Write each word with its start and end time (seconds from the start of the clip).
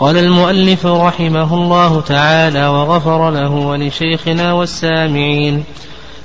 قال 0.00 0.16
المؤلف 0.16 0.86
رحمه 0.86 1.54
الله 1.54 2.00
تعالى 2.00 2.66
وغفر 2.66 3.30
له 3.30 3.50
ولشيخنا 3.50 4.52
والسامعين. 4.52 5.64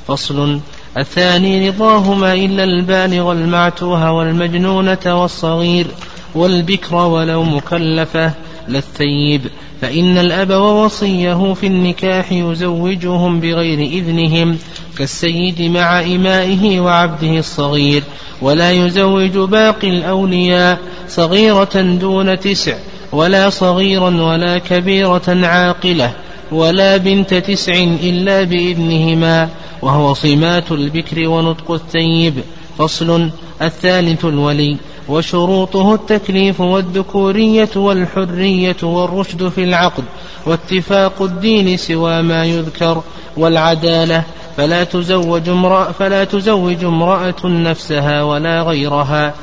فصل 0.08 0.60
الثاني 0.98 1.70
رضاهما 1.70 2.34
إلا 2.34 2.64
البالغ 2.64 3.32
المعتوه 3.32 4.12
والمجنونة 4.12 5.22
والصغير 5.22 5.88
والبكر 6.36 6.96
ولو 6.96 7.44
مكلفة 7.44 8.32
للثيب 8.68 9.42
فإن 9.82 10.18
الأب 10.18 10.50
ووصيه 10.50 11.54
في 11.54 11.68
النكاح 11.68 12.32
يزوجهم 12.32 13.40
بغير 13.40 13.80
إذنهم 13.80 14.58
كالسيد 14.98 15.62
مع 15.62 16.02
إمائه 16.02 16.80
وعبده 16.80 17.38
الصغير. 17.40 18.04
ولا 18.42 18.72
يزوج 18.72 19.38
باقي 19.38 19.90
الأولياء 19.90 20.80
صغيرة 21.08 21.82
دون 21.82 22.40
تسع 22.40 22.78
ولا 23.16 23.50
صغيرا 23.50 24.22
ولا 24.22 24.58
كبيرة 24.58 25.24
عاقلة 25.28 26.12
ولا 26.52 26.98
بنت 26.98 27.34
تسع 27.34 27.74
إلا 28.04 28.44
بإذنهما 28.44 29.50
وهو 29.82 30.14
صمات 30.14 30.72
البكر 30.72 31.28
ونطق 31.28 31.72
الثيب. 31.72 32.34
فصل 32.78 33.30
الثالث 33.62 34.26
الولي 34.26 34.78
وشروطه 35.10 35.94
التكليف 35.94 36.62
والذكورية 36.62 37.70
والحرية 37.76 38.78
والرشد 38.84 39.50
في 39.50 39.64
العقد 39.64 40.04
واتفاق 40.46 41.22
الدين 41.22 41.78
سوى 41.78 42.22
ما 42.22 42.46
يذكر 42.46 43.02
والعدالة 43.38 44.24
فلا 44.58 44.84
تزوج 44.84 45.50
امرأة 45.50 45.92
فلا 45.92 46.24
تزوج 46.24 46.84
امرأة 46.84 47.46
نفسها 47.46 48.24
ولا 48.24 48.62
غيرها 48.62 49.34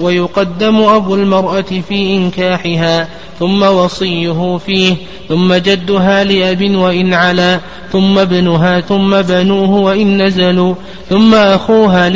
ويقدم 0.00 0.80
أبو 0.80 1.14
المرأة 1.14 1.62
في 1.88 2.16
إنكاحها 2.16 3.08
ثم 3.38 3.62
وصيه 3.62 4.58
فيه 4.66 4.96
ثم 5.28 5.54
جدها 5.54 6.24
لأب 6.24 6.74
وإن 6.74 7.14
علا 7.14 7.60
ثم 7.92 8.18
ابنها 8.18 8.80
ثم 8.80 9.22
بنوه 9.22 9.70
وإن 9.70 10.22
نزلوا 10.22 10.74
ثم 11.10 11.34
أخوها 11.34 12.08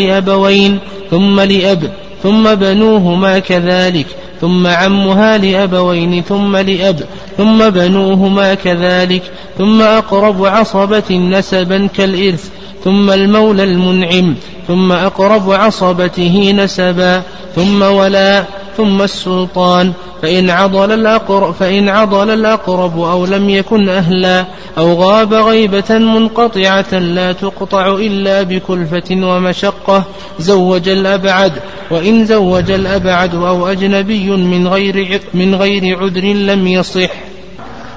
لأبوين 0.42 0.78
ثم 1.10 1.40
لأب 1.40 1.92
ثم 2.22 2.54
بنوهما 2.54 3.38
كذلك 3.38 4.06
ثم 4.40 4.66
عمها 4.66 5.38
لأبوين 5.38 6.22
ثم 6.22 6.56
لأب 6.56 7.00
ثم 7.36 7.70
بنوهما 7.70 8.54
كذلك 8.54 9.22
ثم 9.58 9.82
أقرب 9.82 10.44
عصبة 10.46 11.10
نسبا 11.10 11.88
كالإرث. 11.96 12.50
ثم 12.84 13.10
المولى 13.10 13.64
المنعم 13.64 14.34
ثم 14.68 14.92
أقرب 14.92 15.50
عصبته 15.50 16.52
نسبا 16.56 17.22
ثم 17.56 17.82
ولا 17.82 18.44
ثم 18.76 19.02
السلطان. 19.02 19.92
فإن 20.22 20.50
عضل 20.50 20.92
الأقرب 20.92 21.54
فإن 21.54 21.88
عضل 21.88 22.30
الأقرب 22.30 23.00
أو 23.00 23.26
لم 23.26 23.50
يكن 23.50 23.88
أهلا 23.88 24.44
أو 24.78 24.94
غاب 24.94 25.34
غيبة 25.34 25.98
منقطعة 25.98 26.98
لا 26.98 27.32
تقطع 27.32 27.92
إلا 27.92 28.42
بكلفة 28.42 29.10
ومشقة. 29.10 30.04
زوج 30.38 30.88
الأبعد 30.88 31.52
وإن 31.90 32.26
زوج 32.26 32.70
الأبعد 32.70 33.34
أو 33.34 33.68
أجنبي 33.68 34.30
من 34.30 34.68
غير 34.68 35.20
من 35.34 35.54
غير 35.54 35.98
عذر 35.98 36.24
لم 36.24 36.66
يصح. 36.66 37.10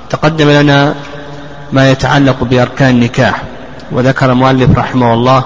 تقدم 0.09 0.49
لنا 0.49 0.95
ما 1.73 1.91
يتعلق 1.91 2.43
بأركان 2.43 2.89
النكاح. 2.89 3.43
وذكر 3.91 4.31
المؤلف 4.31 4.77
رحمه 4.77 5.13
الله 5.13 5.43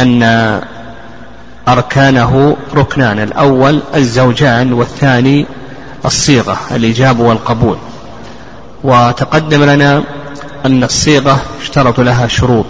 أن 0.00 0.22
أركانه 1.68 2.56
ركنان 2.74 3.18
الأول 3.18 3.82
الزوجان 3.94 4.72
والثاني 4.72 5.46
الصيغة 6.04 6.58
الإجابة 6.70 7.24
والقبول. 7.24 7.76
وتقدم 8.84 9.64
لنا 9.64 10.02
أن 10.66 10.84
الصيغة 10.84 11.42
اشترط 11.60 12.00
لها 12.00 12.26
شروط 12.26 12.66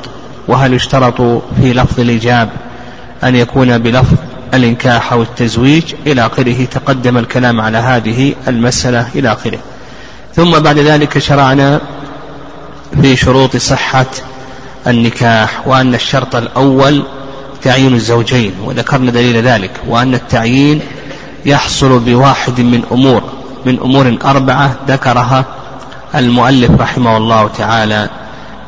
وهل 0.48 0.74
يشترط 0.74 1.20
في 1.60 1.72
لفظ 1.72 2.00
الإجاب 2.00 2.48
أن 3.24 3.36
يكون 3.36 3.78
بلفظ 3.78 4.16
الإنكاح 4.54 5.12
أو 5.12 5.22
التزويج؟ 5.22 5.94
إلى 6.06 6.26
آخره 6.26 6.64
تقدم 6.64 7.18
الكلام 7.18 7.60
على 7.60 7.78
هذه 7.78 8.34
المسألة 8.48 9.08
إلى 9.14 9.32
آخره. 9.32 9.58
ثم 10.34 10.58
بعد 10.58 10.78
ذلك 10.78 11.18
شرعنا 11.18 11.80
في 13.02 13.16
شروط 13.16 13.56
صحة 13.56 14.06
النكاح 14.86 15.68
وأن 15.68 15.94
الشرط 15.94 16.36
الأول 16.36 17.02
تعيين 17.62 17.94
الزوجين 17.94 18.52
وذكرنا 18.64 19.10
دليل 19.10 19.42
ذلك 19.42 19.70
وأن 19.88 20.14
التعيين 20.14 20.80
يحصل 21.46 21.98
بواحد 21.98 22.60
من 22.60 22.82
أمور 22.92 23.22
من 23.66 23.78
أمور 23.78 24.18
أربعة 24.24 24.76
ذكرها 24.88 25.44
المؤلف 26.14 26.70
رحمه 26.80 27.16
الله 27.16 27.48
تعالى 27.58 28.08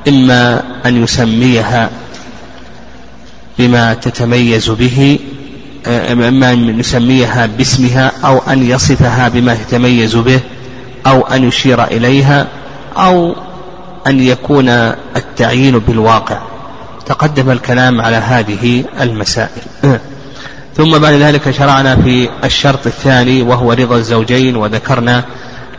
إما 0.09 0.63
أن 0.87 1.03
يسميها 1.03 1.91
بما 3.59 3.95
تتميز 3.95 4.71
به 4.71 5.19
إما 5.87 6.53
أن 6.53 6.81
يسميها 6.81 7.47
باسمها 7.47 8.13
أو 8.25 8.39
أن 8.39 8.71
يصفها 8.71 9.29
بما 9.29 9.55
تتميز 9.55 10.17
به 10.17 10.41
أو 11.07 11.21
أن 11.21 11.49
يشير 11.49 11.85
إليها 11.85 12.47
أو 12.97 13.35
أن 14.07 14.21
يكون 14.21 14.69
التعيين 15.17 15.79
بالواقع. 15.79 16.39
تقدم 17.07 17.51
الكلام 17.51 18.01
على 18.01 18.17
هذه 18.17 18.85
المسائل. 19.01 19.63
ثم 20.77 20.99
بعد 20.99 21.13
ذلك 21.13 21.51
شرعنا 21.51 21.97
في 21.97 22.29
الشرط 22.45 22.87
الثاني 22.87 23.43
وهو 23.43 23.73
رضا 23.73 23.97
الزوجين 23.97 24.57
وذكرنا 24.57 25.25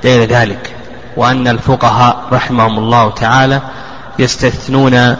غير 0.03 0.29
ذلك 0.29 0.75
وأن 1.17 1.47
الفقهاء 1.47 2.23
رحمهم 2.31 2.79
الله 2.79 3.09
تعالى 3.09 3.61
يستثنون 4.19 5.15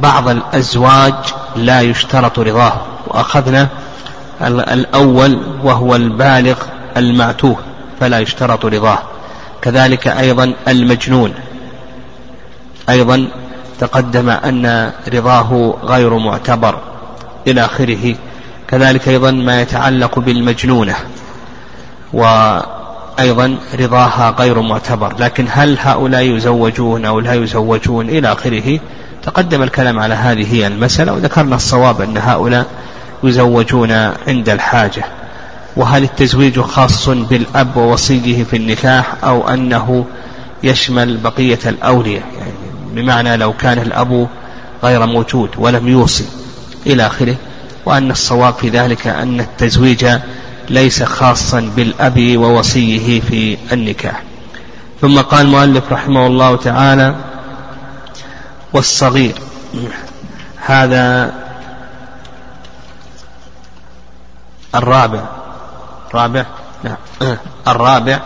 بعض 0.00 0.28
الأزواج 0.28 1.14
لا 1.56 1.80
يشترط 1.80 2.38
رضاه 2.38 2.80
وأخذنا 3.06 3.68
الأول 4.42 5.38
وهو 5.62 5.96
البالغ 5.96 6.56
المعتوه 6.96 7.56
فلا 8.00 8.18
يشترط 8.18 8.66
رضاه. 8.66 8.98
كذلك 9.62 10.08
أيضا 10.08 10.54
المجنون. 10.68 11.34
أيضا 12.88 13.28
تقدم 13.78 14.28
أن 14.30 14.92
رضاه 15.14 15.74
غير 15.82 16.18
معتبر 16.18 16.78
إلى 17.46 17.64
آخره. 17.64 18.14
كذلك 18.68 19.08
أيضا 19.08 19.30
ما 19.30 19.62
يتعلق 19.62 20.18
بالمجنونة 20.18 20.94
وأيضا 22.12 23.56
رضاها 23.80 24.34
غير 24.38 24.60
معتبر. 24.60 25.14
لكن 25.18 25.46
هل 25.50 25.78
هؤلاء 25.80 26.22
يزوجون 26.22 27.04
أو 27.04 27.20
لا 27.20 27.34
يزوجون 27.34 28.08
إلى 28.08 28.32
آخره؟ 28.32 28.80
تقدم 29.22 29.62
الكلام 29.62 29.98
على 29.98 30.14
هذه 30.14 30.66
المسألة 30.66 31.12
وذكرنا 31.12 31.56
الصواب 31.56 32.00
أن 32.00 32.16
هؤلاء 32.16 32.66
يزوجون 33.22 33.92
عند 34.28 34.48
الحاجة. 34.48 35.04
وهل 35.76 36.02
التزويج 36.02 36.60
خاص 36.60 37.08
بالأب 37.08 37.76
ووصيه 37.76 38.44
في 38.44 38.56
النكاح 38.56 39.24
أو 39.24 39.48
أنه 39.48 40.04
يشمل 40.62 41.16
بقية 41.16 41.58
الأولياء؟ 41.66 42.22
يعني 42.38 42.63
بمعنى 42.94 43.36
لو 43.36 43.52
كان 43.52 43.78
الأب 43.78 44.28
غير 44.82 45.06
موجود 45.06 45.50
ولم 45.58 45.88
يوصي 45.88 46.26
إلى 46.86 47.06
آخره 47.06 47.36
وأن 47.86 48.10
الصواب 48.10 48.54
في 48.54 48.68
ذلك 48.68 49.06
أن 49.06 49.40
التزويج 49.40 50.06
ليس 50.68 51.02
خاصا 51.02 51.60
بالأب 51.76 52.36
ووصيه 52.36 53.20
في 53.20 53.58
النكاح. 53.72 54.22
ثم 55.00 55.18
قال 55.18 55.46
المؤلف 55.46 55.92
رحمه 55.92 56.26
الله 56.26 56.56
تعالى 56.56 57.14
والصغير 58.72 59.34
هذا 60.56 61.34
الرابع 64.74 65.20
رابع 66.14 66.46
نعم 66.84 66.96
الرابع 67.68 68.20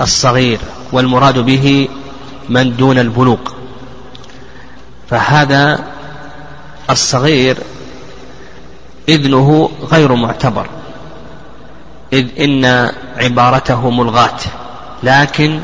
الصغير 0.00 0.58
والمراد 0.92 1.38
به 1.38 1.88
من 2.48 2.76
دون 2.76 2.98
البلوغ. 2.98 3.38
فهذا 5.10 5.84
الصغير 6.90 7.56
إذنه 9.08 9.70
غير 9.92 10.14
معتبر 10.14 10.66
إذ 12.12 12.26
إن 12.40 12.90
عبارته 13.16 13.90
ملغاة. 13.90 14.38
لكن 15.02 15.60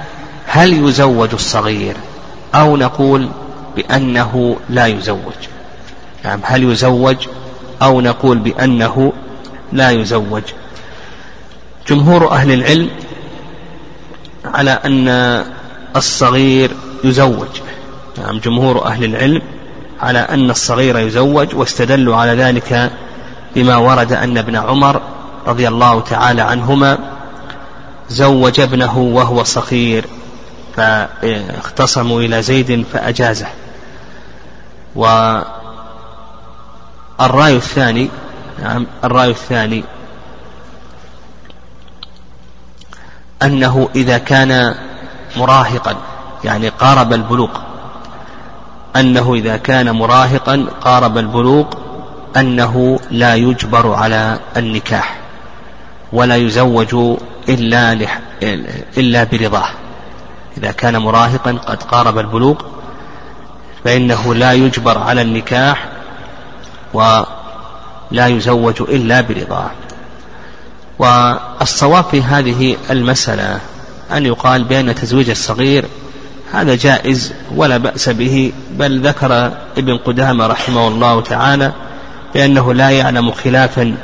هل 0.46 0.88
يزوج 0.88 1.28
الصغير؟ 1.32 1.96
أو 2.54 2.76
نقول 2.76 3.28
بأنه 3.76 4.56
لا 4.70 4.86
يزوج. 4.86 5.34
نعم 6.24 6.40
هل 6.44 6.62
يزوج 6.64 7.16
أو 7.82 8.00
نقول 8.00 8.38
بأنه 8.38 9.12
لا 9.72 9.90
يزوج. 9.90 10.42
جمهور 11.88 12.30
أهل 12.30 12.52
العلم 12.52 12.90
على 14.44 14.70
أن 14.70 15.08
الصغير 15.96 16.70
يزوج. 17.04 17.48
نعم 18.18 18.38
جمهور 18.38 18.86
أهل 18.86 19.04
العلم 19.04 19.42
على 20.00 20.18
أن 20.18 20.50
الصغير 20.50 20.98
يزوج 20.98 21.54
واستدلوا 21.54 22.16
على 22.16 22.42
ذلك 22.42 22.92
بما 23.54 23.76
ورد 23.76 24.12
أن 24.12 24.38
ابن 24.38 24.56
عمر 24.56 25.00
رضي 25.46 25.68
الله 25.68 26.00
تعالى 26.00 26.42
عنهما 26.42 26.98
زوج 28.08 28.60
ابنه 28.60 28.98
وهو 28.98 29.44
صغير 29.44 30.04
فاختصموا 30.76 32.20
إلى 32.20 32.42
زيد 32.42 32.84
فأجازه. 32.92 33.46
والرأي 34.96 35.46
الثاني 37.56 38.10
نعم 38.62 38.86
الرأي 39.04 39.30
الثاني 39.30 39.84
أنه 43.42 43.88
إذا 43.94 44.18
كان 44.18 44.74
مراهقا 45.36 45.96
يعني 46.44 46.68
قارب 46.68 47.12
البلوغ 47.12 47.65
أنه 49.00 49.34
إذا 49.34 49.56
كان 49.56 49.90
مراهقا 49.90 50.66
قارب 50.80 51.18
البلوغ 51.18 51.64
أنه 52.36 52.98
لا 53.10 53.34
يجبر 53.34 53.92
على 53.92 54.38
النكاح 54.56 55.16
ولا 56.12 56.36
يزوج 56.36 57.18
إلا 57.48 57.94
لح 57.94 58.20
إلا 58.98 59.24
برضاه. 59.24 59.68
إذا 60.58 60.70
كان 60.70 60.96
مراهقا 60.96 61.52
قد 61.52 61.82
قارب 61.82 62.18
البلوغ 62.18 62.54
فإنه 63.84 64.34
لا 64.34 64.52
يجبر 64.52 64.98
على 64.98 65.22
النكاح 65.22 65.88
ولا 66.94 68.26
يزوج 68.26 68.82
إلا 68.82 69.20
برضاه. 69.20 69.70
والصواب 70.98 72.04
في 72.04 72.22
هذه 72.22 72.76
المسألة 72.90 73.60
أن 74.12 74.26
يقال 74.26 74.64
بأن 74.64 74.94
تزويج 74.94 75.30
الصغير 75.30 75.84
هذا 76.52 76.74
جائز 76.74 77.32
ولا 77.56 77.76
بأس 77.76 78.08
به 78.08 78.52
بل 78.78 79.00
ذكر 79.00 79.52
ابن 79.78 79.96
قدامة 79.96 80.46
رحمه 80.46 80.88
الله 80.88 81.20
تعالى 81.20 81.72
بأنه 82.34 82.74
لا 82.74 82.90
يعلم 82.90 83.30
خلافا 83.32 83.94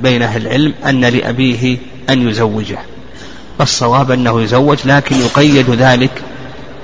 بين 0.00 0.22
أهل 0.22 0.46
العلم 0.46 0.74
أن 0.86 1.04
لأبيه 1.04 1.78
أن 2.10 2.28
يزوجه. 2.28 2.78
فالصواب 3.58 4.10
أنه 4.10 4.42
يزوج 4.42 4.78
لكن 4.84 5.16
يقيد 5.16 5.70
ذلك 5.70 6.10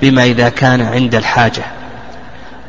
بما 0.03 0.25
إذا 0.25 0.49
كان 0.49 0.81
عند 0.81 1.15
الحاجة. 1.15 1.65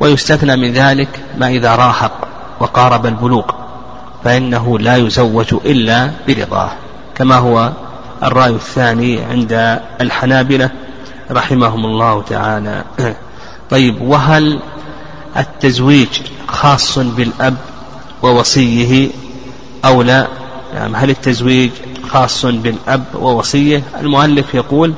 ويستثنى 0.00 0.56
من 0.56 0.72
ذلك 0.72 1.08
ما 1.38 1.48
إذا 1.48 1.74
راهق 1.76 2.28
وقارب 2.60 3.06
البلوغ 3.06 3.44
فإنه 4.24 4.78
لا 4.78 4.96
يزوج 4.96 5.54
إلا 5.64 6.10
برضاه 6.28 6.70
كما 7.14 7.34
هو 7.36 7.72
الرأي 8.22 8.50
الثاني 8.50 9.20
عند 9.24 9.80
الحنابلة 10.00 10.70
رحمهم 11.30 11.84
الله 11.84 12.22
تعالى. 12.22 12.84
طيب 13.70 14.02
وهل 14.02 14.60
التزويج 15.36 16.08
خاص 16.48 16.98
بالأب 16.98 17.56
ووصيه 18.22 19.08
أو 19.84 20.02
لا؟ 20.02 20.28
يعني 20.74 20.96
هل 20.96 21.10
التزويج 21.10 21.70
خاص 22.08 22.46
بالأب 22.46 23.04
ووصيه؟ 23.14 23.82
المؤلف 24.00 24.54
يقول 24.54 24.94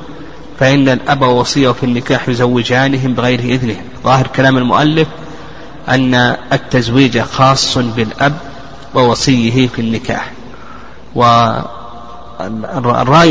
فإن 0.59 0.89
الأب 0.89 1.21
ووصيه 1.21 1.69
في 1.69 1.83
النكاح 1.83 2.29
يزوجانهم 2.29 3.13
بغير 3.13 3.39
إذنهم 3.39 3.81
ظاهر 4.03 4.27
كلام 4.27 4.57
المؤلف 4.57 5.07
أن 5.89 6.13
التزويج 6.53 7.21
خاص 7.21 7.77
بالأب 7.77 8.37
ووصيه 8.95 9.67
في 9.67 9.81
النكاح. 9.81 10.31
والرأي 11.15 11.71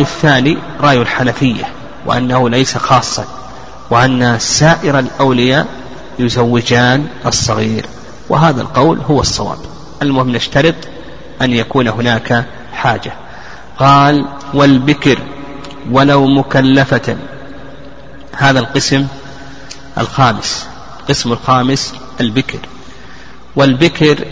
الثاني 0.01 0.59
رأي 0.81 0.99
الحنفية. 0.99 1.65
وأنه 2.07 2.49
ليس 2.49 2.77
خاصا 2.79 3.25
وأن 3.91 4.39
سائر 4.39 4.99
الأولياء 4.99 5.67
يزوجان 6.19 7.07
الصغير 7.27 7.87
وهذا 8.29 8.63
القول 8.63 8.99
هو 8.99 9.21
الصواب. 9.21 9.59
المهم 10.03 10.31
نشترط 10.31 10.75
أن 11.43 11.53
يكون 11.53 11.89
هناك 11.89 12.45
حاجة. 12.73 13.13
قال 13.79 14.27
والبكر 14.55 15.19
ولو 15.91 16.27
مكلفة. 16.27 17.17
هذا 18.37 18.59
القسم 18.59 19.07
الخامس 19.99 20.67
القسم 21.01 21.33
الخامس 21.33 21.95
البكر. 22.21 22.59
والبكر 23.57 24.25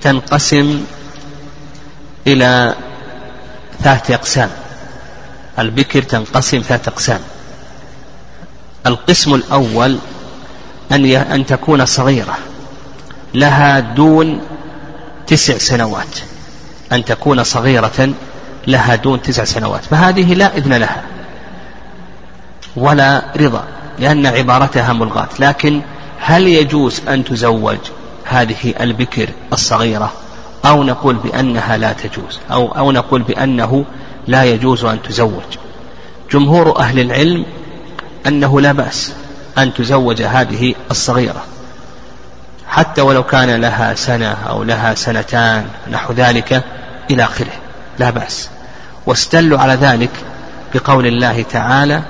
تنقسم 0.00 0.84
إلى 2.26 2.74
ثلاثة 3.82 4.14
أقسام. 4.14 4.50
البكر 5.58 6.02
تنقسم 6.02 6.58
ثلاثة 6.58 6.88
أقسام. 6.92 7.20
القسم 8.86 9.34
الأول 9.34 9.98
أن 10.92 11.04
أن 11.06 11.46
تكون 11.46 11.86
صغيرة 11.86 12.38
لها 13.34 13.80
دون 13.80 14.40
تسع 15.26 15.58
سنوات. 15.58 16.18
أن 16.92 17.04
تكون 17.04 17.44
صغيرة 17.44 18.12
لها 18.66 18.94
دون 18.94 19.22
تسع 19.22 19.44
سنوات. 19.44 19.84
فهذه 19.84 20.34
لا 20.34 20.56
إذن 20.56 20.74
لها 20.74 21.02
ولا 22.76 23.22
رضا 23.36 23.64
لأن 23.98 24.26
عبارتها 24.26 24.92
ملغاة. 24.92 25.28
لكن 25.38 25.82
هل 26.20 26.48
يجوز 26.48 27.00
أن 27.08 27.24
تزوج 27.24 27.78
هذه 28.24 28.74
البكر 28.80 29.28
الصغيرة؟ 29.52 30.12
أو 30.64 30.82
نقول 30.82 31.16
بأنها 31.16 31.76
لا 31.76 31.92
تجوز 31.92 32.38
أو, 32.50 32.68
أو 32.68 32.92
نقول 32.92 33.22
بأنه 33.22 33.84
لا 34.28 34.44
يجوز 34.44 34.84
أن 34.84 35.02
تزوج. 35.02 35.58
جمهور 36.32 36.78
أهل 36.78 37.00
العلم 37.00 37.44
أنه 38.26 38.60
لا 38.60 38.72
بأس 38.72 39.12
أن 39.58 39.74
تزوج 39.74 40.22
هذه 40.22 40.74
الصغيرة. 40.90 41.44
حتى 42.68 43.00
ولو 43.00 43.22
كان 43.22 43.60
لها 43.60 43.94
سنة 43.94 44.36
أو 44.48 44.62
لها 44.62 44.94
سنتان 44.94 45.66
نحو 45.90 46.12
ذلك 46.12 46.64
إلى 47.10 47.24
آخره. 47.24 47.52
لا 47.98 48.10
بأس. 48.10 48.48
واستلوا 49.06 49.58
على 49.58 49.74
ذلك 49.74 50.10
بقول 50.74 51.06
الله 51.06 51.42
تعالى 51.42 52.02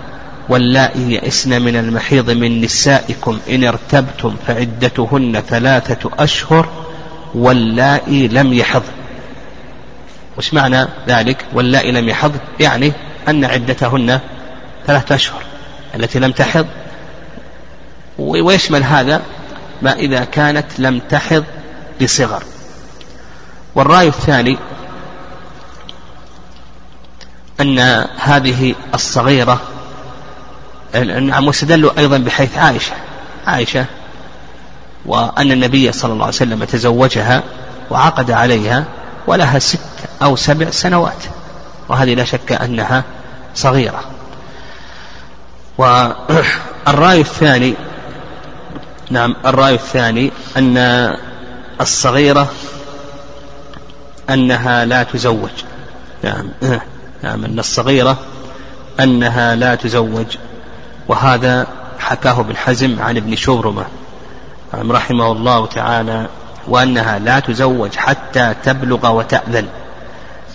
واللائي 0.49 1.13
يئسن 1.13 1.63
من 1.63 1.77
المحيض 1.77 2.31
من 2.31 2.61
نسائكم 2.61 3.39
إن 3.51 3.65
ارتبتم 3.65 4.37
فعدتهن 4.47 5.43
ثلاثة 5.49 6.11
أشهر 6.19 6.69
واللائي 7.35 8.29
لم 8.29 8.53
يحض 8.53 8.83
وش 10.39 10.55
معنى 10.55 10.89
ذلك؟ 11.09 11.45
واللائي 11.53 11.93
لم 11.93 12.09
يحض 12.09 12.33
يعني 12.61 12.93
أن 13.29 13.45
عدتهن 13.45 14.21
ثلاثة 14.87 15.15
أشهر 15.15 15.43
التي 15.95 16.19
لم 16.19 16.33
تحض. 16.33 16.67
ويشمل 18.19 18.85
هذا 18.85 19.23
ما 19.83 19.93
إذا 19.93 20.25
كانت 20.25 20.67
لم 20.79 20.99
تحض 20.99 21.45
بصغر. 22.03 22.43
والرأي 23.75 24.09
الثاني 24.09 24.59
أن 27.61 27.79
هذه 28.19 28.75
الصغيرة 28.95 29.61
نعم 31.21 31.47
واستدلوا 31.47 31.99
أيضا 31.99 32.19
بحيث 32.19 32.59
عائشة 32.59 32.93
عائشة 33.47 33.85
وأن 35.07 35.53
النبي 35.53 35.93
صلى 35.93 36.13
الله 36.13 36.25
عليه 36.25 36.35
وسلم 36.35 36.65
تزوجها 36.65 37.43
وعقد 37.91 38.31
عليها 38.31 38.85
ولها 39.29 39.59
ست 39.59 39.79
أو 40.23 40.37
سبع 40.37 40.71
سنوات 40.71 41.25
وهذه 41.89 42.15
لا 42.15 42.25
شك 42.25 42.53
أنها 42.53 43.05
صغيرة. 43.55 44.05
والرأي 45.79 47.21
الثاني 47.21 47.75
نعم 49.11 49.37
الرأي 49.47 49.75
الثاني 49.75 50.33
أن 50.57 50.77
الصغيرة 51.81 52.49
أنها 54.31 54.85
لا 54.85 55.03
تزوج. 55.03 55.51
نعم 56.25 56.49
نعم 57.23 57.45
أن 57.45 57.59
الصغيرة 57.59 58.19
أنها 59.01 59.55
لا 59.55 59.75
تزوج. 59.75 60.37
وهذا 61.09 61.67
حكاه 61.99 62.41
ابن 62.41 62.57
حزم 62.57 63.03
عن 63.03 63.17
ابن 63.17 63.37
شبرمة 63.37 63.85
نعم 64.75 64.93
رحمه 64.93 65.33
الله 65.33 65.67
تعالى 65.67 66.27
وأنها 66.69 67.19
لا 67.19 67.41
تزوج 67.41 67.97
حتى 67.97 68.55
تبلغ 68.65 69.11
وتأذن. 69.11 69.67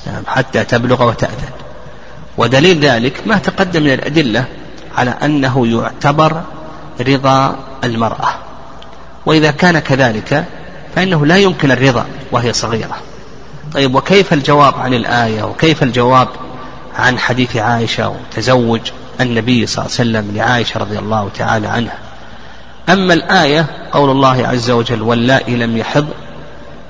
نعم 0.07 0.23
حتى 0.27 0.63
تبلغ 0.63 1.09
وتأذن. 1.09 1.51
ودليل 2.37 2.79
ذلك 2.79 3.21
ما 3.25 3.37
تقدم 3.37 3.83
من 3.83 3.93
الأدلة 3.93 4.45
على 4.97 5.11
أنه 5.23 5.67
يعتبر 5.67 6.41
رضا 7.01 7.55
المرأة. 7.83 8.29
وإذا 9.25 9.51
كان 9.51 9.79
كذلك 9.79 10.45
فإنه 10.95 11.25
لا 11.25 11.37
يمكن 11.37 11.71
الرضا 11.71 12.05
وهي 12.31 12.53
صغيرة. 12.53 12.95
طيب 13.73 13.95
وكيف 13.95 14.33
الجواب 14.33 14.79
عن 14.79 14.93
الآية؟ 14.93 15.43
وكيف 15.43 15.83
الجواب 15.83 16.27
عن 16.95 17.19
حديث 17.19 17.55
عائشة 17.57 18.09
وتزوج 18.09 18.81
النبي 19.21 19.65
صلى 19.65 19.85
الله 19.85 19.95
عليه 19.99 20.09
وسلم 20.09 20.37
لعائشة 20.37 20.79
رضي 20.79 20.99
الله 20.99 21.29
تعالى 21.37 21.67
عنها؟ 21.67 21.97
أما 22.89 23.13
الآية 23.13 23.65
قول 23.91 24.09
الله 24.09 24.47
عز 24.47 24.69
وجل 24.71 25.01
واللائي 25.01 25.55
لم 25.55 25.77
يحض 25.77 26.07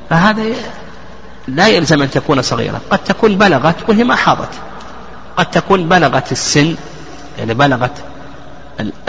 فهذا 0.10 0.44
لا 1.48 1.68
يلزم 1.68 2.02
أن 2.02 2.12
تكون 2.12 2.42
صغيرة. 2.42 2.82
قد 2.90 3.00
تكون 3.00 3.38
بلغت 3.38 3.76
وهي 3.90 4.04
ما 4.04 4.16
حاضت. 4.16 4.50
قد 5.38 5.46
تكون 5.46 5.90
بلغت 5.90 6.32
السن 6.32 6.76
يعني 7.40 7.54
بلغت 7.54 7.92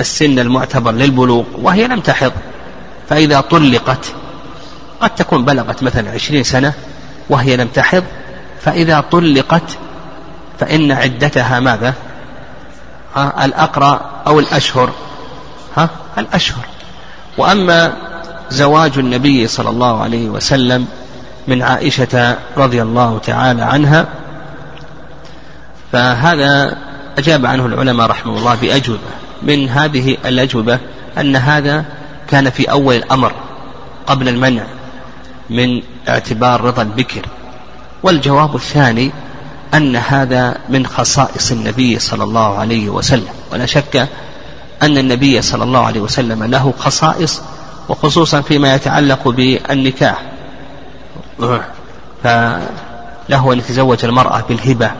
السن 0.01 0.39
المعتبر 0.39 0.93
للبلوغ 0.93 1.45
وهي 1.63 1.87
لم 1.87 2.01
تحض. 2.01 2.33
فإذا 3.09 3.41
طلقت 3.41 4.07
قد 5.01 5.15
تكون 5.15 5.45
بلغت 5.45 5.83
مثلا 5.83 6.11
عشرين 6.11 6.43
سنة 6.43 6.73
وهي 7.31 7.57
لم 7.57 7.69
تحض. 7.69 8.05
فإذا 8.61 9.01
طلقت 9.01 9.79
فإن 10.61 10.93
عدتها 10.93 11.61
ماذا؟ 11.61 11.95
ها 13.15 13.45
الأقرى 13.45 14.01
أو 14.27 14.41
الأشهر. 14.41 14.93
ها 15.77 15.89
الأشهر. 16.19 16.65
وأما 17.39 17.93
زواج 18.51 18.99
النبي 18.99 19.47
صلى 19.47 19.71
الله 19.71 20.03
عليه 20.03 20.29
وسلم 20.29 20.87
من 21.49 21.63
عائشة 21.63 22.37
رضي 22.57 22.83
الله 22.83 23.19
تعالى 23.19 23.63
عنها 23.63 24.07
فهذا 25.93 26.77
أجاب 27.19 27.47
عنه 27.47 27.67
العلماء 27.67 28.07
رحمه 28.07 28.39
الله 28.39 28.55
بأجوبة. 28.55 28.99
من 29.43 29.69
هذه 29.69 30.17
الأجوبة 30.25 30.79
أن 31.19 31.37
هذا 31.37 31.85
كان 32.31 32.51
في 32.51 32.71
أول 32.71 32.95
الأمر 32.95 33.33
قبل 34.07 34.29
المنع 34.29 34.63
من 35.51 35.83
اعتبار 36.09 36.61
رضا 36.61 36.83
البكر. 36.83 37.23
والجواب 38.03 38.57
الثاني 38.57 39.11
أن 39.75 39.97
هذا 39.97 40.57
من 40.69 40.87
خصائص 40.87 41.53
النبي 41.53 41.99
صلى 41.99 42.25
الله 42.25 42.59
عليه 42.59 42.89
وسلم. 42.89 43.33
ولا 43.53 43.67
شك 43.67 44.09
أن 44.83 44.99
النبي 44.99 45.43
صلى 45.43 45.65
الله 45.65 45.87
عليه 45.87 46.01
وسلم 46.01 46.45
له 46.45 46.75
خصائص 46.79 47.43
وخصوصا 47.89 48.41
فيما 48.41 48.75
يتعلق 48.75 49.29
بالنكاح. 49.29 50.23
فله 52.23 53.53
أن 53.53 53.59
يتزوج 53.59 54.05
المرأة 54.05 54.45
بالهبة 54.49 54.91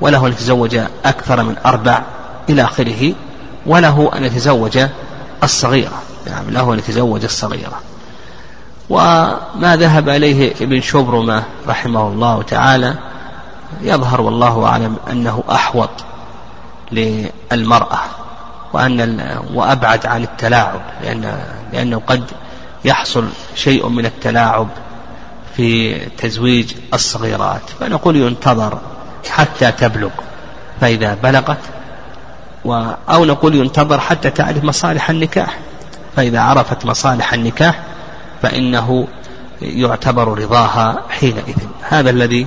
وله 0.00 0.26
أن 0.26 0.32
يتزوج 0.32 0.80
أكثر 1.04 1.42
من 1.42 1.56
أربع 1.66 2.02
إلى 2.48 2.62
آخره 2.62 3.12
وله 3.66 4.10
أن 4.16 4.24
يتزوج 4.24 4.78
الصغيرة. 5.42 6.02
يعني 6.26 6.50
له 6.50 6.72
أن 6.74 6.78
يتزوج 6.78 7.24
الصغيرة. 7.24 7.80
وما 8.90 9.76
ذهب 9.76 10.08
إليه 10.08 10.52
ابن 10.60 10.80
شبرمة 10.80 11.42
رحمه 11.68 12.08
الله 12.08 12.42
تعالى 12.42 12.94
يظهر 13.80 14.20
والله 14.20 14.66
أعلم 14.66 14.96
أنه 15.10 15.44
أحوط 15.50 15.90
للمرأة. 16.92 17.98
وأن 18.72 19.20
وأبعد 19.54 20.06
عن 20.06 20.22
التلاعب 20.22 20.80
لأن 21.02 21.38
لأنه 21.72 22.02
قد 22.06 22.24
يحصل 22.84 23.28
شيء 23.54 23.88
من 23.88 24.06
التلاعب 24.06 24.68
في 25.56 25.94
تزويج 25.94 26.72
الصغيرات. 26.94 27.62
فنقول 27.80 28.16
ينتظر 28.16 28.78
حتى 29.30 29.72
تبلغ 29.72 30.10
فإذا 30.80 31.14
بلغت 31.22 31.58
و 32.64 32.90
أو 33.10 33.24
نقول 33.24 33.54
ينتظر 33.54 34.00
حتى 34.00 34.30
تعرف 34.30 34.64
مصالح 34.64 35.10
النكاح. 35.10 35.58
فإذا 36.16 36.40
عرفت 36.40 36.86
مصالح 36.86 37.32
النكاح 37.32 37.80
فإنه 38.42 39.08
يعتبر 39.62 40.38
رضاها 40.38 41.02
حينئذ. 41.08 41.56
هذا 41.82 42.10
الذي 42.10 42.46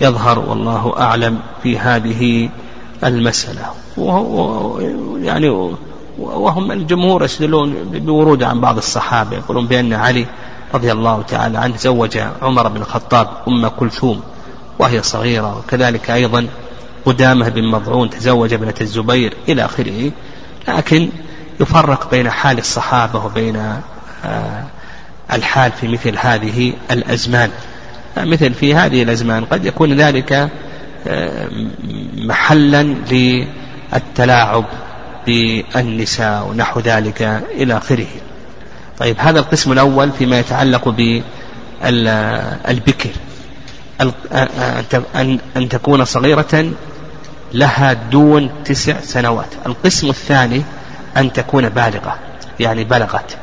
يظهر 0.00 0.38
والله 0.38 0.94
أعلم 0.98 1.40
في 1.62 1.78
هذه 1.78 2.48
المسألة. 3.04 3.66
يعني 5.22 5.76
وهم 6.18 6.72
الجمهور 6.72 7.24
يستدلون 7.24 7.74
بورود 7.92 8.42
عن 8.42 8.60
بعض 8.60 8.76
الصحابة 8.76 9.36
يقولون 9.36 9.66
بأن 9.66 9.92
علي 9.92 10.26
رضي 10.74 10.92
الله 10.92 11.22
تعالى 11.22 11.58
عنه 11.58 11.76
زوج 11.76 12.18
عمر 12.42 12.68
بن 12.68 12.76
الخطاب 12.76 13.28
أم 13.48 13.68
كلثوم 13.68 14.22
وهي 14.78 15.02
صغيرة. 15.02 15.58
وكذلك 15.58 16.10
أيضا 16.10 16.46
قدامة 17.04 17.48
بن 17.48 17.70
مضعون 17.70 18.10
تزوج 18.10 18.52
ابنة 18.52 18.74
الزبير 18.80 19.34
إلى 19.48 19.64
آخره. 19.64 20.10
لكن 20.68 21.08
يفرق 21.60 22.10
بين 22.10 22.30
حال 22.30 22.58
الصحابة 22.58 23.24
وبين 23.24 23.56
آه، 24.24 24.64
الحال 25.32 25.72
في 25.72 25.88
مثل 25.88 26.18
هذه 26.18 26.72
الأزمان. 26.90 27.50
مثل 28.16 28.54
في 28.54 28.74
هذه 28.74 29.02
الأزمان 29.02 29.44
قد 29.44 29.64
يكون 29.64 29.92
ذلك 29.92 30.50
محلا 32.16 32.82
للتلاعب 32.82 34.64
بالنساء 35.26 36.46
ونحو 36.46 36.80
ذلك 36.80 37.22
إلى 37.50 37.76
آخره. 37.76 38.06
طيب 38.98 39.16
هذا 39.18 39.38
القسم 39.38 39.72
الأول 39.72 40.12
فيما 40.12 40.38
يتعلق 40.38 40.88
بالبكر. 41.82 43.10
أن 45.56 45.68
تكون 45.70 46.04
صغيرة 46.04 46.72
لها 47.52 47.92
دون 47.92 48.50
تسع 48.64 49.00
سنوات. 49.00 49.48
القسم 49.66 50.10
الثاني 50.10 50.62
أن 51.16 51.32
تكون 51.32 51.68
بالغة 51.68 52.18
يعني 52.60 52.84
بلغت. 52.84 53.36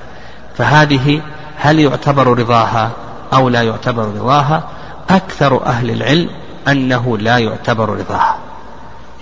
فهذه 0.58 1.22
هل 1.58 1.80
يعتبر 1.80 2.28
رضاها 2.28 2.92
أو 3.34 3.50
لا 3.50 3.62
يعتبر 3.62 4.04
رضاها؟ 4.04 4.70
أكثر 5.10 5.66
أهل 5.66 5.92
العلم 5.92 6.30
أنه 6.68 7.18
لا 7.18 7.38
يعتبر 7.38 7.90
رضاها 7.90 8.38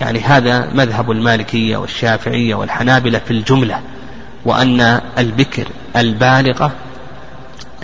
يعني 0.00 0.20
هذا 0.20 0.70
مذهب 0.74 1.10
المالكية 1.10 1.76
والشافعية 1.76 2.54
والحنابلة 2.54 3.18
في 3.18 3.30
الجملة 3.30 3.80
وأن 4.44 5.00
البكر 5.18 5.68
البالغة 5.96 6.72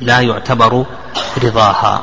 لا 0.01 0.21
يعتبر 0.21 0.85
رضاها. 1.45 2.03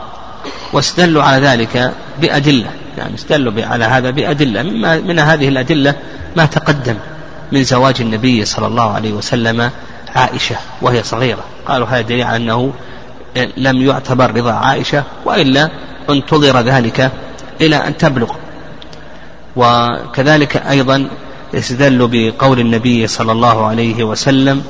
واستدلوا 0.73 1.23
على 1.23 1.47
ذلك 1.47 1.93
بأدلة 2.21 2.69
يعني 2.97 3.15
استدلوا 3.15 3.65
على 3.65 3.85
هذا 3.85 4.09
بأدلة. 4.09 4.63
من 5.01 5.19
هذه 5.19 5.47
الأدلة 5.47 5.95
ما 6.35 6.45
تقدم 6.45 6.95
من 7.51 7.63
زواج 7.63 8.01
النبي 8.01 8.45
صلى 8.45 8.67
الله 8.67 8.93
عليه 8.93 9.13
وسلم 9.13 9.71
عائشة 10.15 10.55
وهي 10.81 11.03
صغيرة. 11.03 11.43
قالوا 11.67 11.87
هذا 11.87 12.01
دليل 12.01 12.23
على 12.23 12.37
أنه 12.37 12.73
لم 13.57 13.81
يعتبر 13.81 14.35
رضا 14.35 14.51
عائشة 14.51 15.03
وإلا 15.25 15.69
انتظر 16.09 16.59
ذلك 16.59 17.11
إلى 17.61 17.75
أن 17.75 17.97
تبلغ. 17.97 18.31
وكذلك 19.55 20.57
أيضا 20.57 21.09
استدلوا 21.55 22.07
بقول 22.11 22.59
النبي 22.59 23.07
صلى 23.07 23.31
الله 23.31 23.65
عليه 23.65 24.03
وسلم 24.03 24.63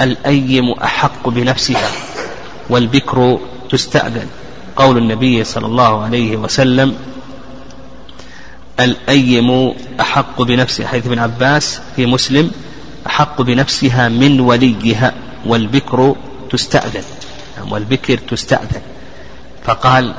الأيم 0.00 0.70
أحق 0.70 1.28
بنفسها 1.28 1.90
والبكر 2.70 3.38
تستأذن. 3.70 4.26
قول 4.76 4.98
النبي 4.98 5.44
صلى 5.44 5.66
الله 5.66 6.02
عليه 6.02 6.36
وسلم 6.36 6.96
الأيم 8.80 9.74
أحق 10.00 10.42
بنفسها 10.42 10.86
حيث 10.86 11.06
ابن 11.06 11.18
عباس 11.18 11.80
في 11.96 12.06
مسلم 12.06 12.50
أحق 13.06 13.42
بنفسها 13.42 14.08
من 14.08 14.40
وليها 14.40 15.14
والبكر 15.46 16.16
تستأذن. 16.50 17.04
والبكر 17.70 18.18
تستأذن. 18.18 18.82
فقال 19.64 20.14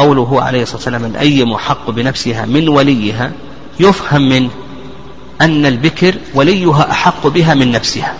قوله 0.00 0.42
عليه 0.42 0.62
الصلاة 0.62 0.76
والسلام 0.76 1.04
الأيم 1.04 1.52
أحق 1.52 1.90
بنفسها 1.90 2.46
من 2.46 2.68
وليها 2.68 3.32
يفهم 3.80 4.28
من 4.28 4.48
أن 5.40 5.66
البكر 5.66 6.14
وليها 6.34 6.90
أحق 6.90 7.26
بها 7.26 7.54
من 7.54 7.72
نفسها. 7.72 8.14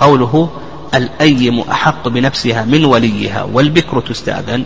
قوله 0.00 0.50
الأيم 0.94 1.60
أحق 1.60 2.08
بنفسها 2.08 2.64
من 2.64 2.84
وليها 2.84 3.42
والبكر 3.42 4.00
تستأذن. 4.00 4.64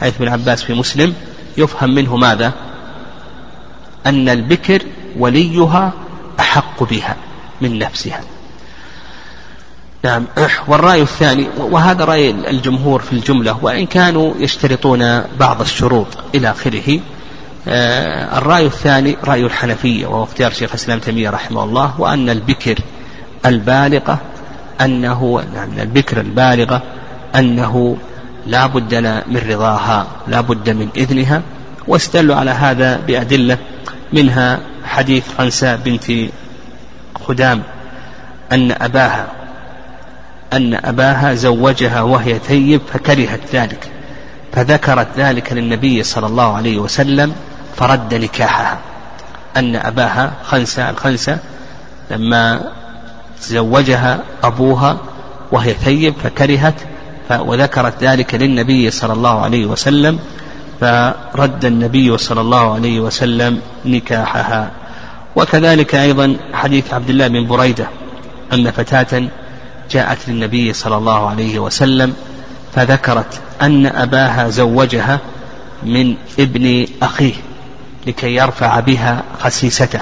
حيث 0.00 0.14
ابن 0.16 0.28
عباس 0.28 0.62
في 0.62 0.74
مسلم 0.74 1.14
يفهم 1.58 1.94
منه 1.94 2.16
ماذا؟ 2.16 2.52
أن 4.06 4.28
البكر 4.28 4.82
وليها 5.18 5.92
أحق 6.40 6.82
بها 6.82 7.16
من 7.60 7.78
نفسها. 7.78 8.20
نعم. 10.06 10.24
والرأي 10.68 11.02
الثاني 11.02 11.46
وهذا 11.58 12.04
رأي 12.04 12.30
الجمهور 12.30 13.02
في 13.02 13.12
الجملة 13.12 13.58
وإن 13.62 13.86
كانوا 13.86 14.34
يشترطون 14.38 15.22
بعض 15.40 15.60
الشروط 15.60 16.06
إلى 16.34 16.50
آخره. 16.50 17.00
آه، 17.68 18.38
الرأي 18.38 18.66
الثاني 18.66 19.16
رأي 19.24 19.44
الحنفية 19.44 20.06
وهو 20.06 20.24
اختيار 20.24 20.52
شيخ 20.52 20.70
الإسلام 20.70 20.98
تيمية 20.98 21.30
رحمه 21.30 21.64
الله 21.64 22.00
وأن 22.00 22.30
البكر 22.30 22.78
البالغة 23.46 24.18
أنه 24.80 25.42
نعم 25.54 25.68
البكر 25.78 26.20
البالغة 26.20 26.82
أنه 27.34 27.96
لا 28.46 28.66
بد 28.66 28.94
من 29.26 29.42
رضاها 29.48 30.06
لا 30.28 30.40
بد 30.40 30.70
من 30.70 30.88
إذنها. 30.96 31.42
واستدلوا 31.88 32.36
على 32.36 32.50
هذا 32.50 33.00
بأدلة 33.06 33.58
منها 34.12 34.60
حديث 34.84 35.24
خنساء 35.38 35.80
بنت 35.84 36.30
خدام 37.26 37.62
أن 38.52 38.72
أباها 38.72 39.45
أن 40.56 40.74
أباها 40.84 41.34
زوجها 41.34 42.02
وهي 42.02 42.38
ثيب 42.38 42.80
فكرهت 42.92 43.40
ذلك 43.52 43.90
فذكرت 44.52 45.06
ذلك 45.16 45.52
للنبي 45.52 46.02
صلى 46.02 46.26
الله 46.26 46.56
عليه 46.56 46.78
وسلم 46.78 47.32
فرد 47.76 48.14
نكاحها. 48.14 48.78
أن 49.56 49.76
أباها 49.76 50.32
خنسة 50.44 50.90
الخنسة 50.90 51.38
لما 52.10 52.60
زوجها 53.40 54.20
أبوها 54.44 54.96
وهي 55.52 55.74
ثيب 55.74 56.14
فكرهت 56.24 56.74
وذكرت 57.30 58.04
ذلك 58.04 58.34
للنبي 58.34 58.90
صلى 58.90 59.12
الله 59.12 59.40
عليه 59.40 59.66
وسلم 59.66 60.18
فرد 60.80 61.64
النبي 61.64 62.18
صلى 62.18 62.40
الله 62.40 62.74
عليه 62.74 63.00
وسلم 63.00 63.60
نكاحها. 63.84 64.70
وكذلك 65.36 65.94
أيضا 65.94 66.36
حديث 66.52 66.94
عبد 66.94 67.10
الله 67.10 67.28
بن 67.28 67.46
بريدة 67.46 67.88
أن 68.52 68.70
فتاة 68.70 69.28
جاءت 69.90 70.18
للنبي 70.28 70.72
صلى 70.72 70.96
الله 70.96 71.28
عليه 71.28 71.58
وسلم 71.58 72.14
فذكرت 72.74 73.40
أن 73.62 73.86
أباها 73.86 74.48
زوجها 74.48 75.20
من 75.82 76.14
ابن 76.38 76.86
أخيه 77.02 77.34
لكي 78.06 78.34
يرفع 78.34 78.80
بها 78.80 79.22
خسيسته. 79.40 80.00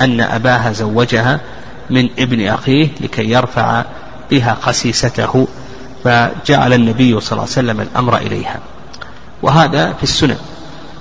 أن 0.00 0.20
أباها 0.20 0.72
زوجها 0.72 1.40
من 1.90 2.08
ابن 2.18 2.48
أخيه 2.48 2.88
لكي 3.00 3.30
يرفع 3.30 3.84
بها 4.30 4.56
خسيسته. 4.60 5.48
فجعل 6.04 6.72
النبي 6.72 7.20
صلى 7.20 7.32
الله 7.32 7.42
عليه 7.42 7.52
وسلم 7.52 7.80
الأمر 7.80 8.16
إليها. 8.16 8.60
وهذا 9.42 9.92
في 9.92 10.02
السنن. 10.02 10.36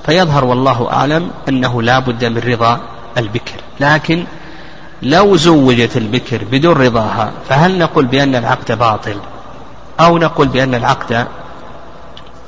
فيظهر 0.06 0.46
والله 0.46 0.92
أعلم 0.92 1.30
أنه 1.50 1.82
لا 1.82 2.00
بد 2.00 2.25
من 2.25 2.38
رضا 2.38 2.82
البكر. 3.18 3.56
لكن 3.80 4.25
لو 5.05 5.35
زوجت 5.35 5.97
البكر 5.97 6.43
بدون 6.51 6.74
رضاها 6.74 7.31
فهل 7.50 7.77
نقول 7.77 8.05
بأن 8.05 8.35
العقد 8.35 8.77
باطل؟ 8.79 9.19
أو 10.00 10.17
نقول 10.17 10.47
بأن 10.47 10.75
العقد 10.75 11.27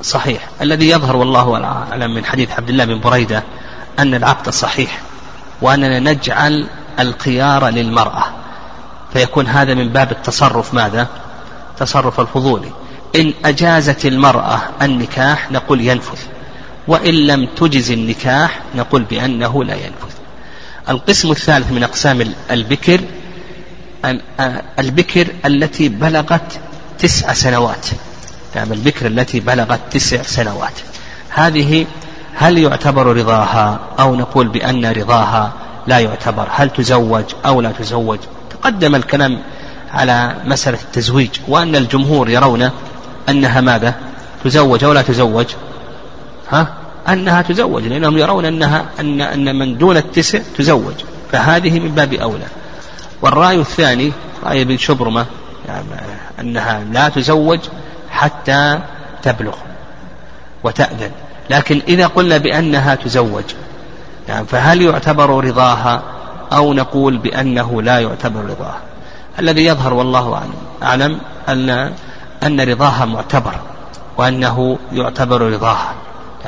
صحيح؟ 0.02 0.48
الذي 0.62 0.88
يظهر 0.88 1.16
والله 1.16 1.64
أعلم 1.64 2.14
من 2.14 2.24
حديث 2.24 2.52
عبد 2.52 2.68
الله 2.68 2.84
بن 2.84 3.00
بريدة 3.00 3.42
أن 3.98 4.14
العقد 4.14 4.48
صحيح 4.48 5.00
وأننا 5.62 5.98
نجعل 5.98 6.66
الخيار 7.00 7.68
للمرأة. 7.68 8.24
فيكون 9.12 9.46
هذا 9.46 9.74
من 9.74 9.88
باب 9.88 10.12
التصرف 10.12 10.74
ماذا؟ 10.74 11.06
تصرف 11.76 12.20
الفضولي 12.20 12.70
إن 13.16 13.34
أجازت 13.44 14.06
المرأة 14.06 14.60
النكاح 14.82 15.52
نقول 15.52 15.80
ينفذ 15.80 16.18
وإن 16.88 17.14
لم 17.14 17.46
تجز 17.56 17.90
النكاح 17.90 18.60
نقول 18.74 19.02
بأنه 19.02 19.64
لا 19.64 19.74
ينفذ 19.74 20.17
القسم 20.88 21.30
الثالث 21.30 21.72
من 21.72 21.82
أقسام 21.82 22.32
البكر 22.50 23.00
البكر 24.78 25.28
التي 25.46 25.88
بلغت 25.88 26.60
تسع 26.98 27.32
سنوات. 27.32 27.86
يعني 28.54 28.72
البكر 28.74 29.06
التي 29.06 29.40
بلغت 29.40 29.80
تسع 29.90 30.22
سنوات. 30.22 30.72
هذه 31.28 31.86
هل 32.34 32.58
يعتبر 32.58 33.16
رضاها 33.16 33.80
أو 33.98 34.14
نقول 34.14 34.48
بأن 34.48 34.86
رضاها 34.86 35.52
لا 35.86 35.98
يعتبر؟ 35.98 36.48
هل 36.50 36.70
تزوج 36.70 37.24
أو 37.46 37.60
لا 37.60 37.72
تزوج؟ 37.72 38.18
تقدم 38.50 38.94
الكلام 38.94 39.42
على 39.90 40.36
مسألة 40.44 40.78
التزويج 40.84 41.30
وأن 41.48 41.76
الجمهور 41.76 42.28
يرون 42.28 42.70
أنها 43.28 43.60
ماذا؟ 43.60 43.94
تزوج 44.44 44.84
أو 44.84 44.92
لا 44.92 45.02
تزوج. 45.02 45.46
ها؟ 46.50 46.66
أنها 47.08 47.42
تزوج 47.42 47.82
لأنهم 47.82 48.18
يرون 48.18 48.44
أنها 48.44 48.84
أن 49.00 49.20
أن 49.20 49.56
من 49.56 49.78
دون 49.78 49.96
التسع 49.96 50.38
تزوج. 50.58 50.94
فهذه 51.32 51.80
من 51.80 51.88
باب 51.88 52.12
أولى. 52.14 52.46
والرأي 53.22 53.60
الثاني 53.60 54.12
رأي 54.44 54.62
ابن 54.62 54.76
شبرمة 54.76 55.26
يعني 55.68 55.86
أنها 56.40 56.84
لا 56.92 57.08
تزوج 57.08 57.58
حتى 58.10 58.80
تبلغ 59.22 59.56
وتأذن. 60.64 61.10
لكن 61.50 61.82
إذا 61.88 62.06
قلنا 62.06 62.36
بأنها 62.36 62.94
تزوج 62.94 63.44
يعني 64.28 64.46
فهل 64.46 64.82
يعتبر 64.82 65.44
رضاها 65.44 66.02
أو 66.52 66.74
نقول 66.74 67.18
بأنه 67.18 67.82
لا 67.82 67.98
يعتبر 67.98 68.40
رضاها؟ 68.40 68.80
الذي 69.38 69.64
يظهر 69.64 69.94
والله 69.94 70.42
أعلم 70.82 71.20
أن 71.48 71.92
أن 72.42 72.60
رضاها 72.60 73.04
معتبر 73.04 73.54
وأنه 74.16 74.78
يعتبر 74.92 75.42
رضاها. 75.42 75.94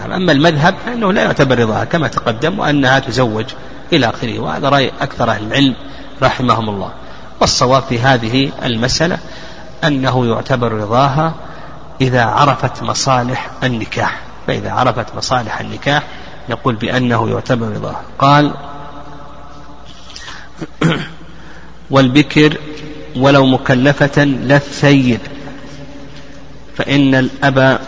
يعني 0.01 0.17
أما 0.17 0.33
المذهب 0.33 0.75
فإنه 0.87 1.13
لا 1.13 1.23
يعتبر 1.23 1.59
رضاها 1.59 1.85
كما 1.85 2.09
تقدم 2.09 2.59
وأنها 2.59 2.99
تزوج 2.99 3.45
إلى 3.93 4.11
آخره 4.11 4.39
وهذا 4.39 4.69
رأي 4.69 4.93
أكثر 5.01 5.31
أهل 5.31 5.47
العلم 5.47 5.75
رحمهم 6.23 6.69
الله. 6.69 6.93
والصواب 7.41 7.83
في 7.83 7.99
هذه 7.99 8.53
المسألة 8.65 9.19
أنه 9.85 10.27
يعتبر 10.27 10.73
رضاها 10.73 11.35
إذا 12.01 12.25
عرفت 12.25 12.83
مصالح 12.83 13.51
النكاح. 13.65 14.21
فإذا 14.47 14.73
عرفت 14.73 15.17
مصالح 15.17 15.61
النكاح 15.61 16.03
نقول 16.49 16.75
بأنه 16.75 17.31
يعتبر 17.31 17.69
رضاها. 17.69 18.03
قال 18.19 18.55
والبكر 21.91 22.57
ولو 23.17 23.47
مكلفة 23.47 24.25
لا 24.25 24.59
فإن 26.77 27.15
الأب 27.15 27.81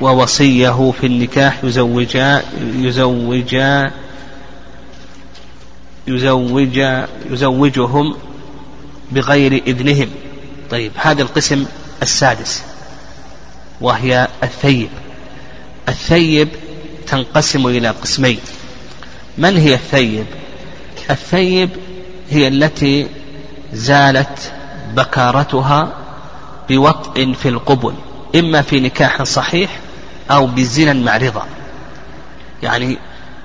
ووصيه 0.00 0.92
في 1.00 1.06
النكاح 1.06 1.64
يزوجا 1.64 2.42
يزوجا 2.76 3.92
يزوجا 6.06 7.08
يزوجهم 7.30 8.16
بغير 9.12 9.62
إذنهم. 9.66 10.10
طيب 10.70 10.92
هذا 10.96 11.22
القسم 11.22 11.66
السادس 12.02 12.62
وهي 13.80 14.28
الثيب. 14.42 14.88
الثيب 15.88 16.48
تنقسم 17.06 17.66
إلى 17.66 17.88
قسمين. 17.88 18.38
من 19.38 19.56
هي 19.56 19.74
الثيب؟ 19.74 20.26
الثيب 21.10 21.70
هي 22.30 22.48
التي 22.48 23.08
زالت 23.72 24.52
بكارتها 24.94 25.92
بوطء 26.68 27.32
في 27.32 27.48
القبل 27.48 27.94
إما 28.34 28.62
في 28.62 28.80
نكاح 28.80 29.22
صحيح 29.22 29.78
أو 30.30 30.46
بزنا 30.46 30.92
مع 30.92 31.16
رضا. 31.16 31.44
يعني 32.62 32.98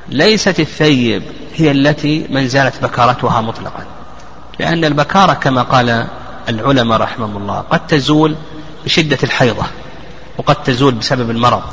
ليست 0.09 0.59
الثيب 0.59 1.23
هي 1.55 1.71
التي 1.71 2.27
من 2.29 2.47
زالت 2.47 2.83
بكارتها 2.83 3.41
مطلقا. 3.41 3.85
لأن 4.59 4.85
البكارة 4.85 5.33
كما 5.33 5.61
قال 5.61 6.07
العلماء 6.49 6.97
رحمهم 6.97 7.37
الله 7.37 7.59
قد 7.59 7.87
تزول 7.87 8.35
بشدة 8.85 9.17
الحيضة 9.23 9.63
وقد 10.37 10.55
تزول 10.55 10.93
بسبب 10.93 11.29
المرض 11.29 11.63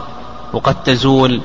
وقد 0.52 0.82
تزول 0.82 1.40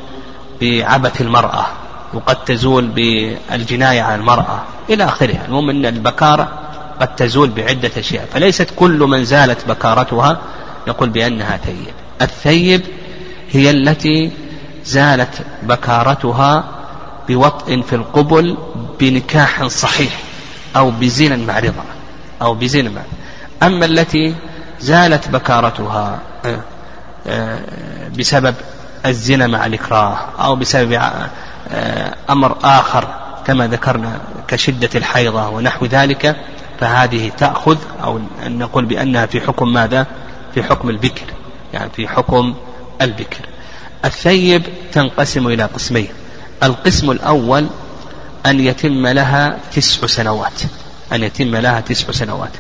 بعبث 0.62 1.22
المرأة 1.22 1.66
وقد 2.14 2.36
تزول 2.36 2.88
بالجناية 2.88 4.02
على 4.02 4.16
المرأة 4.16 4.64
إلى 4.90 5.06
آخره 5.06 5.46
المهم 5.46 5.70
أن 5.70 5.86
البكارة 5.86 6.48
قد 7.02 7.16
تزول 7.16 7.50
بعدة 7.50 7.92
أشياء. 7.98 8.28
فليست 8.34 8.68
كل 8.76 9.00
من 9.00 9.26
زالت 9.26 9.68
بكارتها 9.68 10.38
نقول 10.88 11.10
بأنها 11.10 11.58
ثيب. 11.58 11.94
الثيب 12.22 12.82
هي 13.52 13.70
التي 13.70 14.32
زالت 14.86 15.42
بكارتها 15.64 16.64
بوطء 17.30 17.82
في 17.82 17.96
القبل 17.96 18.58
بنكاح 19.00 19.68
صحيح 19.68 20.20
أو 20.76 20.92
بزنا 20.92 21.36
مع 21.36 21.60
رضا 21.60 21.84
أو 22.42 22.54
بزنا 22.54 22.90
مع 22.90 23.02
أما 23.64 23.86
التي 23.86 24.36
زالت 24.80 25.28
بكارتها 25.28 26.20
آه، 26.46 26.60
آه، 27.28 27.60
بسبب 28.20 28.56
الزنا 29.06 29.48
مع 29.48 29.66
الإكراه 29.66 30.18
أو 30.40 30.56
بسبب 30.56 30.94
آه، 30.94 32.16
أمر 32.30 32.58
آخر 32.64 33.08
كما 33.46 33.68
ذكرنا 33.68 34.20
كشدة 34.48 34.90
الحيضة 34.96 35.50
ونحو 35.50 35.86
ذلك 35.86 36.36
فهذه 36.80 37.32
تأخذ 37.38 37.78
أو 38.04 38.20
نقول 38.48 38.86
بأنها 38.86 39.26
في 39.26 39.42
حكم 39.42 39.74
ماذا؟ 39.74 40.08
في 40.54 40.64
حكم 40.64 40.90
البكر 40.90 41.26
يعني 41.74 41.90
في 41.90 42.08
حكم 42.08 42.56
البكر. 43.02 43.46
الثيب 44.06 44.64
تنقسم 44.92 45.48
إلى 45.48 45.64
قسمين. 45.64 46.08
القسم 46.64 47.12
الأول 47.12 47.68
أن 48.46 48.60
يتم 48.60 49.08
لها 49.08 49.58
تسع 49.74 50.08
سنوات. 50.08 50.62
أن 51.14 51.24
يتم 51.24 51.56
لها 51.56 51.80
تسع 51.80 52.12
سنوات. 52.12 52.52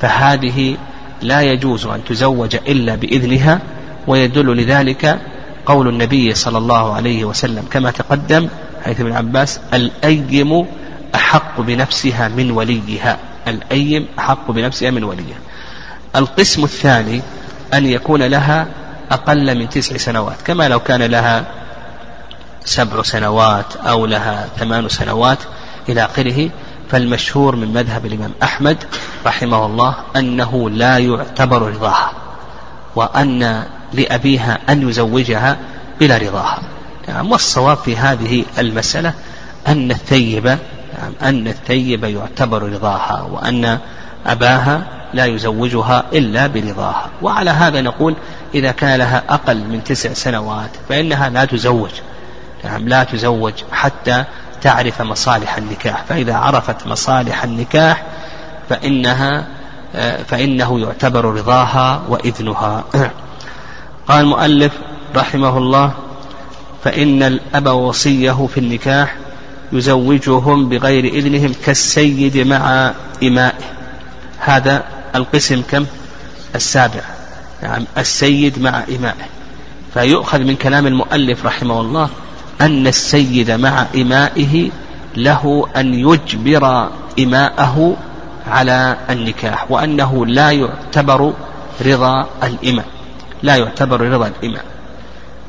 فهذه 0.00 0.76
لا 1.22 1.40
يجوز 1.40 1.86
أن 1.86 2.04
تزوج 2.04 2.56
إلا 2.56 2.94
بإذنها 2.94 3.60
ويدل 4.06 4.56
لذلك 4.56 5.20
قول 5.66 5.88
النبي 5.88 6.34
صلى 6.34 6.58
الله 6.58 6.94
عليه 6.94 7.24
وسلم 7.24 7.64
كما 7.70 7.90
تقدم 7.90 8.48
حيث 8.84 9.00
ابن 9.00 9.12
عباس 9.12 9.60
الأيم 9.74 10.66
أحق 11.14 11.60
بنفسها 11.60 12.28
من 12.28 12.50
وليها. 12.50 13.18
الأيم 13.48 14.06
أحق 14.18 14.50
بنفسها 14.50 14.90
من 14.90 15.04
وليها. 15.04 15.38
القسم 16.16 16.64
الثاني 16.64 17.22
أن 17.74 17.86
يكون 17.86 18.22
لها 18.22 18.66
أقل 19.10 19.58
من 19.58 19.68
تسع 19.68 19.96
سنوات 19.96 20.42
كما 20.42 20.68
لو 20.68 20.80
كان 20.80 21.02
لها 21.02 21.44
سبع 22.64 23.02
سنوات 23.02 23.76
أو 23.76 24.06
لها 24.06 24.48
ثمان 24.58 24.88
سنوات 24.88 25.38
إلى 25.88 26.04
آخره. 26.04 26.50
فالمشهور 26.90 27.56
من 27.56 27.72
مذهب 27.72 28.06
الإمام 28.06 28.32
أحمد 28.42 28.76
رحمه 29.26 29.66
الله 29.66 29.96
أنه 30.16 30.70
لا 30.70 30.98
يعتبر 30.98 31.62
رضاها 31.62 32.12
وأن 32.96 33.64
لأبيها 33.92 34.58
أن 34.68 34.88
يزوجها 34.88 35.56
بلا 36.00 36.16
رضاها. 36.16 36.62
نعم 37.08 37.32
والصواب 37.32 37.76
في 37.76 37.96
هذه 37.96 38.44
المسألة 38.58 39.14
أن 39.68 39.90
الثيب 39.90 40.46
نعم 40.46 41.12
أن 41.22 41.48
الثيب 41.48 42.04
يعتبر 42.04 42.62
رضاها 42.62 43.22
وأن 43.22 43.78
أباها 44.26 44.82
لا 45.14 45.24
يزوجها 45.24 46.04
إلا 46.12 46.46
برضاها. 46.46 47.10
وعلى 47.22 47.50
هذا 47.50 47.80
نقول 47.80 48.16
إذا 48.54 48.70
كان 48.70 48.98
لها 48.98 49.22
أقل 49.28 49.58
من 49.58 49.84
تسع 49.84 50.12
سنوات 50.12 50.70
فإنها 50.88 51.28
لا 51.28 51.44
تزوج. 51.44 51.90
نعم 52.64 52.88
لا 52.88 53.04
تزوج 53.04 53.52
حتى 53.72 54.24
تعرف 54.62 55.02
مصالح 55.02 55.56
النكاح. 55.56 56.04
فإذا 56.08 56.34
عرفت 56.34 56.86
مصالح 56.86 57.44
النكاح 57.44 58.02
فإنها 58.68 59.46
فإنه 60.28 60.80
يعتبر 60.80 61.24
رضاها 61.24 62.02
وإذنها. 62.08 62.84
قال 64.08 64.20
المؤلف 64.20 64.72
رحمه 65.16 65.58
الله 65.58 65.92
فإن 66.84 67.22
الأب 67.22 67.66
وصيه 67.66 68.46
في 68.54 68.60
النكاح 68.60 69.16
يزوجهم 69.72 70.68
بغير 70.68 71.04
إذنهم 71.04 71.54
كالسيد 71.66 72.36
مع 72.36 72.92
إمائه. 73.22 73.64
هذا 74.38 74.84
القسم 75.14 75.62
كم؟ 75.70 75.86
السابع. 76.54 77.19
نعم 77.62 77.84
السيد 77.98 78.58
مع 78.58 78.82
إمائه. 78.96 79.28
فيؤخذ 79.94 80.38
من 80.38 80.56
كلام 80.56 80.86
المؤلف 80.86 81.46
رحمه 81.46 81.80
الله 81.80 82.08
أن 82.60 82.86
السيد 82.86 83.50
مع 83.50 83.86
إمائه 83.94 84.70
له 85.16 85.68
أن 85.76 85.94
يجبر 85.94 86.88
إماءه 87.18 87.96
على 88.46 88.96
النكاح 89.10 89.70
وأنه 89.70 90.26
لا 90.26 90.50
يعتبر 90.50 91.32
رضا 91.86 92.26
الإماء. 92.42 92.86
لا 93.42 93.56
يعتبر 93.56 94.00
رضا 94.00 94.26
الإماء. 94.26 94.64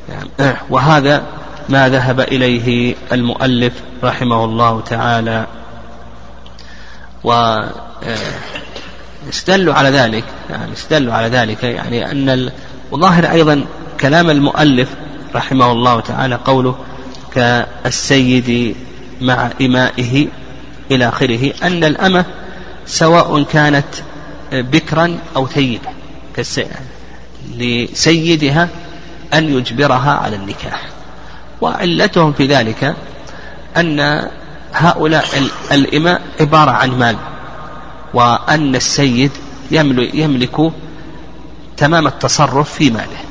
يعني 0.08 0.56
وهذا 0.70 1.22
ما 1.68 1.88
ذهب 1.88 2.20
إليه 2.20 2.94
المؤلف 3.12 3.72
رحمه 4.04 4.44
الله 4.44 4.80
تعالى. 4.80 5.46
و 7.24 7.32
آه، 7.32 7.68
استدلوا 9.28 9.74
على 9.74 9.88
ذلك 9.90 10.24
يعني 10.50 10.72
استدلوا 10.72 11.14
على 11.14 11.28
ذلك 11.28 11.62
يعني 11.64 12.10
أن 12.10 12.50
وظاهر 12.90 13.30
أيضا 13.30 13.64
كلام 14.00 14.30
المؤلف 14.30 14.88
رحمه 15.34 15.72
الله 15.72 16.00
تعالى 16.00 16.34
قوله 16.34 16.76
كالسيد 17.34 18.76
مع 19.20 19.50
إمائه 19.60 20.28
إلى 20.90 21.08
آخره 21.08 21.52
أن 21.62 21.84
الأمة 21.84 22.24
سواء 22.86 23.42
كانت 23.42 23.86
بكرا 24.52 25.18
أو 25.36 25.46
ثيبة 25.46 25.88
لسيدها 27.56 28.68
أن 29.34 29.58
يجبرها 29.58 30.10
على 30.10 30.36
النكاح. 30.36 30.82
وعلتهم 31.60 32.32
في 32.32 32.46
ذلك 32.46 32.94
أن 33.76 34.28
هؤلاء 34.74 35.24
الإماء 35.72 36.22
عبارة 36.40 36.70
عن 36.70 36.98
مال. 36.98 37.16
وأن 38.14 38.74
السيد 38.74 39.30
يملك 40.14 40.72
تمام 41.76 42.06
التصرف 42.06 42.72
في 42.72 42.90
ماله. 42.90 43.22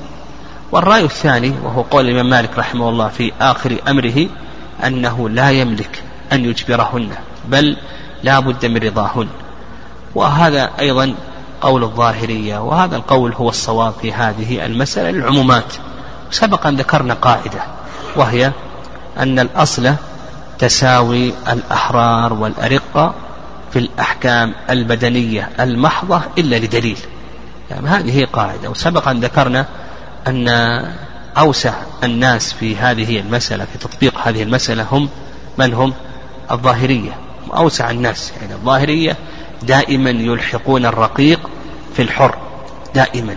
والرأي 0.72 1.04
الثاني 1.04 1.54
وهو 1.64 1.82
قول 1.82 2.06
الإمام 2.06 2.30
مالك 2.30 2.60
رحمه 2.60 2.90
الله 2.90 3.08
في 3.08 3.32
آخر 3.42 3.78
أمره 3.88 4.28
أنه 4.86 5.30
لا 5.30 5.52
يملك 5.52 6.04
أن 6.34 6.46
يجبرهن 6.46 7.10
بل 7.48 7.78
لا 8.24 8.40
بد 8.40 8.66
من 8.66 8.78
رضاهن. 8.78 9.28
وهذا 10.16 10.72
أيضا 10.80 11.16
قول 11.62 11.84
الظاهرية 11.84 12.58
وهذا 12.58 12.96
القول 12.96 13.34
هو 13.34 13.50
الصواب 13.50 13.94
في 14.02 14.14
هذه 14.14 14.66
المسألة 14.66 15.10
العمومات 15.10 15.74
سبق 16.32 16.68
أن 16.68 16.76
ذكرنا 16.76 17.14
قاعدة 17.14 17.64
وهي 18.16 18.52
أن 19.18 19.40
الأصل 19.40 19.94
تساوي 20.60 21.34
الأحرار 21.52 22.34
والأرقة 22.34 23.14
في 23.74 23.80
الأحكام 23.80 24.54
البدنية 24.70 25.50
المحضة 25.60 26.22
إلا 26.38 26.56
لدليل. 26.56 26.98
يعني 27.70 27.88
هذه 27.88 28.26
قاعدة. 28.34 28.70
وسبق 28.70 29.08
أن 29.08 29.20
ذكرنا 29.20 29.66
أن 30.28 30.48
أوسع 31.38 31.74
الناس 32.04 32.54
في 32.54 32.76
هذه 32.76 33.20
المسألة 33.20 33.66
في 33.66 33.78
تطبيق 33.78 34.28
هذه 34.28 34.44
المسألة 34.44 34.86
هم 34.92 35.10
من 35.58 35.74
هم؟ 35.74 35.94
الظاهرية. 36.52 37.12
أوسع 37.56 37.90
الناس. 37.90 38.34
يعني 38.42 38.54
الظاهرية 38.54 39.18
دائما 39.64 40.10
يلحقون 40.10 40.86
الرقيق 40.86 41.50
في 41.96 42.02
الحر. 42.02 42.38
دائما. 42.96 43.36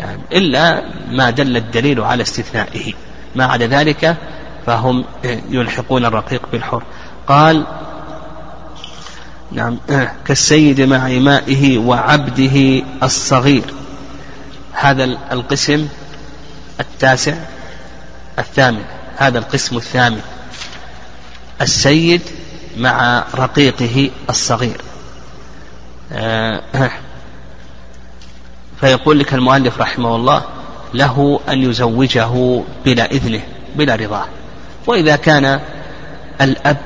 يعني 0.00 0.20
إلا 0.32 0.82
ما 1.10 1.30
دل 1.30 1.56
الدليل 1.56 2.00
على 2.00 2.22
استثنائه. 2.22 2.92
ما 3.36 3.44
عدا 3.44 3.66
ذلك 3.66 4.16
فهم 4.66 5.04
يلحقون 5.50 6.04
الرقيق 6.04 6.42
بالحر 6.52 6.82
قال 7.26 7.66
نعم. 9.54 9.78
كالسيد 10.26 10.80
مع 10.80 11.06
إمائه 11.06 11.78
وعبده 11.78 12.82
الصغير. 13.02 13.64
هذا 14.72 15.04
القسم 15.04 15.88
التاسع 16.80 17.34
الثامن. 18.38 18.82
هذا 19.16 19.38
القسم 19.38 19.76
الثامن. 19.76 20.20
السيد 21.62 22.22
مع 22.76 23.24
رقيقه 23.34 24.10
الصغير. 24.30 24.80
آه، 26.12 26.90
فيقول 28.80 29.18
لك 29.18 29.34
المؤلف 29.34 29.80
رحمه 29.80 30.16
الله 30.16 30.42
له 30.94 31.40
أن 31.48 31.70
يزوجه 31.70 32.62
بلا 32.84 33.10
إذنه 33.10 33.40
بلا 33.76 33.94
رضاه. 33.94 34.26
وإذا 34.86 35.16
كان 35.16 35.60
الأب 36.40 36.76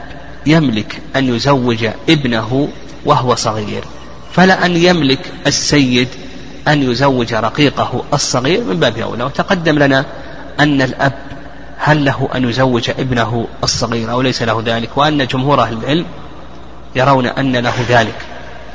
يملك 0.46 1.03
أن 1.16 1.35
يزوج 1.35 1.88
ابنه 2.09 2.68
وهو 3.05 3.35
صغير 3.35 3.85
فلا 4.33 4.66
أن 4.66 4.77
يملك 4.77 5.33
السيد 5.46 6.09
أن 6.68 6.90
يزوج 6.90 7.35
رقيقه 7.35 8.05
الصغير 8.12 8.64
من 8.64 8.81
باب 8.81 8.98
أولى. 8.98 9.24
وتقدم 9.24 9.79
لنا 9.79 10.05
أن 10.61 10.83
الأب 10.83 11.12
هل 11.79 12.05
له 12.05 12.29
أن 12.35 12.48
يزوج 12.48 12.90
ابنه 12.90 13.46
الصغير 13.64 14.11
أو 14.11 14.22
ليس 14.22 14.42
له 14.42 14.62
ذلك؟ 14.66 14.90
وأن 14.96 15.27
جمهور 15.27 15.62
أهل 15.62 15.77
العلم 15.77 16.05
يرون 16.96 17.27
أن 17.27 17.57
له 17.57 17.74
ذلك. 17.88 18.14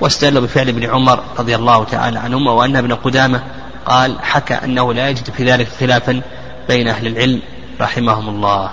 واستدلوا 0.02 0.41
بفعل 0.41 0.69
ابن 0.69 0.89
عمر 0.89 1.23
رضي 1.39 1.56
الله 1.56 1.84
تعالى 1.84 2.19
عنهما 2.19 2.52
وأن 2.52 2.76
ابن 2.76 2.93
قدامة 2.95 3.43
قال 3.86 4.15
حكى 4.21 4.54
أنه 4.54 4.93
لا 4.93 5.10
يجد 5.10 5.30
في 5.38 5.52
ذلك 5.52 5.67
خلافا 5.80 6.21
بين 6.67 6.88
أهل 6.88 7.08
العلم 7.08 7.41
رحمهم 7.82 8.30
الله. 8.30 8.71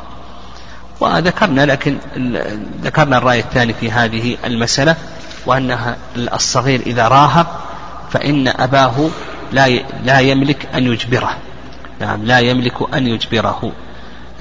وذكرنا 1.01 1.67
لكن 1.67 1.99
ذكرنا 2.83 3.19
الرأي 3.19 3.41
الثاني 3.41 3.75
في 3.75 3.91
هذه 3.91 4.37
المسألة 4.45 4.97
وأنها 5.47 5.97
الصغير 6.17 6.81
إذا 6.81 7.09
راهق 7.09 7.61
فإن 8.11 8.49
أباه 8.49 9.09
لا 9.53 9.69
لا 10.05 10.21
يملك 10.21 10.69
أن 10.75 10.93
يجبره. 10.93 11.37
نعم 12.01 12.25
لا 12.25 12.39
يملك 12.39 12.95
أن 12.95 13.07
يجبره. 13.07 13.73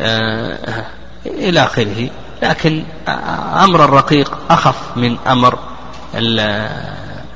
آه 0.01 0.85
إلى 1.25 1.63
آخره. 1.63 2.09
لكن 2.43 2.83
أمر 3.63 3.85
الرقيق 3.85 4.37
أخف 4.49 4.97
من 4.97 5.17
أمر 5.27 5.59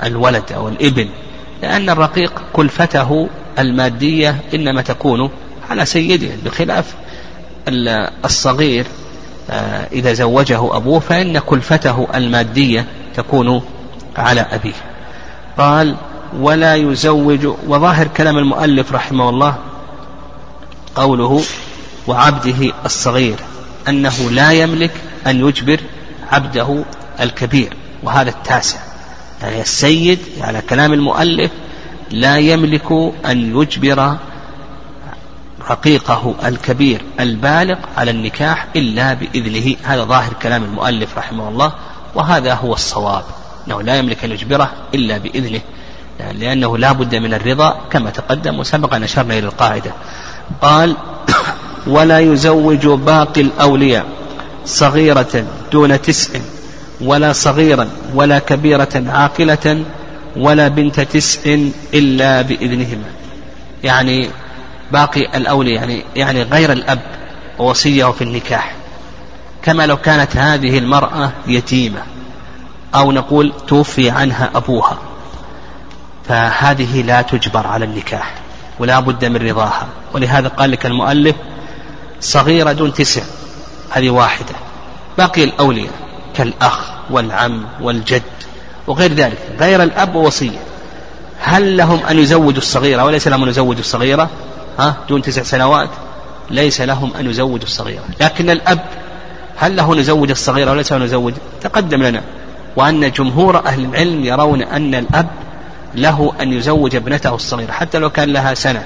الولد 0.03 0.51
أو 0.51 0.67
الإبن 0.67 1.09
لأن 1.61 1.89
الرقيق 1.89 2.41
كلفته 2.53 3.29
المادية 3.59 4.35
إنما 4.53 4.81
تكون 4.81 5.29
على 5.69 5.85
سيده 5.85 6.29
بخلاف 6.45 6.93
الصغير 8.25 8.85
إذا 9.91 10.13
زوجه 10.13 10.77
أبوه 10.77 10.99
فإن 10.99 11.39
كلفته 11.39 12.07
المادية 12.15 12.85
تكون 13.15 13.61
على 14.17 14.41
أبيه. 14.51 14.73
قال 15.57 15.95
ولا 16.39 16.75
يزوج 16.75 17.47
وظاهر 17.67 18.07
كلام 18.07 18.37
المؤلف 18.37 18.91
رحمه 18.91 19.29
الله 19.29 19.55
قوله 20.95 21.41
وعبده 22.07 22.73
الصغير 22.85 23.35
أنه 23.89 24.31
لا 24.31 24.51
يملك 24.51 24.91
أن 25.27 25.47
يجبر 25.47 25.79
عبده 26.31 26.83
الكبير 27.19 27.73
وهذا 28.03 28.29
التاسع. 28.29 28.79
يعني 29.41 29.61
السيد 29.61 30.19
على 30.41 30.61
كلام 30.61 30.93
المؤلف 30.93 31.51
لا 32.11 32.37
يملك 32.37 32.91
أن 33.25 33.61
يجبر 33.61 34.17
رقيقه 35.69 36.35
الكبير 36.45 37.01
البالغ 37.19 37.75
على 37.97 38.11
النكاح 38.11 38.67
إلا 38.75 39.13
بإذنه. 39.13 39.75
هذا 39.83 40.03
ظاهر 40.03 40.33
كلام 40.33 40.63
المؤلف 40.63 41.17
رحمه 41.17 41.49
الله 41.49 41.73
وهذا 42.15 42.53
هو 42.53 42.73
الصواب 42.73 43.23
أنه 43.67 43.81
لا 43.81 43.95
يملك 43.95 44.23
أن 44.23 44.31
يجبره 44.31 44.71
إلا 44.93 45.17
بإذنه 45.17 45.61
لأنه 46.33 46.77
لا 46.77 46.91
بد 46.91 47.15
من 47.15 47.33
الرضا 47.33 47.81
كما 47.91 48.09
تقدم 48.09 48.59
وسبق 48.59 48.93
أن 48.93 49.03
أشرنا 49.03 49.37
إلى 49.37 49.47
القاعدة. 49.47 49.91
قال 50.61 50.95
ولا 51.87 52.19
يزوج 52.19 52.87
باقي 52.87 53.41
الأولياء 53.41 54.05
صغيرة 54.65 55.45
دون 55.71 56.01
تسع 56.01 56.39
ولا 57.01 57.33
صغيرا 57.33 57.89
ولا 58.15 58.39
كبيرة 58.39 59.03
عاقلة 59.07 59.83
ولا 60.37 60.67
بنت 60.67 60.99
تسع 60.99 61.57
إلا 61.93 62.41
بإذنهما. 62.41 63.05
يعني 63.83 64.29
باقي 64.93 65.21
الأولياء 65.37 65.75
يعني 65.75 66.05
يعني 66.15 66.43
غير 66.43 66.71
الأب 66.71 66.99
ووصية 67.59 68.11
في 68.11 68.23
النكاح. 68.23 68.75
كما 69.63 69.85
لو 69.85 69.97
كانت 69.97 70.37
هذه 70.37 70.77
المرأة 70.77 71.31
يتيمة 71.47 72.01
أو 72.95 73.11
نقول 73.11 73.53
توفي 73.67 74.09
عنها 74.09 74.49
أبوها. 74.55 74.97
فهذه 76.27 77.01
لا 77.01 77.21
تجبر 77.21 77.67
على 77.67 77.85
النكاح 77.85 78.33
ولا 78.79 78.99
بد 78.99 79.25
من 79.25 79.37
رضاها. 79.37 79.87
ولهذا 80.13 80.47
قال 80.47 80.71
لك 80.71 80.85
المؤلف 80.85 81.35
صغيرة 82.19 82.71
دون 82.71 82.93
تسع 82.93 83.21
هذه 83.91 84.09
واحدة. 84.09 84.55
باقي 85.17 85.43
الأولياء 85.43 85.93
كالأخ 86.35 86.79
والعم 87.09 87.65
والجد 87.81 88.23
وغير 88.87 89.13
ذلك 89.13 89.37
غير 89.59 89.83
الأب 89.83 90.15
ووصية. 90.15 90.59
هل 91.39 91.77
لهم 91.77 91.99
أن 92.09 92.19
يزوجوا 92.19 92.61
الصغيرة 92.61 93.03
وليس 93.03 93.27
لهم 93.27 93.43
أن 93.43 93.49
يزوجوا 93.49 93.79
الصغيرة؟ 93.79 94.29
ها 94.79 94.95
دون 95.09 95.21
تسع 95.21 95.43
سنوات 95.43 95.89
ليس 96.49 96.81
لهم 96.81 97.13
أن 97.19 97.29
يزوجوا 97.29 97.65
الصغيرة. 97.65 98.03
لكن 98.21 98.49
الأب 98.49 98.79
هل 99.57 99.75
له 99.75 99.95
نزوج 99.95 100.29
الصغيرة 100.29 100.71
وليس 100.71 100.93
له 100.93 100.97
نزوج 100.97 101.33
تقدم 101.61 102.03
لنا. 102.03 102.21
وأن 102.75 103.11
جمهور 103.11 103.65
أهل 103.65 103.85
العلم 103.85 104.25
يرون 104.25 104.61
أن 104.61 104.95
الأب 104.95 105.27
له 105.95 106.33
أن 106.41 106.53
يزوج 106.53 106.95
ابنته 106.95 107.35
الصغيرة 107.35 107.71
حتى 107.71 107.97
لو 107.97 108.09
كان 108.09 108.33
لها 108.33 108.53
سنة 108.53 108.83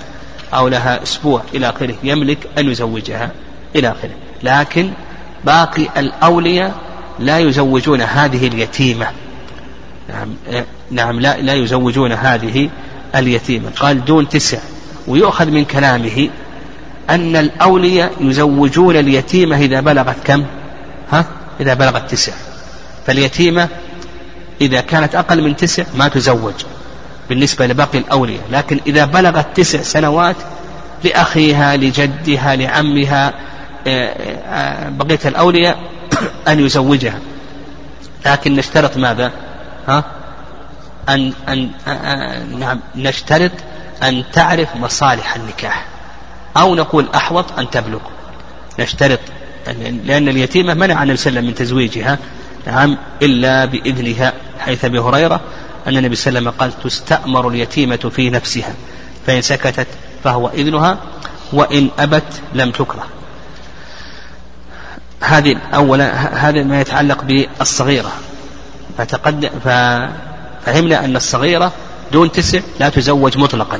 أو 0.54 0.67
لها 0.67 1.04
أسبوع 1.04 1.41
إلى 1.54 1.69
آخره 1.69 1.95
يملك 2.04 2.38
أن 2.58 2.71
يزوجها 2.71 3.32
إلى 3.76 3.91
آخره. 3.91 4.12
لكن 4.43 4.91
باقي 5.45 5.88
الأولياء 5.97 6.76
لا 7.19 7.39
يزوجون 7.39 8.02
هذه 8.02 8.47
اليتيمة. 8.47 9.08
نعم 10.10 10.28
نعم 10.91 11.19
لا 11.19 11.38
لا 11.38 11.54
يزوجون 11.54 12.12
هذه 12.12 12.69
اليتيمة. 13.15 13.69
قال 13.80 14.06
دون 14.06 14.30
تسع. 14.30 14.60
ويؤخذ 15.08 15.52
من 15.52 15.65
كلامه 15.65 16.30
أن 17.10 17.36
الأولياء 17.36 18.12
يزوجون 18.20 18.96
اليتيمة 18.96 19.58
إذا 19.58 19.80
بلغت 19.80 20.15
كم؟ 20.24 20.46
ها؟ 21.12 21.26
إذا 21.60 21.74
بلغت 21.74 22.12
تسع. 22.12 22.34
فاليتيمة 23.06 23.67
إذا 24.62 24.82
كانت 24.82 25.15
أقل 25.15 25.41
من 25.41 25.56
تسع 25.56 25.84
ما 25.96 26.08
تزوج 26.08 26.54
بالنسبة 27.30 27.67
لباقي 27.67 27.98
الأولياء. 27.98 28.41
لكن 28.52 28.80
إذا 28.88 29.06
بلغت 29.06 29.58
تسع 29.58 29.82
سنوات 29.82 30.36
لأخيها 31.04 31.78
لجدها 31.78 32.56
لعمها 32.56 33.34
آه، 33.88 34.08
آه، 34.48 34.89
بقية 34.89 35.20
الأولياء 35.26 35.78
أن 36.48 36.60
يزوجها. 36.60 37.20
لكن 38.26 38.56
نشترط 38.56 38.98
ماذا؟ 38.98 39.32
ها؟ 39.88 40.04
أن, 41.10 41.34
أن 41.50 41.70
نعم 42.60 42.80
نشترط 42.96 43.52
أن 44.04 44.24
تعرف 44.34 44.76
مصالح 44.76 45.36
النكاح. 45.36 45.86
أو 46.58 46.76
نقول 46.76 47.08
أحوط 47.16 47.60
أن 47.60 47.70
تبلغ. 47.70 48.00
نشترط 48.80 49.20
لأن 50.04 50.30
اليتيمة 50.30 50.74
منع 50.74 51.04
النبي 51.04 51.18
صلى 51.18 51.30
الله 51.30 51.40
عليه 51.40 51.40
وسلم 51.40 51.46
من 51.46 51.56
تزويجها 51.56 52.18
نعم 52.68 52.98
إلا 53.22 53.66
بإذنها 53.66 54.34
حيث 54.60 54.86
أبي 54.86 55.00
هريرة 55.00 55.42
أن 55.88 55.98
النبي 55.98 56.16
صلى 56.16 56.30
الله 56.30 56.40
عليه 56.40 56.50
وسلم 56.50 56.62
قال 56.62 56.84
تستأمر 56.84 57.50
اليتيمة 57.50 58.12
في 58.16 58.30
نفسها 58.30 58.74
فإن 59.28 59.42
سكتت 59.42 59.88
فهو 60.24 60.50
إذنها 60.50 60.98
وإن 61.54 61.90
أبت 62.00 62.42
لم 62.54 62.72
تكره. 62.72 63.08
هذه 65.22 65.58
أولا 65.74 66.14
هذا 66.50 66.64
ما 66.64 66.82
يتعلق 66.82 67.24
بالصغيرة. 67.24 68.12
فتقدم 68.98 69.50
ففهمنا 69.64 71.06
أن 71.06 71.16
الصغيرة 71.16 71.72
دون 72.12 72.32
تسع 72.32 72.60
لا 72.80 72.89
تزوج 72.89 73.38
مطلقا. 73.38 73.80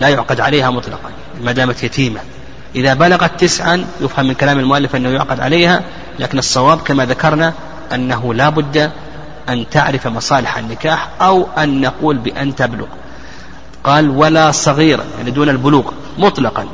لا 0.00 0.08
يعقد 0.08 0.40
عليها 0.40 0.70
مطلقا 0.70 1.10
ما 1.42 1.52
دامت 1.52 1.82
يتيمة. 1.84 2.20
إذا 2.74 2.94
بلغت 2.94 3.40
تسعا 3.40 3.86
يفهم 4.00 4.26
من 4.26 4.34
كلام 4.34 4.58
المؤلف 4.58 4.96
أنه 4.96 5.08
يعقد 5.08 5.40
عليها 5.40 5.82
لكن 6.18 6.38
الصواب 6.38 6.78
كما 6.78 7.06
ذكرنا 7.06 7.52
أنه 7.94 8.34
لا 8.34 8.48
بد 8.48 8.90
أن 9.48 9.66
تعرف 9.70 10.06
مصالح 10.06 10.58
النكاح 10.58 11.08
أو 11.20 11.46
أن 11.58 11.80
نقول 11.80 12.16
بأن 12.16 12.54
تبلغ. 12.54 12.86
قال 13.84 14.10
ولا 14.10 14.50
صغيرا 14.50 15.04
يعني 15.18 15.30
دون 15.30 15.48
البلوغ 15.48 15.92
مطلقا. 16.18 16.66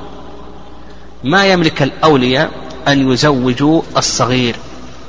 ما 1.25 1.47
يملك 1.47 1.83
الأولياء 1.83 2.51
أن 2.89 3.13
يزوجوا 3.13 3.83
الصغير؟ 3.97 4.57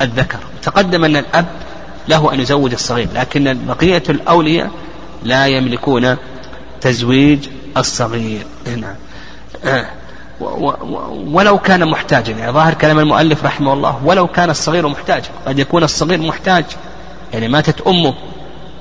الذكر. 0.01 0.39
تقدم 0.63 1.05
أن 1.05 1.15
الأب 1.15 1.45
له 2.07 2.33
أن 2.33 2.39
يزوج 2.39 2.73
الصغير 2.73 3.07
لكن 3.15 3.57
بقية 3.67 4.03
الأولياء 4.09 4.71
لا 5.25 5.47
يملكون 5.47 6.17
تزويج 6.81 7.47
الصغير. 7.77 8.45
نعم 8.65 8.95
ولو 11.27 11.57
كان 11.57 11.89
محتاجا 11.89 12.33
يعني 12.33 12.51
ظاهر 12.51 12.73
كلام 12.73 12.99
المؤلف 12.99 13.45
رحمه 13.45 13.73
الله 13.73 14.01
ولو 14.05 14.27
كان 14.27 14.49
الصغير 14.49 14.87
محتاجا. 14.87 15.29
قد 15.47 15.59
يكون 15.59 15.83
الصغير 15.83 16.21
محتاج. 16.21 16.65
يعني 17.33 17.47
ماتت 17.47 17.81
أمه 17.81 18.13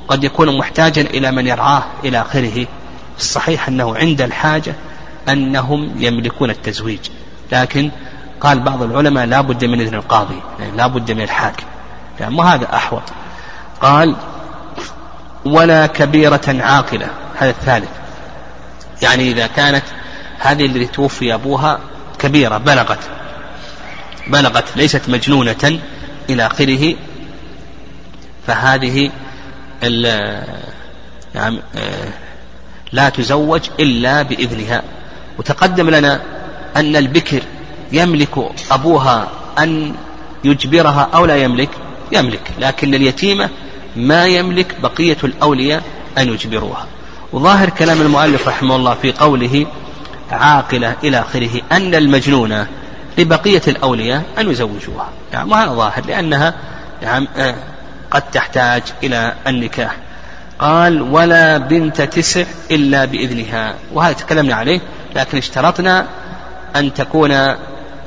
قد 0.08 0.24
يكون 0.24 0.58
محتاجا 0.58 1.02
إلى 1.02 1.30
من 1.30 1.46
يرعاه 1.46 1.82
إلى 2.04 2.20
آخره. 2.20 2.66
الصحيح 3.18 3.68
أنه 3.68 3.96
عند 3.96 4.20
الحاجة 4.20 4.74
أنهم 5.28 5.90
يملكون 5.98 6.50
التزويج. 6.50 7.00
لكن 7.52 7.90
قال 8.40 8.60
بعض 8.60 8.82
العلماء 8.82 9.26
لا 9.26 9.40
بد 9.40 9.64
من 9.64 9.80
إذن 9.80 9.94
القاضي 9.94 10.42
يعني 10.60 10.76
لا 10.76 10.86
بد 10.86 11.12
من 11.12 11.22
الحاكم. 11.22 11.64
يعني 12.20 12.36
وهذا 12.36 12.74
أحوط. 12.74 13.02
قال 13.80 14.16
ولا 15.44 15.86
كبيرة 15.86 16.40
عاقلة. 16.48 17.08
هذا 17.36 17.50
الثالث. 17.50 17.88
يعني 19.02 19.30
إذا 19.30 19.46
كانت 19.46 19.84
هذه 20.38 20.66
اللي 20.66 20.86
توفي 20.86 21.34
أبوها 21.34 21.80
كبيرة 22.18 22.58
بلغت. 22.58 22.98
بلغت 24.26 24.76
ليست 24.76 25.08
مجنونة 25.08 25.80
إلى 26.30 26.46
آخره. 26.46 26.94
فهذه 28.46 29.10
نعم 31.34 31.58
لا 32.92 33.08
تزوج 33.08 33.60
إلا 33.80 34.22
بإذنها. 34.22 34.82
وتقدم 35.38 35.90
لنا 35.90 36.20
أن 36.76 36.96
البكر 36.96 37.42
يملك 37.92 38.50
أبوها 38.70 39.28
أن 39.58 39.94
يجبرها 40.44 41.08
أو 41.14 41.26
لا 41.26 41.36
يملك 41.36 41.70
يملك. 42.12 42.50
لكن 42.58 42.94
اليتيمة 42.94 43.50
ما 43.96 44.26
يملك 44.26 44.80
بقية 44.82 45.16
الأولياء 45.24 45.82
أن 46.18 46.28
يجبروها. 46.28 46.86
وظاهر 47.32 47.70
كلام 47.70 48.00
المؤلف 48.00 48.48
رحمه 48.48 48.76
الله 48.76 48.94
في 48.94 49.12
قوله 49.12 49.66
عاقلة 50.30 50.96
إلى 51.04 51.20
آخره 51.20 51.60
أن 51.72 51.94
المجنونة 51.94 52.66
لبقية 53.18 53.62
الأولياء 53.68 54.22
أن 54.38 54.50
يزوجوها. 54.50 55.08
يعني 55.32 55.50
وهذا 55.50 55.72
ظاهر 55.72 56.06
لأنها 56.06 56.54
يعني 57.02 57.28
قد 58.10 58.22
تحتاج 58.22 58.82
إلى 59.02 59.34
النكاح. 59.46 59.96
قال 60.58 61.02
ولا 61.02 61.58
بنت 61.58 62.02
تسع 62.02 62.44
إلا 62.70 63.04
بإذنها. 63.04 63.74
وهذا 63.92 64.12
تكلمنا 64.12 64.54
عليه 64.54 64.80
لكن 65.16 65.38
اشترطنا 65.38 66.06
أن 66.76 66.94
تكون 66.94 67.30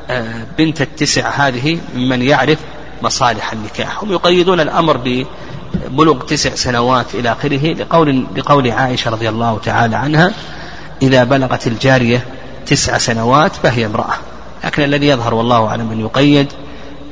آه، 0.10 0.43
بنت 0.58 0.82
التسع 0.82 1.30
هذه 1.30 1.80
ممن 1.95 2.21
يعرف 2.21 2.58
مصالح 3.02 3.54
النكاح. 3.54 4.04
هم 4.04 4.12
يقيدون 4.12 4.60
الأمر 4.60 5.26
ببلوغ 5.86 6.18
تسع 6.18 6.56
سنوات 6.56 7.16
إلى 7.16 7.32
آخره 7.32 7.74
لقول, 7.74 8.26
لقول 8.38 8.72
عائشة 8.72 9.12
رضي 9.12 9.30
الله 9.30 9.60
تعالى 9.64 9.96
عنها 9.96 10.34
إذا 11.02 11.24
بلغت 11.24 11.68
الجارية 11.68 12.26
تسع 12.66 12.98
سنوات 12.98 13.56
فهي 13.56 13.86
امرأة. 13.86 14.14
لكن 14.64 14.84
الذي 14.84 15.08
يظهر 15.08 15.34
والله 15.34 15.68
أعلم 15.68 15.92
أن 15.92 16.00
يقيد 16.00 16.48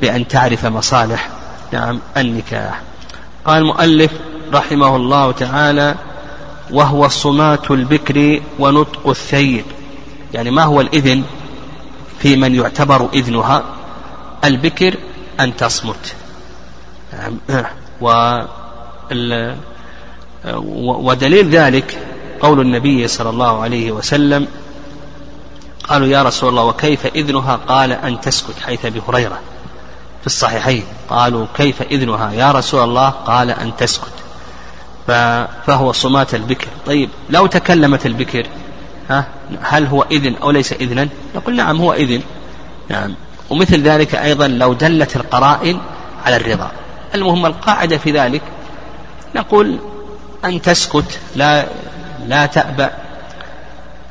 بأن 0.01 0.27
تعرف 0.27 0.65
مصالح 0.65 1.29
نعم 1.71 1.99
النكاح. 2.17 2.81
قال 3.45 3.57
المؤلف 3.57 4.11
رحمه 4.53 4.95
الله 4.95 5.31
تعالى 5.31 5.95
وهو 6.71 7.07
صمات 7.07 7.71
البكر 7.71 8.41
ونطق 8.59 9.09
الثيب. 9.09 9.65
يعني 10.33 10.51
ما 10.51 10.63
هو 10.63 10.81
الإذن 10.81 11.23
في 12.19 12.35
من 12.35 12.55
يعتبر 12.55 13.09
إذنها؟ 13.13 13.63
البكر 14.43 14.95
أن 15.39 15.55
تصمت. 15.55 16.15
و 18.01 18.39
ودليل 20.77 21.49
ذلك 21.49 22.07
قول 22.41 22.59
النبي 22.59 23.07
صلى 23.07 23.29
الله 23.29 23.61
عليه 23.61 23.91
وسلم 23.91 24.47
قالوا 25.83 26.07
يا 26.07 26.23
رسول 26.23 26.49
الله 26.49 26.63
وكيف 26.63 27.05
إذنها؟ 27.05 27.55
قال 27.55 27.91
أن 27.91 28.21
تسكت 28.21 28.59
حيث 28.65 28.85
أبي 28.85 29.01
هريرة. 29.07 29.39
في 30.21 30.27
الصحيحين 30.27 30.83
قالوا 31.09 31.45
كيف 31.55 31.81
إذنها؟ 31.81 32.31
يا 32.31 32.51
رسول 32.51 32.83
الله 32.83 33.09
قال 33.09 33.49
أن 33.51 33.75
تسكت. 33.77 34.13
فهو 35.67 35.91
صمات 35.91 36.35
البكر. 36.35 36.67
طيب 36.85 37.09
لو 37.29 37.47
تكلمت 37.47 38.05
البكر 38.05 38.47
ها 39.09 39.27
هل 39.61 39.85
هو 39.85 40.05
إذن 40.11 40.35
أو 40.35 40.51
ليس 40.51 40.73
إذنا؟ 40.73 41.07
نقول 41.35 41.55
نعم 41.55 41.77
هو 41.77 41.93
إذن. 41.93 42.21
نعم. 42.89 43.15
ومثل 43.49 43.81
ذلك 43.81 44.15
أيضا 44.15 44.47
لو 44.47 44.73
دلت 44.73 45.15
القرائن 45.15 45.79
على 46.25 46.35
الرضا. 46.35 46.71
المهم 47.15 47.45
القاعدة 47.45 47.97
في 47.97 48.11
ذلك 48.11 48.41
نقول 49.35 49.79
أن 50.45 50.61
تسكت 50.61 51.19
لا 51.35 51.65
لا 52.27 52.45
تأبى 52.45 52.87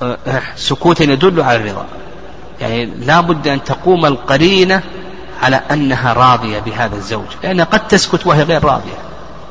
أه، 0.03 0.19
سكوتا 0.57 1.05
يدل 1.05 1.41
على 1.41 1.59
الرضا. 1.59 1.87
يعني 2.61 2.85
لا 2.85 3.21
بد 3.21 3.49
أن 3.49 3.65
تقوم 3.65 4.07
القرينة 4.07 4.83
على 5.43 5.61
أنها 5.71 6.13
راضية 6.13 6.59
بهذا 6.59 6.97
الزوج 6.97 7.27
لأنها 7.43 7.65
قد 7.65 7.89
تسكت 7.89 8.27
وهي 8.27 8.43
غير 8.43 8.65
راضية. 8.65 8.99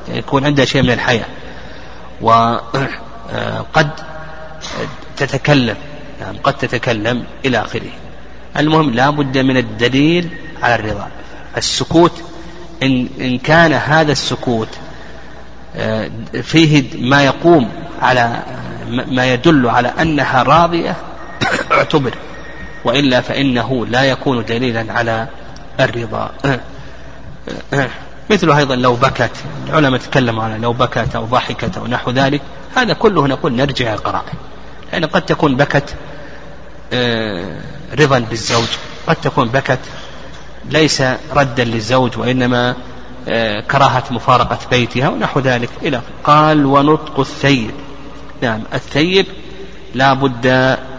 يعني 0.08 0.20
يكون 0.20 0.46
عندها 0.46 0.66
شيء 0.66 0.82
من 0.82 0.92
الحياة. 0.92 1.26
وقد 2.22 3.90
تتكلم 5.18 5.76
يعني 6.22 6.38
قد 6.44 6.54
تتكلم 6.54 7.24
إلى 7.46 7.62
آخره. 7.62 7.92
المهم 8.58 8.90
لا 8.90 9.10
بد 9.10 9.38
من 9.38 9.58
الدليل 9.58 10.30
على 10.64 10.76
الرضا. 10.76 11.08
السكوت 11.58 12.22
إن, 12.84 13.08
إن 13.20 13.38
كان 13.38 13.74
هذا 13.74 14.12
السكوت 14.12 14.68
آه، 15.76 16.12
فيه 16.42 16.84
ما 17.00 17.24
يقوم 17.24 17.70
على 18.02 18.44
ما 18.88 19.34
يدل 19.34 19.70
على 19.70 19.88
أنها 19.88 20.44
راضية 20.44 20.96
اعتبر. 21.72 22.14
وإلا 22.86 23.22
فإنه 23.22 23.86
لا 23.86 24.04
يكون 24.04 24.46
دليلا 24.46 24.94
على 24.94 25.28
الرضا. 25.80 26.32
مثله 28.30 28.58
أيضا 28.58 28.76
لو 28.76 28.96
بكت 28.96 29.32
العلماء 29.70 30.00
تكلموا 30.00 30.44
على 30.44 30.58
لو 30.58 30.74
بكت 30.74 31.16
أو 31.16 31.26
ضحكت 31.26 31.78
أو 31.78 31.88
نحو 31.88 32.12
ذلك 32.12 32.42
هذا 32.76 32.94
كله 32.94 33.28
نقول 33.28 33.54
نرجع 33.56 33.86
إلى 33.86 33.94
القرائن. 33.94 34.38
لأن 34.94 35.06
قد 35.06 35.22
تكون 35.22 35.56
بكت 35.56 35.96
رضا 38.00 38.20
بالزوج 38.20 38.68
قد 39.08 39.16
تكون 39.16 39.50
بكت 39.50 39.80
ليس 40.70 41.04
ردا 41.36 41.64
للزوج 41.64 42.18
وإنما 42.18 42.76
آه، 43.28 43.60
كراهة 43.60 44.04
مفارقة 44.12 44.58
بيتها 44.72 45.10
ونحو 45.10 45.40
ذلك. 45.40 45.70
إلى 45.82 46.02
قال 46.24 46.66
ونطق 46.66 47.20
الثيب. 47.20 47.72
نعم 48.42 48.62
الثيب 48.74 49.26
لا 49.96 50.14
بد 50.14 50.48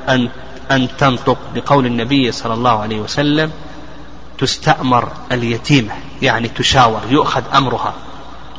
أن 0.08 0.28
أن 0.70 0.88
تنطق 0.98 1.38
بقول 1.54 1.86
النبي 1.86 2.32
صلى 2.32 2.54
الله 2.54 2.82
عليه 2.82 3.00
وسلم 3.00 3.50
تستأمر 4.38 5.08
اليتيمة. 5.32 5.92
يعني 6.22 6.48
تشاور 6.48 7.00
يؤخذ 7.10 7.42
أمرها. 7.54 7.94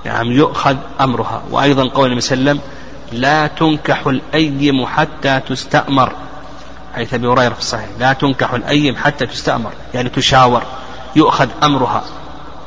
يعني 0.05 0.29
يؤخذ 0.29 0.75
أمرها. 1.01 1.41
وأيضا 1.51 1.87
قول 1.87 2.05
النبي 2.05 2.21
صلى 2.21 2.37
الله 2.37 2.51
عليه 2.51 2.59
وسلم 2.59 2.71
لا 3.21 3.47
تنكح 3.47 4.07
الأيم 4.07 4.85
حتى 4.85 5.39
تستأمر. 5.49 6.11
حيث 6.95 7.13
أبي 7.13 7.27
هريرة 7.27 7.53
في 7.53 7.59
الصحيح. 7.59 7.87
لا 7.99 8.13
تنكح 8.13 8.53
الأيم 8.53 8.95
حتى 8.95 9.25
تستأمر 9.25 9.71
يعني 9.93 10.09
تشاور 10.09 10.63
يؤخذ 11.15 11.47
أمرها 11.63 12.03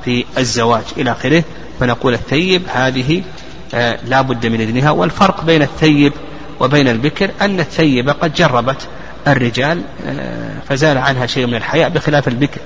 في 0.04 0.24
الزواج 0.38 0.82
إلى 0.96 1.12
آخره 1.12 1.44
فنقول 1.80 2.14
الثيب 2.14 2.62
هذه 2.68 3.22
آه 3.74 3.98
لا 4.04 4.20
بد 4.20 4.46
من 4.46 4.60
إذنها 4.60 4.90
والفرق 4.90 5.44
بين 5.44 5.62
الثيب 5.62 6.12
وبين 6.60 6.88
البكر 6.88 7.30
أن 7.40 7.60
الثيبة 7.60 8.12
قد 8.12 8.34
جربت 8.34 8.88
الرجال 9.26 9.82
آه 10.06 10.52
فزال 10.68 10.98
عنها 10.98 11.26
شيء 11.26 11.46
من 11.46 11.54
الحياء 11.54 11.88
بخلاف 11.88 12.28
البكر. 12.28 12.60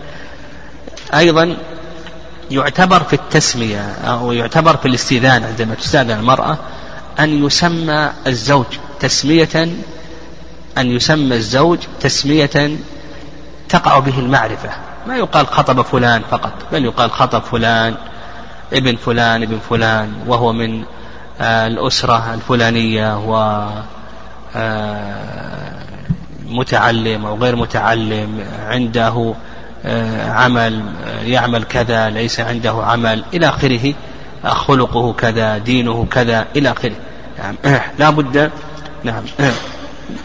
أيضا 1.15 1.57
يعتبر 2.51 3.03
في 3.03 3.13
التسمية 3.13 3.81
أو 3.81 4.33
يعتبر 4.33 4.77
في 4.77 4.89
الاستئذان 4.89 5.45
عندما 5.45 5.75
تستأذن 5.75 6.11
المرأة 6.11 6.59
أن 7.21 7.47
يسمى 7.47 8.11
الزوج 8.27 8.67
تسمية 9.01 9.69
أن 10.79 10.91
يسمى 10.91 11.37
الزوج 11.37 11.79
تسمية 12.01 12.77
تقع 13.69 13.99
به 13.99 14.19
المعرفة. 14.19 14.71
ما 15.07 15.17
يقال 15.17 15.47
خطب 15.47 15.83
فلان 15.83 16.23
فقط 16.31 16.53
بل 16.73 16.85
يقال 16.85 17.11
خطب 17.11 17.43
فلان 17.43 17.95
ابن 18.73 18.97
فلان 18.97 19.43
ابن 19.43 19.59
فلان 19.71 20.13
وهو 20.27 20.53
من 20.53 20.85
آه، 21.41 21.67
الأسرة 21.67 22.35
الفلانية 22.35 23.19
و 23.19 23.65
آه، 24.57 25.83
متعلم 26.47 27.27
أو 27.27 27.37
غير 27.37 27.57
متعلم 27.57 28.45
عنده 28.69 29.35
آه، 29.85 30.31
عمل 30.31 30.83
يعمل 31.25 31.65
كذا 31.65 32.11
ليس 32.11 32.41
عنده 32.41 32.85
عمل 32.85 33.25
إلى 33.35 33.49
آخره 33.49 33.95
خلقه 34.45 35.13
كذا 35.13 35.59
دينه 35.59 36.07
كذا 36.11 36.47
إلى 36.57 36.73
آخره. 36.73 36.97
نعم. 37.39 37.55
لا 37.99 38.11
بد 38.11 38.51
نعم. 39.05 39.25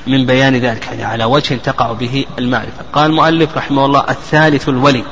من 0.07 0.25
بيان 0.25 0.55
ذلك 0.55 0.87
يعني 0.87 1.03
على 1.03 1.23
وجه 1.23 1.55
تقع 1.55 1.91
به 1.91 2.25
المعرفة. 2.39 2.83
قال 2.93 3.05
المؤلف 3.05 3.57
رحمه 3.57 3.85
الله 3.85 4.05
الثالث 4.09 4.69
الولي. 4.69 5.03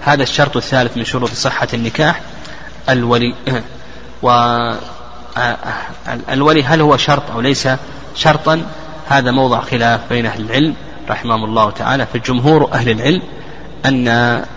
هذا 0.00 0.22
الشرط 0.22 0.56
الثالث 0.56 0.96
من 0.96 1.04
شروط 1.04 1.30
صحة 1.30 1.68
النكاح 1.74 2.20
الولي. 2.88 3.34
و 4.22 4.30
الولي 6.32 6.64
هل 6.64 6.80
هو 6.80 6.96
شرط 6.96 7.30
أو 7.30 7.40
ليس 7.40 7.68
شرطا؟ 8.14 8.62
هذا 9.08 9.30
موضع 9.30 9.60
خلاف 9.60 10.00
بين 10.10 10.26
أهل 10.26 10.40
العلم 10.44 10.74
رحمهم 11.10 11.44
الله 11.44 11.70
تعالى. 11.70 12.06
فالجمهور 12.06 12.72
أهل 12.72 12.90
العلم 12.90 13.22
أن 13.86 14.08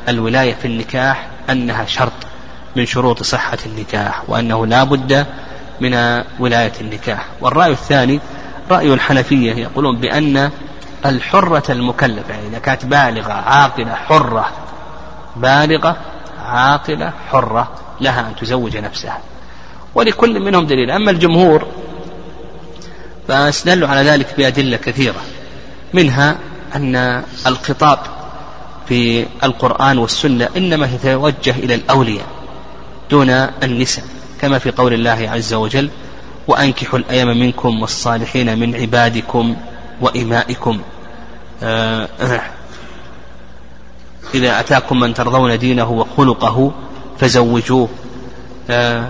الولاية 0.10 0.54
في 0.54 0.66
النكاح 0.66 1.28
أنها 1.50 1.86
شرط 1.86 2.14
من 2.76 2.86
شروط 2.86 3.24
صحة 3.24 3.58
النكاح 3.66 4.24
وأنه 4.28 4.66
لا 4.66 4.84
بد 4.84 5.26
من 5.82 6.24
ولاية 6.40 6.74
النكاح. 6.82 7.26
والرأي 7.42 7.72
الثاني 7.72 8.20
رأي 8.72 8.94
الحنفية 8.94 9.54
يقولون 9.54 9.98
بأن 9.98 10.52
الحرة 11.06 11.72
المكلفة 11.72 12.34
يعني 12.34 12.48
إذا 12.48 12.60
كانت 12.60 12.86
بالغة 12.86 13.34
عاقلة 13.34 13.96
حرة 13.96 14.50
بالغة 15.36 15.98
عاقلة 16.46 17.14
حرة 17.30 17.72
لها 18.02 18.20
أن 18.20 18.36
تزوج 18.36 18.78
نفسها. 18.78 19.20
ولكل 19.96 20.40
منهم 20.40 20.66
دليل. 20.66 20.92
أما 20.92 21.12
الجمهور 21.12 21.68
فاستدلوا 23.28 23.88
على 23.88 24.10
ذلك 24.10 24.34
بأدلة 24.38 24.78
كثيرة 24.78 25.22
منها 25.94 26.38
أن 26.76 27.24
الخطاب 27.48 28.00
في 28.88 29.26
القرآن 29.44 29.98
والسنة 29.98 30.50
إنما 30.58 30.86
يتوجه 30.86 31.52
إلى 31.52 31.76
الأولياء 31.76 32.26
دون 33.12 33.30
النساء 33.64 34.06
كما 34.42 34.60
في 34.60 34.72
قول 34.72 34.94
الله 34.94 35.30
عز 35.34 35.54
وجل 35.54 35.90
وأنكحوا 36.48 37.00
الأيام 37.00 37.40
منكم 37.40 37.82
والصالحين 37.82 38.60
من 38.60 38.76
عبادكم 38.76 39.56
وإمائكم. 40.02 40.82
آه، 41.64 42.08
إذا 44.34 44.60
أتاكم 44.60 45.00
من 45.00 45.14
ترضون 45.14 45.60
دينه 45.60 45.92
وخلقه 45.92 46.72
فزوجوه. 47.20 47.90
آه، 48.70 49.08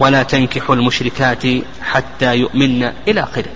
ولا 0.00 0.22
تنكحوا 0.22 0.74
المشركات 0.74 1.42
حتى 1.82 2.34
يؤمن 2.34 2.92
إلى 3.08 3.22
آخره. 3.22 3.50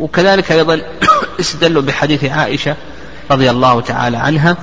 وكذلك 0.00 0.52
أيضا 0.52 0.80
استدلوا 1.40 1.82
بحديث 1.82 2.24
عائشة 2.24 2.76
رضي 3.30 3.50
الله 3.50 3.80
تعالى 3.80 4.16
عنها 4.16 4.56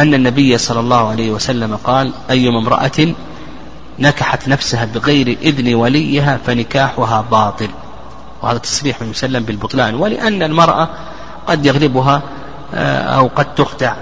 أن 0.00 0.14
النبي 0.14 0.58
صلى 0.58 0.80
الله 0.80 1.08
عليه 1.08 1.30
وسلم 1.30 1.76
قال 1.76 2.12
أيما 2.30 2.58
امرأة 2.58 3.14
نكحت 3.98 4.48
نفسها 4.48 4.84
بغير 4.84 5.38
إذن 5.42 5.74
وليها 5.74 6.38
فنكاحها 6.46 7.24
باطل. 7.30 7.68
وهذا 8.42 8.58
تصريح 8.58 9.02
من 9.02 9.08
مسلم 9.08 9.44
بالبطلان. 9.44 9.94
ولأن 9.94 10.42
المرأة 10.42 10.88
قد 11.46 11.66
يغلبها 11.66 12.22
آه، 12.74 13.00
أو 13.00 13.30
قد 13.36 13.54
تخدع 13.54 13.94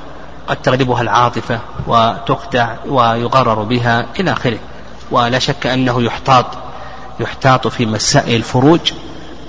قد 0.49 0.57
تغلبها 0.57 1.03
العاطفة 1.03 1.61
وتخدع 1.87 2.75
ويغرر 2.87 3.63
بها 3.63 4.07
إلى 4.21 4.33
آخره. 4.33 4.59
ولا 5.11 5.39
شك 5.39 5.67
أنه 5.67 6.03
يحتاط 6.03 6.47
يحتاط 7.21 7.69
في 7.69 7.87
مسائل 7.87 8.37
الفروج 8.37 8.93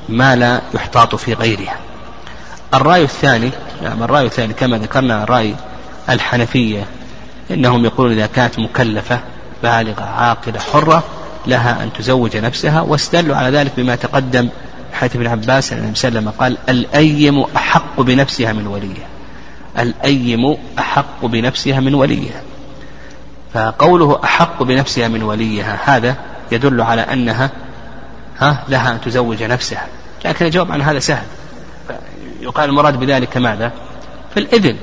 ما 0.10 0.36
لا 0.36 0.62
يحتاط 0.74 1.16
في 1.16 1.34
غيرها. 1.34 1.76
الرأي 2.74 3.04
الثاني 3.04 3.52
نعم 3.84 4.04
الرأي 4.04 4.26
الثاني 4.26 4.54
كما 4.54 4.78
ذكرنا 4.78 5.24
رأي 5.24 5.56
الحنفية. 6.10 6.86
إنهم 7.52 7.86
يقولون 7.86 8.14
إذا 8.14 8.26
كانت 8.26 8.60
مكلفة 8.60 9.20
بالغة 9.66 10.04
عاقلة 10.04 10.60
حرة 10.60 11.04
لها 11.48 11.84
أن 11.84 11.94
تزوج 11.94 12.38
نفسها. 12.38 12.82
واستدلوا 12.82 13.36
على 13.36 13.58
ذلك 13.58 13.72
بما 13.78 13.96
تقدم 13.96 14.50
حيث 14.94 15.16
ابن 15.16 15.28
عباس 15.28 15.74
أن 15.74 15.80
النبي 15.80 15.96
صلى 15.96 16.32
قال 16.40 16.58
الأيم 16.70 17.44
أحق 17.56 18.02
بنفسها 18.02 18.54
من 18.54 18.68
وليها. 18.68 19.08
الأيم 19.80 20.58
أحق 20.80 21.26
بنفسها 21.26 21.80
من 21.80 21.94
وليها. 21.96 22.42
فقوله 23.54 24.20
أحق 24.24 24.64
بنفسها 24.64 25.08
من 25.08 25.24
وليها 25.24 25.80
هذا 25.86 26.16
يدل 26.52 26.82
على 26.82 27.02
أنها 27.02 27.50
ها 28.40 28.64
لها 28.70 28.92
أن 28.92 29.02
تزوج 29.02 29.44
نفسها. 29.44 29.88
لكن 30.26 30.46
الجواب 30.46 30.72
عن 30.72 30.82
هذا 30.82 31.00
سهل. 31.00 31.26
يقال 32.42 32.70
المراد 32.70 33.00
بذلك 33.00 33.38
ماذا؟ 33.38 33.72
في 34.34 34.40
الإذن. 34.40 34.78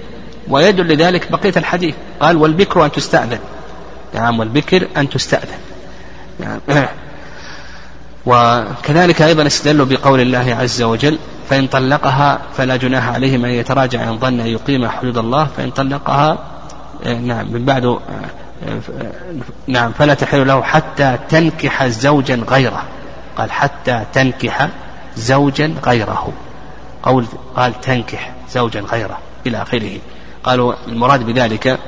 ويدل 0.48 0.94
لذلك 0.94 1.32
بقية 1.32 1.52
الحديث. 1.56 1.94
قال 2.20 2.36
والبكر 2.36 2.84
أن 2.84 2.92
تستأذن. 2.92 3.38
نعم 4.14 4.38
والبكر 4.38 4.88
أن 4.96 5.08
تستأذن. 5.08 5.58
نعم. 6.40 6.60
وكذلك 8.26 9.22
أيضا 9.22 9.46
استدلوا 9.46 9.86
بقول 9.86 10.20
الله 10.20 10.56
عز 10.60 10.82
وجل 10.82 11.18
فإن 11.50 11.66
طلقها 11.66 12.38
فلا 12.56 12.76
جناح 12.76 13.08
عليهم 13.08 13.44
أن 13.44 13.50
يتراجع 13.50 14.02
إن 14.02 14.18
ظن 14.18 14.40
أن 14.40 14.46
يقيم 14.46 14.88
حدود 14.88 15.18
الله 15.18 15.48
فإن 15.56 15.70
طلقها 15.70 16.38
نعم 17.04 17.52
من 17.52 17.64
بعد 17.64 17.98
نعم 19.66 19.92
فلا 19.92 20.14
تحل 20.14 20.46
له 20.46 20.62
حتى 20.62 21.18
تنكح 21.28 21.86
زوجا 21.86 22.44
غيره. 22.50 22.82
قال 23.36 23.52
حتى 23.52 24.02
تنكح 24.12 24.68
زوجا 25.16 25.74
غيره. 25.86 26.32
قول 27.02 27.26
قال 27.56 27.80
تنكح 27.80 28.32
زوجا 28.50 28.80
غيره 28.80 29.18
إلى 29.46 29.62
آخره. 29.62 29.98
قالوا 30.44 30.74
المراد 30.88 31.22
بذلك 31.22 31.78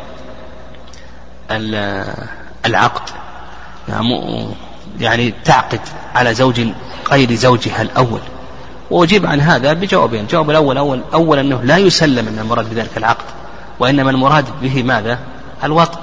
العقد. 2.67 3.11
يعني 5.01 5.35
تعقد 5.45 5.81
على 6.15 6.35
زوج 6.35 6.61
غير 7.11 7.35
زوجها 7.35 7.83
الأول. 7.83 8.21
وأجيب 8.91 9.27
عن 9.27 9.41
هذا 9.41 9.73
بجوابين. 9.73 10.21
الجواب 10.21 10.51
الأول 10.51 10.77
أول, 10.77 11.01
أول 11.15 11.39
أنه 11.39 11.63
لا 11.63 11.77
يسلم 11.77 12.29
أن 12.29 12.39
المراد 12.39 12.71
بذلك 12.71 12.97
العقد 12.97 13.25
وإنما 13.79 14.11
المراد 14.11 14.45
به 14.63 14.83
ماذا؟ 14.83 15.19
الوطء. 15.65 15.99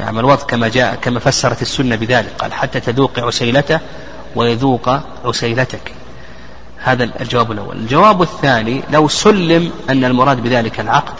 نعم 0.00 0.18
الوطء 0.18 0.46
كما 0.46 0.68
جاء 0.68 0.94
كما 0.94 1.20
فسرت 1.20 1.62
السنة 1.62 1.96
بذلك. 1.96 2.32
قال 2.38 2.52
حتى 2.52 2.80
تذوق 2.80 3.18
عسيلته 3.18 3.80
ويذوق 4.36 5.00
عسيلتك. 5.24 5.92
هذا 6.84 7.10
الجواب 7.20 7.52
الأول. 7.52 7.76
الجواب 7.76 8.22
الثاني 8.22 8.82
لو 8.90 9.08
سلم 9.08 9.70
أن 9.90 10.04
المراد 10.04 10.42
بذلك 10.42 10.80
العقد. 10.80 11.14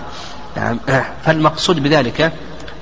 نعم 0.56 0.78
فالمقصود 1.24 1.82
بذلك 1.82 2.32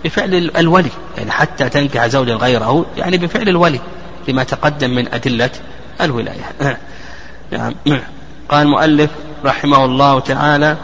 بفعل 0.04 0.50
الولي. 0.58 0.90
يعني 1.18 1.30
حتى 1.30 1.68
تنكح 1.68 2.06
زوجا 2.06 2.34
غيره 2.34 2.86
يعني 2.96 3.16
بفعل 3.16 3.48
الولي 3.48 3.80
لما 4.28 4.44
تقدم 4.44 4.90
من 4.90 5.14
أدلة 5.14 5.50
الولاية. 6.00 6.52
نعم. 7.52 7.74
قال 8.48 8.62
المؤلف 8.62 9.10
رحمه 9.44 9.84
الله 9.84 10.20
تعالى 10.20 10.76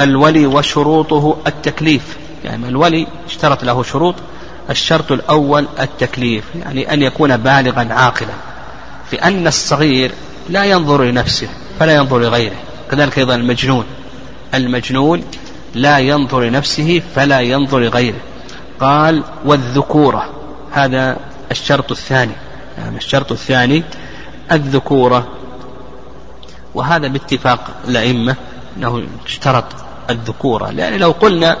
الولي 0.00 0.46
وشروطه 0.46 1.36
التكليف. 1.46 2.16
يعني 2.44 2.68
الولي 2.68 3.06
اشترط 3.26 3.64
له 3.64 3.82
شروط 3.82 4.14
الشرط 4.70 5.12
الأول 5.12 5.66
التكليف 5.80 6.44
يعني 6.54 6.92
أن 6.92 7.02
يكون 7.02 7.36
بالغا 7.36 7.88
عاقلا. 7.90 8.34
لأن 9.12 9.46
الصغير 9.46 10.12
لا 10.48 10.64
ينظر 10.64 11.04
لنفسه 11.04 11.48
فلا 11.80 11.94
ينظر 11.94 12.18
لغيره. 12.18 12.56
كذلك 12.90 13.18
أيضا 13.18 13.34
المجنون. 13.34 13.84
المجنون 14.54 15.24
لا 15.74 15.98
ينظر 15.98 16.40
لنفسه 16.40 17.02
فلا 17.14 17.40
ينظر 17.40 17.78
لغيره. 17.78 18.20
قال 18.80 19.22
والذكورة. 19.44 20.30
هذا 20.72 21.16
الشرط 21.50 21.90
الثاني. 21.90 22.32
يعني 22.78 22.96
الشرط 22.96 23.32
الثاني 23.32 23.84
الذكورة. 24.52 25.28
وهذا 26.74 27.08
باتفاق 27.08 27.70
الأئمة 27.88 28.36
أنه 28.76 29.02
اشترط 29.26 29.64
الذكورة. 30.10 30.70
لأن 30.70 30.98
لو 30.98 31.10
قلنا 31.10 31.56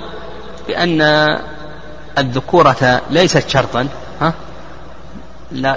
بأن 0.68 1.00
الذكورة 2.18 3.02
ليست 3.10 3.48
شرطا 3.48 3.88
ها 4.20 4.34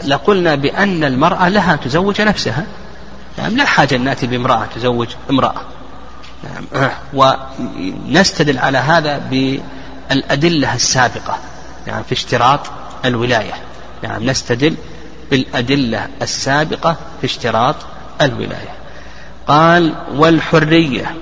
لقلنا 0.05 0.55
بأن 0.55 1.03
المرأة 1.03 1.49
لها 1.49 1.75
تزوج 1.75 2.21
نفسها. 2.21 2.65
يعني 3.37 3.55
لا 3.55 3.65
حاجة 3.65 3.95
أن 3.95 4.03
نأتي 4.03 4.27
بامرأة 4.27 4.65
تزوج 4.75 5.07
امرأة. 5.29 5.61
نعم. 6.43 6.89
ونستدل 7.13 8.57
على 8.57 8.77
هذا 8.77 9.17
بالأدلة 9.17 10.75
السابقة 10.75 11.37
يعني 11.87 12.03
في 12.03 12.11
اشتراط 12.11 12.59
الولاية. 13.05 13.53
يعني 14.03 14.25
نستدل 14.25 14.75
بالأدلة 15.31 16.07
السابقة 16.21 16.95
في 17.21 17.25
اشتراط 17.25 17.75
الولاية. 18.21 18.69
قال 19.47 19.95
والحرية 20.13 21.15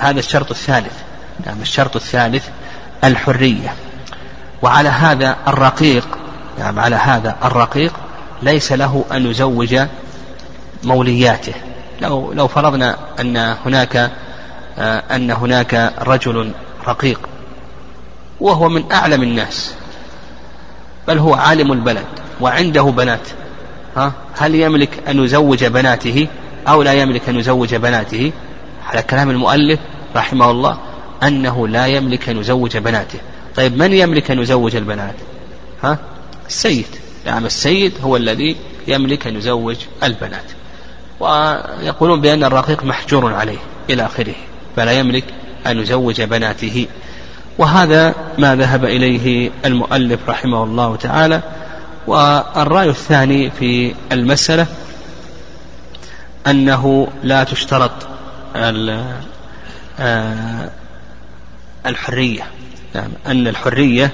هذا 0.00 0.18
الشرط 0.18 0.50
الثالث. 0.50 0.94
يعني 1.46 1.62
الشرط 1.62 1.96
الثالث 1.96 2.48
الحرية. 3.04 3.74
وعلى 4.62 4.88
هذا 4.88 5.36
الرقيق 5.48 6.18
يعني 6.58 6.80
على 6.80 6.96
هذا 6.96 7.36
الرقيق 7.44 7.92
ليس 8.42 8.72
له 8.72 9.04
أن 9.12 9.26
يزوج 9.26 9.80
مولياته. 10.84 11.54
لو 12.00 12.32
لو 12.32 12.48
فرضنا 12.48 12.96
أن 13.20 13.36
هناك 13.36 14.10
آه، 14.78 15.02
أن 15.16 15.30
هناك 15.30 15.92
رجل 16.00 16.52
رقيق 16.86 17.20
وهو 18.40 18.68
من 18.68 18.92
أعلم 18.92 19.22
الناس 19.22 19.74
بل 21.08 21.18
هو 21.18 21.34
عالم 21.34 21.72
البلد 21.72 22.06
وعنده 22.40 22.82
بنات 22.82 23.28
ها؟ 23.96 24.12
هل 24.38 24.54
يملك 24.54 25.08
أن 25.08 25.24
يزوج 25.24 25.64
بناته 25.64 26.28
أو 26.68 26.82
لا 26.82 26.92
يملك 26.92 27.28
أن 27.28 27.36
يزوج 27.36 27.74
بناته؟ 27.74 28.32
على 28.86 29.02
كلام 29.02 29.30
المؤلف 29.30 29.80
رحمه 30.16 30.50
الله 30.50 30.78
أنه 31.22 31.68
لا 31.68 31.86
يملك 31.86 32.28
أن 32.28 32.36
يزوج 32.36 32.76
بناته. 32.76 33.18
طيب 33.56 33.76
من 33.76 33.92
يملك 33.92 34.30
أن 34.30 34.38
يزوج 34.38 34.76
البنات؟ 34.76 35.14
ها؟ 35.82 35.98
السيد. 36.46 36.86
نعم 37.26 37.46
السيد 37.46 37.92
هو 38.02 38.16
الذي 38.16 38.56
يملك 38.88 39.26
أن 39.26 39.36
يزوج 39.36 39.76
البنات. 40.02 40.44
ويقولون 41.20 42.20
بأن 42.20 42.44
الرقيق 42.44 42.84
محجور 42.84 43.34
عليه 43.34 43.58
إلى 43.90 44.06
آخره 44.06 44.34
فلا 44.76 44.92
يملك 44.92 45.24
أن 45.66 45.78
يزوج 45.78 46.22
بناته. 46.22 46.86
وهذا 47.58 48.14
ما 48.38 48.56
ذهب 48.56 48.84
إليه 48.84 49.50
المؤلف 49.64 50.20
رحمه 50.28 50.64
الله 50.64 50.96
تعالى. 50.96 51.42
والرأي 52.06 52.88
الثاني 52.88 53.50
في 53.50 53.94
المسألة 54.12 54.66
أنه 56.46 57.08
لا 57.22 57.44
تشترط 57.44 57.92
آه، 60.00 60.70
الحرية. 61.86 62.42
نعم 62.94 63.10
أن 63.26 63.46
الحرية 63.48 64.10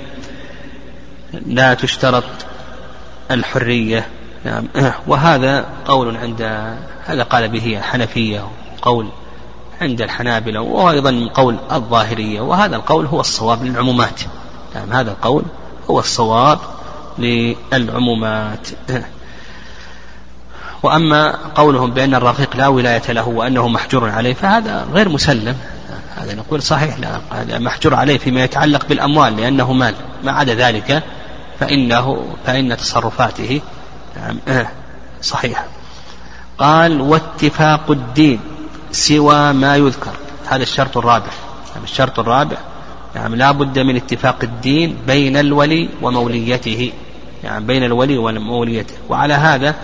لا 1.47 1.75
تشترط 1.75 2.25
الحرية 3.31 4.07
نعم. 4.47 4.69
وهذا 5.09 5.65
قول 5.87 6.17
عند 6.17 6.43
هذا 7.05 7.23
قال 7.23 7.49
به 7.49 7.79
الحنفية 7.79 8.49
قول 8.83 9.09
عند 9.81 10.03
الحنابلة 10.03 10.61
وأيضا 10.61 11.29
قول 11.35 11.57
الظاهرية 11.73 12.41
وهذا 12.41 12.77
القول 12.77 13.07
هو 13.07 13.21
الصواب 13.21 13.65
للعمومات. 13.65 14.21
نعم 14.75 14.93
هذا 14.93 15.11
القول 15.11 15.43
هو 15.91 15.99
الصواب 15.99 16.59
للعمومات. 17.19 18.69
وأما 20.83 21.37
قولهم 21.55 21.91
بأن 21.91 22.15
الرقيق 22.15 22.57
لا 22.57 22.69
ولاية 22.69 23.13
له 23.13 23.29
وأنه 23.29 23.69
محجور 23.69 24.11
عليه 24.11 24.35
فهذا 24.35 24.87
غير 24.93 25.09
مسلم. 25.09 25.57
هذا 26.17 26.35
نقول 26.35 26.63
صحيح 26.63 26.99
لا 26.99 27.21
هذا 27.31 27.59
محجور 27.59 27.95
عليه 27.95 28.19
فيما 28.19 28.45
يتعلق 28.45 28.87
بالأموال 28.89 29.37
لأنه 29.37 29.73
مال. 29.73 29.95
ما 30.25 30.33
عدا 30.33 30.55
ذلك 30.55 31.03
فإنه 31.61 32.27
فإن 32.47 32.77
تصرفاته 32.77 33.61
صحيحة 35.23 35.65
قال 36.59 37.01
واتفاق 37.01 37.91
الدين 37.91 38.41
سوى 38.93 39.53
ما 39.53 39.77
يذكر. 39.77 40.13
هذا 40.47 40.63
الشرط 40.63 40.97
الرابع. 40.97 41.31
نعم 41.75 41.85
الشرط 41.85 42.19
الرابع 42.19 42.57
نعم 43.15 43.35
لا 43.35 43.53
بد 43.53 43.79
من 43.79 43.97
اتفاق 43.97 44.37
الدين 44.43 44.97
بين 45.07 45.37
الولي 45.37 45.89
وموليته. 46.03 46.93
يعني 47.45 47.65
بين 47.65 47.85
الولي 47.85 48.19
وموليته. 48.19 48.95
وعلى 49.09 49.35
هذا 49.35 49.75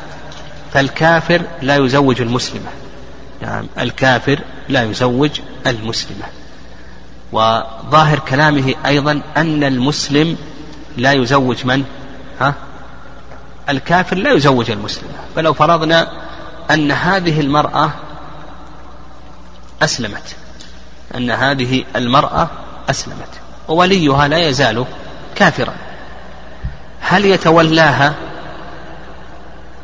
فالكافر 0.73 1.43
لا 1.63 1.77
يزوج 1.77 2.21
المسلمة. 2.21 2.71
نعم 3.43 3.67
الكافر 3.79 4.39
لا 4.69 4.83
يزوج 4.83 5.41
المسلمة. 5.67 6.25
وظاهر 7.33 8.19
كلامه 8.19 8.75
أيضا 8.87 9.21
أن 9.37 9.65
المسلم 9.65 10.37
لا 10.97 11.13
يزوج 11.13 11.67
من؟ 11.67 11.85
ها؟ 12.41 12.55
الكافر 13.69 14.17
لا 14.17 14.33
يزوج 14.33 14.71
المسلمة 14.71 15.13
فلو 15.37 15.55
فرضنا 15.55 16.09
أن 16.71 16.93
هذه 16.93 17.41
المرأة 17.41 17.91
أسلمت 19.83 20.37
أن 21.17 21.31
هذه 21.31 21.85
المرأة 21.97 22.49
أسلمت 22.91 23.41
ووليها 23.69 24.29
لا 24.29 24.39
يزال 24.39 24.85
كافرا 25.35 25.75
هل 27.01 27.25
يتولاها 27.25 28.15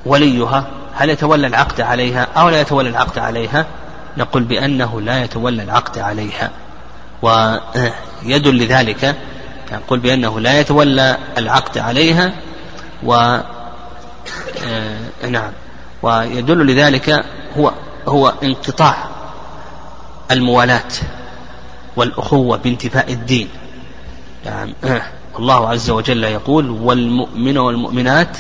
وليها؟ 0.07 0.65
هل 0.95 1.11
يتولى 1.11 1.47
العقد 1.47 1.81
عليها 1.81 2.27
أو 2.37 2.49
لا 2.49 2.61
يتولى 2.61 2.89
العقد 2.89 3.19
عليها؟ 3.19 3.67
نقول 4.17 4.43
بأنه 4.43 5.01
لا 5.01 5.23
يتولى 5.25 5.63
العقد 5.63 5.99
عليها 5.99 6.51
ويدل 7.23 8.59
لذلك 8.59 9.17
نقول 9.73 9.99
بأنه 9.99 10.41
لا 10.41 10.61
يتولى 10.61 11.17
العقد 11.39 11.79
عليها 11.79 12.33
و 13.03 13.39
نعم. 15.31 15.53
ويدل 16.03 16.67
لذلك 16.67 17.25
هو 17.59 17.73
هو 18.09 18.35
انقطاع 18.43 18.97
الموالاة 20.31 20.93
والأخوة 21.97 22.57
بانتفاء 22.57 23.13
الدين. 23.13 23.49
يعني 24.45 24.75
الله 25.39 25.69
عز 25.69 25.91
وجل 25.91 26.25
يقول 26.25 26.71
والمؤمن 26.71 27.59
والمؤمنات 27.59 28.39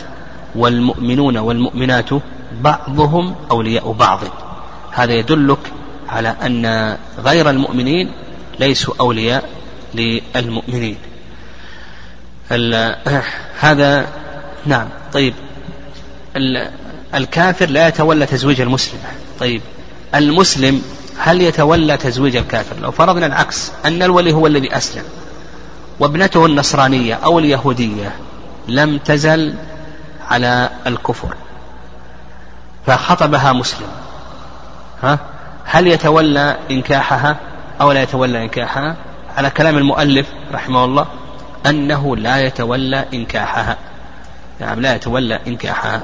والمؤمنون 0.54 1.36
والمؤمنات 1.36 2.10
بعضهم 2.60 3.34
أولياء 3.50 3.92
بعض 3.92 4.20
هذا 4.92 5.12
يدلك 5.12 5.58
على 6.08 6.28
أن 6.28 6.96
غير 7.18 7.50
المؤمنين 7.50 8.10
ليسوا 8.60 8.94
أولياء 9.00 9.48
للمؤمنين. 9.94 10.96
هذا 13.60 14.06
نعم. 14.66 14.88
طيب. 15.12 15.34
الكافر 17.14 17.70
لا 17.70 17.88
يتولى 17.88 18.26
تزويج 18.26 18.60
المسلم. 18.60 18.98
طيب 19.40 19.62
المسلم 20.14 20.82
هل 21.18 21.42
يتولى 21.42 21.96
تزويج 21.96 22.36
الكافر؟ 22.36 22.76
لو 22.80 22.90
فرضنا 22.90 23.26
العكس 23.26 23.72
أن 23.84 24.02
الولي 24.02 24.32
هو 24.32 24.46
الذي 24.46 24.76
أسلم 24.76 25.04
وابنته 26.00 26.46
النصرانية 26.46 27.14
أو 27.14 27.38
اليهودية 27.38 28.16
لم 28.68 28.98
تزل 28.98 29.54
على 30.30 30.70
الكفر 30.86 31.34
فخطبها 32.86 33.52
مسلم. 33.52 33.88
ها؟ 35.02 35.18
هل 35.64 35.86
يتولى 35.86 36.56
إنكاحها 36.70 37.36
أو 37.80 37.92
لا 37.92 38.02
يتولى 38.02 38.44
إنكاحها؟ 38.44 38.96
على 39.36 39.50
كلام 39.50 39.78
المؤلف 39.78 40.26
رحمه 40.52 40.84
الله 40.84 41.06
أنه 41.66 42.16
لا 42.16 42.40
يتولى 42.40 43.04
إنكاحها. 43.14 43.76
نعم 44.60 44.80
لا 44.80 44.94
يتولى 44.94 45.40
إنكاحها. 45.46 46.02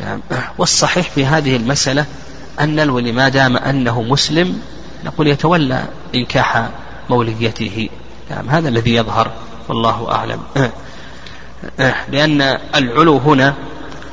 نعم. 0.00 0.20
والصحيح 0.58 1.10
في 1.10 1.26
هذه 1.26 1.56
المسألة 1.56 2.06
أن 2.60 2.80
الولي 2.80 3.12
ما 3.12 3.28
دام 3.28 3.56
أنه 3.56 4.02
مسلم 4.02 4.60
نقول 5.04 5.26
يتولى 5.26 5.84
إنكاح 6.14 6.68
موليته 7.10 7.88
نعم 8.30 8.50
هذا 8.50 8.68
الذي 8.68 8.94
يظهر 8.94 9.30
والله 9.68 10.12
أعلم. 10.12 10.40
لأن 12.08 12.58
العلو 12.74 13.16
هنا 13.16 13.54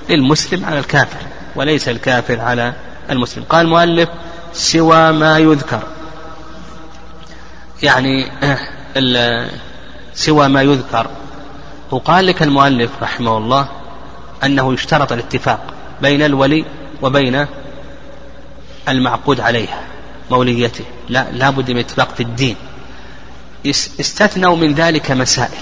للمسلم 0.10 0.66
على 0.66 0.80
الكافر 0.80 1.20
وليس 1.56 1.90
الكافر 1.90 2.42
على 2.42 2.74
المسلم. 3.10 3.44
قال 3.50 3.66
المؤلف 3.66 4.10
سوى 4.54 5.12
ما 5.12 5.38
يذكر. 5.38 5.82
يعني 7.84 8.32
سوى 10.14 10.48
ما 10.48 10.62
يذكر. 10.62 11.08
وقال 11.92 12.26
لك 12.26 12.44
المؤلف 12.44 12.92
رحمه 13.02 13.38
الله 13.38 13.70
أنه 14.44 14.74
يشترط 14.74 15.12
الاتفاق. 15.12 15.74
بين 16.02 16.22
الولي 16.22 16.66
وبين 17.02 17.46
المعقود 18.90 19.40
عليها 19.40 19.82
موليته. 20.32 20.86
لا 21.10 21.32
لابد 21.32 21.72
من 21.72 21.80
اتفاق 21.80 22.16
في 22.16 22.24
الدين. 22.24 22.56
استثنوا 24.00 24.56
من 24.56 24.74
ذلك 24.74 25.12
مسائل. 25.12 25.62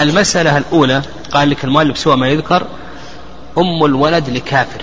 المسألة 0.00 0.58
الأولى 0.58 1.02
قال 1.32 1.50
لك 1.50 1.64
المؤلف 1.64 1.98
سوى 1.98 2.16
ما 2.16 2.28
يذكر 2.28 2.66
أم 3.58 3.84
الولد 3.84 4.28
لكافر. 4.30 4.82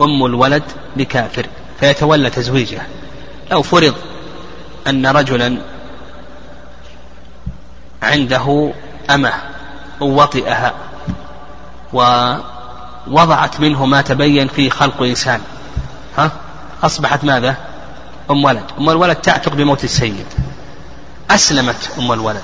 أم 0.00 0.26
الولد 0.26 0.62
لكافر. 0.96 1.46
فيتولى 1.80 2.30
تزويجها 2.30 2.86
لو 3.50 3.62
فرض 3.62 3.94
أن 4.86 5.06
رجلا 5.06 5.58
عنده 8.02 8.72
أمة 9.10 9.32
ووطئها 10.00 10.74
ووضعت 13.10 13.60
منه 13.60 13.86
ما 13.86 14.02
تبين 14.02 14.48
فيه 14.48 14.70
خلق 14.70 15.02
إنسان. 15.02 15.40
ها؟ 16.18 16.32
أصبحت 16.82 17.24
ماذا؟ 17.24 17.56
أم 18.30 18.44
ولد. 18.44 18.64
أم 18.78 18.90
الولد 18.90 19.16
تعتق 19.16 19.54
بموت 19.54 19.84
السيد. 19.84 20.26
أسلمت 21.30 21.90
أم 21.98 22.12
الولد. 22.12 22.42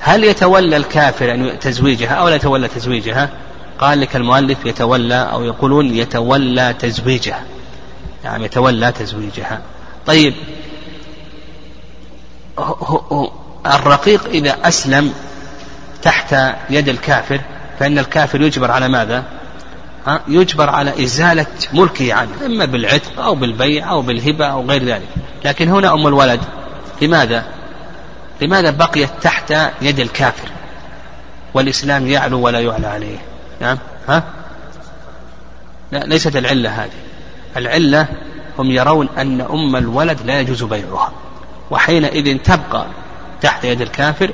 هل 0.00 0.24
يتولى 0.24 0.76
الكافر 0.76 1.34
أن 1.34 1.58
تزويجها 1.58 2.14
أو 2.14 2.28
لا 2.28 2.34
يتولى 2.34 2.68
تزويجها؟ 2.68 3.30
قال 3.78 4.00
لك 4.00 4.16
المؤلف 4.16 4.58
يتولى 4.64 5.28
أو 5.32 5.44
يقولون 5.44 5.94
يتولى 5.94 6.74
تزويجها. 6.78 7.42
يعني 8.24 8.44
يتولى 8.44 8.92
تزويجها. 8.92 9.60
طيب. 10.06 10.34
الرقيق 13.66 14.26
إذا 14.26 14.56
أسلم 14.64 15.12
تحت 16.02 16.36
يد 16.70 16.88
الكافر 16.88 17.40
فإن 17.78 17.98
الكافر 17.98 18.40
يجبر 18.40 18.70
على 18.70 18.88
ماذا؟ 18.88 19.24
يجبر 20.28 20.70
على 20.70 21.04
إزالة 21.04 21.46
ملكه 21.72 22.14
عنه 22.14 22.30
إما 22.46 22.64
بالعتق 22.64 23.20
أو 23.20 23.34
بالبيع 23.34 23.90
أو 23.90 24.02
بالهبة 24.02 24.46
أو 24.46 24.66
غير 24.66 24.84
ذلك. 24.84 25.08
لكن 25.44 25.68
هنا 25.68 25.94
أم 25.94 26.06
الولد 26.06 26.40
لماذا؟ 27.02 27.44
لماذا 28.40 28.70
بقيت 28.70 29.10
تحت 29.22 29.54
يد 29.82 30.00
الكافر؟ 30.00 30.48
والإسلام 31.54 32.06
يعلو 32.06 32.40
ولا 32.40 32.60
يعلى 32.60 32.86
عليه. 32.86 33.18
نعم 33.60 33.78
ها؟ 34.08 34.24
لا 35.92 35.98
ليست 35.98 36.36
العلة 36.36 36.70
هذه. 36.70 36.90
العلة 37.56 38.06
هم 38.58 38.70
يرون 38.70 39.08
أن 39.18 39.40
أم 39.40 39.76
الولد 39.76 40.20
لا 40.24 40.40
يجوز 40.40 40.62
بيعها. 40.62 41.12
وحينئذ 41.70 42.38
تبقى 42.38 42.86
تحت 43.42 43.64
يد 43.64 43.80
الكافر 43.80 44.30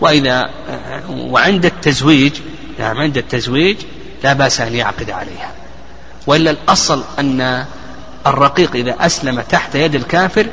وإذا 0.00 0.50
وعند 1.10 1.64
التزويج 1.64 2.32
نعم 2.78 2.98
عند 2.98 3.18
التزويج 3.18 3.76
لا 4.24 4.32
بأس 4.32 4.60
أن 4.60 4.74
يعقد 4.74 5.10
عليها. 5.10 5.50
وإلا 6.26 6.50
الأصل 6.50 7.04
أن 7.18 7.64
الرقيق 8.26 8.76
إذا 8.76 8.96
أسلم 9.00 9.40
تحت 9.40 9.74
يد 9.74 9.94
الكافر 9.94 10.46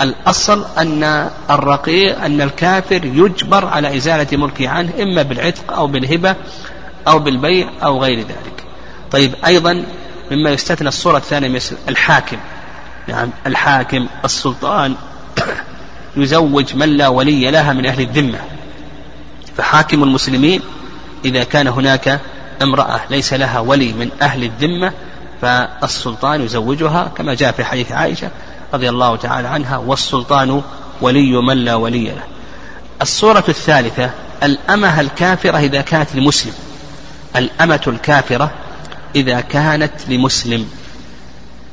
الأصل 0.00 0.64
أن 0.78 1.30
الرقيق 1.50 2.24
أن 2.24 2.40
الكافر 2.40 3.04
يجبر 3.04 3.66
على 3.66 3.96
إزالة 3.96 4.36
ملكه 4.36 4.68
عنه 4.68 4.90
إما 5.02 5.22
بالعتق 5.22 5.72
أو 5.72 5.86
بالهبة 5.86 6.36
أو 7.08 7.18
بالبيع 7.18 7.68
أو 7.82 8.02
غير 8.02 8.18
ذلك. 8.18 8.64
طيب 9.10 9.34
أيضا 9.46 9.84
مما 10.30 10.50
يستثنى 10.50 10.88
الصورة 10.88 11.16
الثانية 11.16 11.48
مثل 11.48 11.76
الحاكم. 11.88 12.36
نعم 13.08 13.30
الحاكم 13.46 14.06
السلطان 14.24 14.94
يزوج 16.16 16.76
من 16.76 16.88
لا 16.88 17.08
ولي 17.08 17.50
لها 17.50 17.72
من 17.72 17.86
أهل 17.86 18.00
الذمة. 18.00 18.38
فحاكم 19.56 20.02
المسلمين 20.02 20.60
إذا 21.24 21.44
كان 21.44 21.68
هناك 21.68 22.20
امرأة 22.62 23.00
ليس 23.10 23.32
لها 23.32 23.60
ولي 23.60 23.92
من 23.92 24.08
أهل 24.22 24.44
الذمة 24.44 24.92
فالسلطان 25.42 26.40
يزوجها 26.40 27.12
كما 27.16 27.34
جاء 27.34 27.52
في 27.52 27.64
حديث 27.64 27.92
عائشة 27.92 28.30
رضي 28.74 28.88
الله 28.88 29.16
تعالى 29.16 29.48
عنها 29.48 29.76
والسلطان 29.76 30.62
ولي 31.00 31.42
من 31.42 31.56
لا 31.56 31.74
ولي 31.74 32.04
له. 32.04 32.22
الصورة 33.02 33.44
الثالثة 33.48 34.10
الأمة 34.42 35.00
الكافرة 35.00 35.58
إذا 35.58 35.80
كانت 35.80 36.14
لمسلم. 36.14 36.52
الأمة 37.36 37.82
الكافرة 37.86 38.50
إذا 39.16 39.40
كانت 39.40 39.92
لمسلم. 40.08 40.68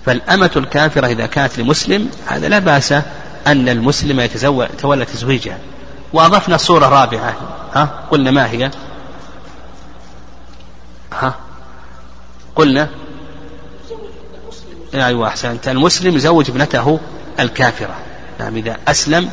فالأمة 0.06 0.52
الكافرة 0.56 1.08
إذا 1.08 1.26
كانت 1.26 1.60
لمسلم 1.60 2.10
هذا 2.28 2.50
لا 2.50 2.60
بأس 2.60 2.92
أن 3.48 3.70
المسلم 3.70 4.20
يتولى 4.20 5.06
تزويجها. 5.06 5.58
وأضفنا 6.14 6.58
صورة 6.58 6.86
رابعة 6.86 7.36
ها؟ 7.76 7.90
قلنا 8.12 8.32
ما 8.32 8.52
هي؟ 8.52 8.72
ها؟ 11.14 11.36
قلنا. 12.56 12.90
أيوة 14.94 15.28
أحسنت. 15.28 15.68
المسلم 15.68 16.16
يزوج 16.16 16.50
ابنته 16.50 17.00
الكافرة. 17.40 17.96
نعم 18.40 18.56
إذا 18.56 18.78
أسلم 18.88 19.30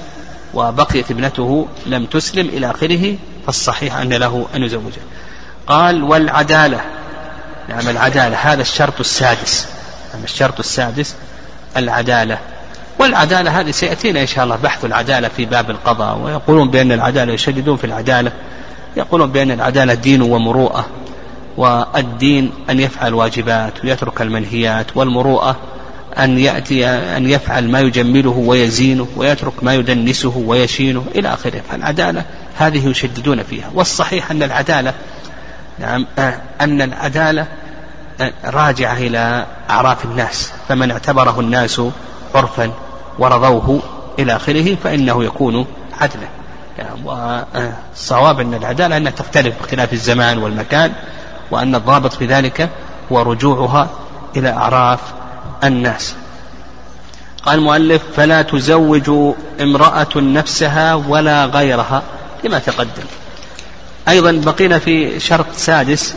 وبقيت 0.55 1.11
ابنته 1.11 1.69
لم 1.87 2.07
تسلم 2.07 2.49
إلى 2.49 2.71
آخره 2.71 3.17
فالصحيح 3.47 3.97
أن 3.97 4.13
له 4.13 4.47
أن 4.55 4.63
يزوجها 4.63 5.03
قال 5.67 6.03
والعدالة. 6.03 6.81
نعم 7.69 7.89
العدالة 7.89 8.37
هذا 8.37 8.63
الشرط 8.63 9.01
السادس. 9.01 9.67
نعم 10.15 10.25
الشرط 10.25 10.59
السادس 10.59 11.15
العدالة. 11.77 12.39
والعدالة 12.99 13.61
هذه 13.61 13.71
سيأتينا 13.71 14.21
إن 14.21 14.27
شاء 14.27 14.45
الله 14.45 14.57
بحث 14.57 14.85
العدالة 14.85 15.29
في 15.29 15.45
باب 15.45 15.71
القضاء 15.71 16.19
ويقولون 16.19 16.71
بأن 16.71 16.93
العدالة 16.93 17.33
يشددون 17.33 17.77
في 17.77 17.85
العدالة 17.85 18.33
يقولون 18.97 19.33
بأن 19.33 19.51
العدالة 19.51 19.95
دين 19.95 20.23
ومروءة. 20.23 20.87
والدين 21.57 22.53
أن 22.71 22.81
يفعل 22.81 23.15
واجبات 23.15 23.85
ويترك 23.85 24.23
المنهيات 24.23 24.87
والمروءة 24.97 25.57
أن 26.19 26.39
يأتي 26.39 26.87
أن 26.89 27.31
يفعل 27.31 27.71
ما 27.71 27.81
يجمله 27.81 28.31
ويزينه 28.31 29.09
ويترك 29.17 29.65
ما 29.65 29.75
يدنسه 29.75 30.37
ويشينه 30.37 31.05
إلى 31.15 31.29
آخره. 31.35 31.63
فالعدالة 31.71 32.25
هذه 32.57 32.89
يشددون 32.89 33.43
فيها. 33.43 33.71
والصحيح 33.75 34.31
أن 34.31 34.43
العدالة 34.43 34.95
نعم 35.79 36.07
أن 36.61 36.83
العدالة 36.83 37.47
راجعة 38.45 38.97
إلى 38.97 39.47
أعراف 39.71 40.05
الناس. 40.05 40.53
فمن 40.69 40.91
اعتبره 40.91 41.41
الناس 41.41 41.81
عرفا 42.35 42.71
ورضوه 43.19 43.83
إلى 44.19 44.37
آخره 44.37 44.77
فإنه 44.85 45.25
يكون 45.25 45.67
عدلا. 46.01 46.29
يعني 46.79 46.91
والصواب 47.05 48.41
أن 48.41 48.55
العدالة 48.55 48.97
أنها 48.97 49.13
تختلف 49.13 49.59
باختلاف 49.59 49.93
الزمان 49.93 50.39
والمكان. 50.39 50.93
وأن 51.51 51.75
الضابط 51.75 52.13
في 52.13 52.27
ذلك 52.27 52.71
هو 53.13 53.23
رجوعها 53.23 53.89
إلى 54.37 54.51
أعراف 54.51 55.01
الناس. 55.65 56.15
قال 57.43 57.59
المؤلف 57.59 58.03
فلا 58.17 58.43
تزوج 58.43 59.35
امرأة 59.61 60.09
نفسها 60.17 60.95
ولا 60.95 61.45
غيرها 61.45 62.03
لما 62.45 62.59
تقدم. 62.59 63.05
أيضا 64.09 64.33
بقينا 64.33 64.79
في 64.79 65.21
شرط 65.21 65.47
سادس 65.57 66.15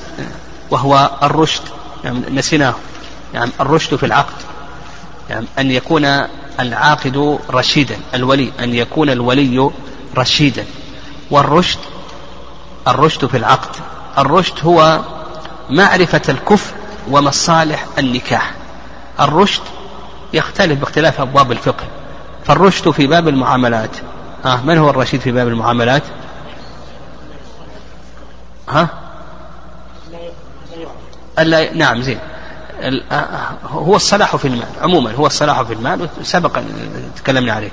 وهو 0.72 1.12
الرشد 1.24 1.62
يعني 2.04 2.20
نسيناه 2.32 2.74
يعني 3.34 3.52
الرشد 3.62 3.96
في 3.96 4.06
العقد 4.06 4.34
يعني 5.30 5.46
أن 5.60 5.72
يكون 5.72 6.06
العاقد 6.60 7.40
رشيدا 7.50 7.96
الولي 8.14 8.52
أن 8.60 8.76
يكون 8.76 9.10
الولي 9.10 9.70
رشيدا. 10.18 10.66
والرشد 11.32 11.80
الرشد 12.88 13.26
في 13.26 13.38
العقد 13.38 13.76
الرشد 14.18 14.54
هو 14.64 15.00
معرفة 15.70 16.22
الكفر 16.30 16.74
ومصالح 17.12 17.86
النكاح. 18.00 18.54
الرشد 19.20 19.62
يختلف 20.34 20.80
باختلاف 20.80 21.22
أبواب 21.22 21.52
الفقه. 21.52 21.86
فالرشد 22.46 22.92
في 22.92 23.08
باب 23.08 23.28
المعاملات. 23.28 23.90
آه 24.46 24.62
من 24.62 24.78
هو 24.78 24.90
الرشيد 24.90 25.22
في 25.22 25.32
باب 25.32 25.48
المعاملات؟ 25.48 26.04
ها؟ 28.70 28.90
ألا 31.40 31.74
نعم 31.74 32.02
زين. 32.02 32.20
هو 33.64 33.96
الصلاح 33.96 34.36
في 34.36 34.48
المال. 34.48 34.68
عموما 34.82 35.12
هو 35.12 35.26
الصلاح 35.26 35.62
في 35.62 35.74
المال 35.74 36.10
سبق 36.24 36.60
تكلمنا 37.16 37.54
عليه. 37.54 37.72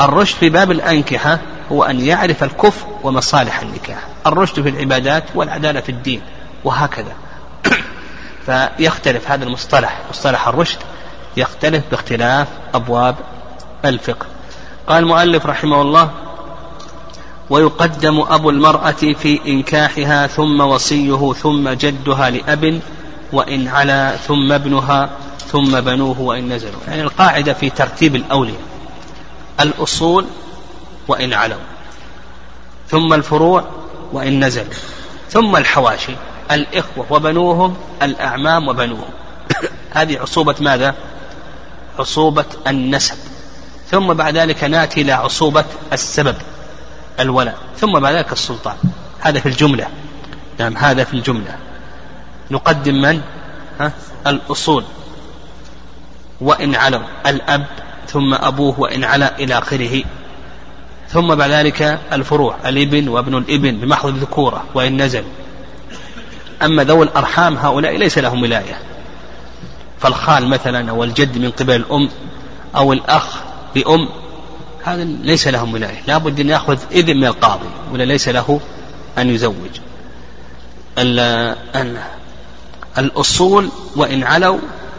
الرشد 0.00 0.36
في 0.36 0.48
باب 0.48 0.70
الأنكحة 0.70 1.38
هو 1.72 1.84
أن 1.84 2.00
يعرف 2.00 2.44
الكفر 2.44 2.86
ومصالح 3.02 3.60
النكاح. 3.60 3.98
الرشد 4.26 4.62
في 4.62 4.68
العبادات 4.68 5.24
والعدالة 5.34 5.80
في 5.80 5.88
الدين. 5.88 6.22
وهكذا. 6.66 7.12
فيختلف 8.46 9.30
هذا 9.30 9.44
المصطلح 9.44 10.00
مصطلح 10.10 10.48
الرشد 10.48 10.78
يختلف 11.36 11.84
باختلاف 11.90 12.48
أبواب 12.74 13.16
الفقه. 13.84 14.26
قال 14.86 15.02
المؤلف 15.02 15.46
رحمه 15.46 15.82
الله 15.82 16.10
ويقدم 17.50 18.20
أبو 18.20 18.50
المرأة 18.50 18.90
في 18.90 19.40
إنكاحها 19.46 20.26
ثم 20.26 20.60
وصيه 20.60 21.32
ثم 21.32 21.68
جدها 21.68 22.30
لأب 22.30 22.80
وإن 23.32 23.68
علا 23.68 24.16
ثم 24.16 24.52
ابنها 24.52 25.10
ثم 25.46 25.80
بنوه 25.80 26.20
وإن 26.20 26.52
نزلوا. 26.52 26.80
يعني 26.88 27.02
القاعدة 27.02 27.52
في 27.52 27.70
ترتيب 27.70 28.16
الأولياء 28.16 28.60
الأصول 29.60 30.26
وإن 31.08 31.32
علوا 31.32 31.58
ثم 32.88 33.12
الفروع 33.12 33.64
وإن 34.12 34.44
نزلوا 34.44 34.74
ثم 35.30 35.56
الحواشي 35.56 36.12
الإخوة 36.50 37.06
وبنوهم 37.10 37.76
الأعمام 38.02 38.68
وبنوهم. 38.68 39.10
هذه 39.96 40.18
عصوبة 40.18 40.54
ماذا؟ 40.60 40.94
عصوبة 41.98 42.44
النسب. 42.66 43.16
ثم 43.90 44.14
بعد 44.14 44.36
ذلك 44.36 44.64
نأتي 44.64 45.00
إلى 45.00 45.12
عصوبة 45.12 45.64
السبب 45.92 46.36
الولاء. 47.20 47.58
ثم 47.76 47.98
بعد 48.00 48.14
ذلك 48.14 48.32
السلطان. 48.32 48.76
هذا 49.20 49.40
في 49.40 49.46
الجملة. 49.46 49.86
نعم 50.58 50.76
هذا 50.76 51.04
في 51.04 51.14
الجملة. 51.14 51.56
نقدم 52.50 52.94
من؟ 52.94 53.20
ها؟ 53.80 53.92
الأصول. 54.26 54.84
وإن 56.40 56.74
علوا 56.74 57.02
الأب 57.26 57.66
ثم 58.08 58.34
أبوه 58.34 58.80
وإن 58.80 59.04
علا 59.04 59.38
إلى 59.38 59.58
آخره. 59.58 60.02
ثم 61.08 61.34
بعد 61.34 61.50
ذلك 61.50 62.00
الفروع. 62.12 62.56
الإبن 62.66 63.08
وابن 63.08 63.36
الإبن 63.36 63.76
بمحض 63.76 64.08
الذكورة 64.08 64.64
وإن 64.74 65.02
نزل. 65.02 65.24
أما 66.62 66.84
ذوي 66.84 67.04
الأرحام 67.06 67.56
هؤلاء 67.56 67.96
ليس 67.96 68.18
لهم 68.18 68.42
ولاية. 68.42 68.78
فالخال 70.00 70.48
مثلا 70.48 70.90
أو 70.90 71.04
الجد 71.04 71.38
من 71.38 71.50
قبل 71.50 71.74
الأم 71.74 72.08
أو 72.76 72.92
الأخ 72.92 73.40
بأم 73.74 74.08
هذا 74.84 75.04
ليس 75.04 75.48
لهم 75.48 75.74
ولاية. 75.74 76.02
لا 76.06 76.18
بد 76.18 76.40
أن 76.40 76.48
يأخذ 76.48 76.78
إذن 76.92 77.16
من 77.16 77.24
القاضي 77.26 77.68
ولا 77.92 78.02
ليس 78.02 78.28
له 78.28 78.60
أن 79.18 79.30
يزوج. 79.30 79.80
الأصول 82.98 83.68
وإن 83.96 84.22
علوا 84.22 84.58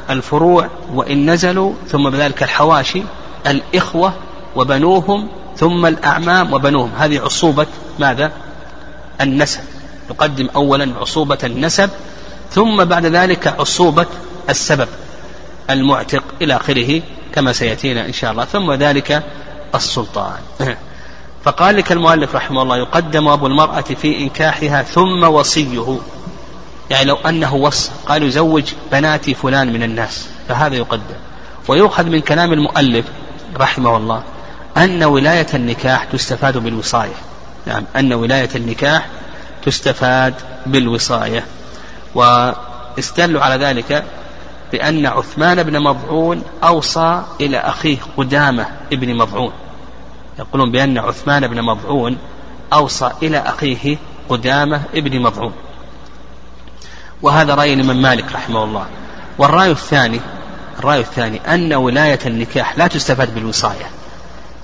الفروع 0.09 0.69
وإن 0.93 1.29
نزلوا 1.29 1.73
ثم 1.87 2.09
بذلك 2.09 2.43
الحواشي 2.43 3.03
الإخوة 3.47 4.13
وبنوهم 4.55 5.29
ثم 5.57 5.85
الأعمام 5.85 6.53
وبنوهم. 6.53 6.91
هذه 6.97 7.19
عصوبة 7.19 7.67
ماذا؟ 7.99 8.31
النسب. 9.21 9.61
نقدم 10.09 10.49
أولا 10.55 10.93
عصوبة 10.99 11.37
النسب 11.43 11.89
ثم 12.51 12.83
بعد 12.83 13.05
ذلك 13.05 13.47
عصوبة 13.47 14.05
السبب 14.49 14.87
المعتق 15.69 16.23
إلى 16.41 16.55
آخره 16.55 17.01
كما 17.33 17.53
سيأتينا 17.53 18.05
إن 18.05 18.13
شاء 18.13 18.31
الله 18.31 18.45
ثم 18.45 18.73
ذلك 18.73 19.23
السلطان. 19.75 20.39
فقال 21.43 21.77
لك 21.77 21.91
المؤلف 21.91 22.35
رحمه 22.35 22.61
الله 22.61 22.77
يقدم 22.77 23.27
أبو 23.27 23.47
المرأة 23.47 23.81
في 23.81 24.17
إنكاحها 24.17 24.83
ثم 24.83 25.23
وصيه. 25.23 25.97
يعني 26.89 27.05
لو 27.05 27.15
أنه 27.15 27.55
وصى 27.55 27.91
قال 28.05 28.23
يزوج 28.23 28.63
بنات 28.91 29.29
فلان 29.29 29.73
من 29.73 29.83
الناس 29.83 30.27
فهذا 30.49 30.75
يقدم. 30.75 31.15
ويؤخذ 31.67 32.05
من 32.05 32.21
كلام 32.21 32.53
المؤلف 32.53 33.05
رحمه 33.57 33.97
الله 33.97 34.23
أن 34.77 35.03
ولاية 35.03 35.47
النكاح 35.53 36.03
تستفاد 36.03 36.57
بالوصاية. 36.57 37.15
نعم 37.65 37.83
أن 37.95 38.13
ولاية 38.13 38.49
النكاح 38.55 39.05
تستفاد 39.67 40.33
بالوصاية. 40.65 41.45
واستدلوا 42.15 43.41
على 43.41 43.65
ذلك 43.65 44.03
بأن 44.71 45.05
عثمان 45.05 45.63
بن 45.63 45.79
مضعون 45.79 46.43
أوصى 46.63 47.23
إلى 47.41 47.57
أخيه 47.57 47.97
قدامة 48.17 48.67
ابن 48.93 49.15
مضعون. 49.15 49.51
يقولون 50.39 50.71
بأن 50.71 50.97
عثمان 50.97 51.47
بن 51.47 51.61
مضعون 51.61 52.17
أوصى 52.73 53.11
إلى 53.23 53.37
أخيه 53.37 53.97
قدامة 54.29 54.81
ابن 54.95 55.21
مضعون. 55.21 55.53
وهذا 57.21 57.55
رأي 57.55 57.73
الإمام 57.73 58.01
مالك 58.01 58.31
رحمه 58.31 58.63
الله. 58.63 58.85
والرأي 59.37 59.71
الثاني 59.71 60.19
الرأي 60.79 60.99
الثاني 60.99 61.41
أن 61.53 61.73
ولاية 61.73 62.19
النكاح 62.25 62.77
لا 62.77 62.87
تستفاد 62.87 63.35
بالوصاية. 63.35 63.89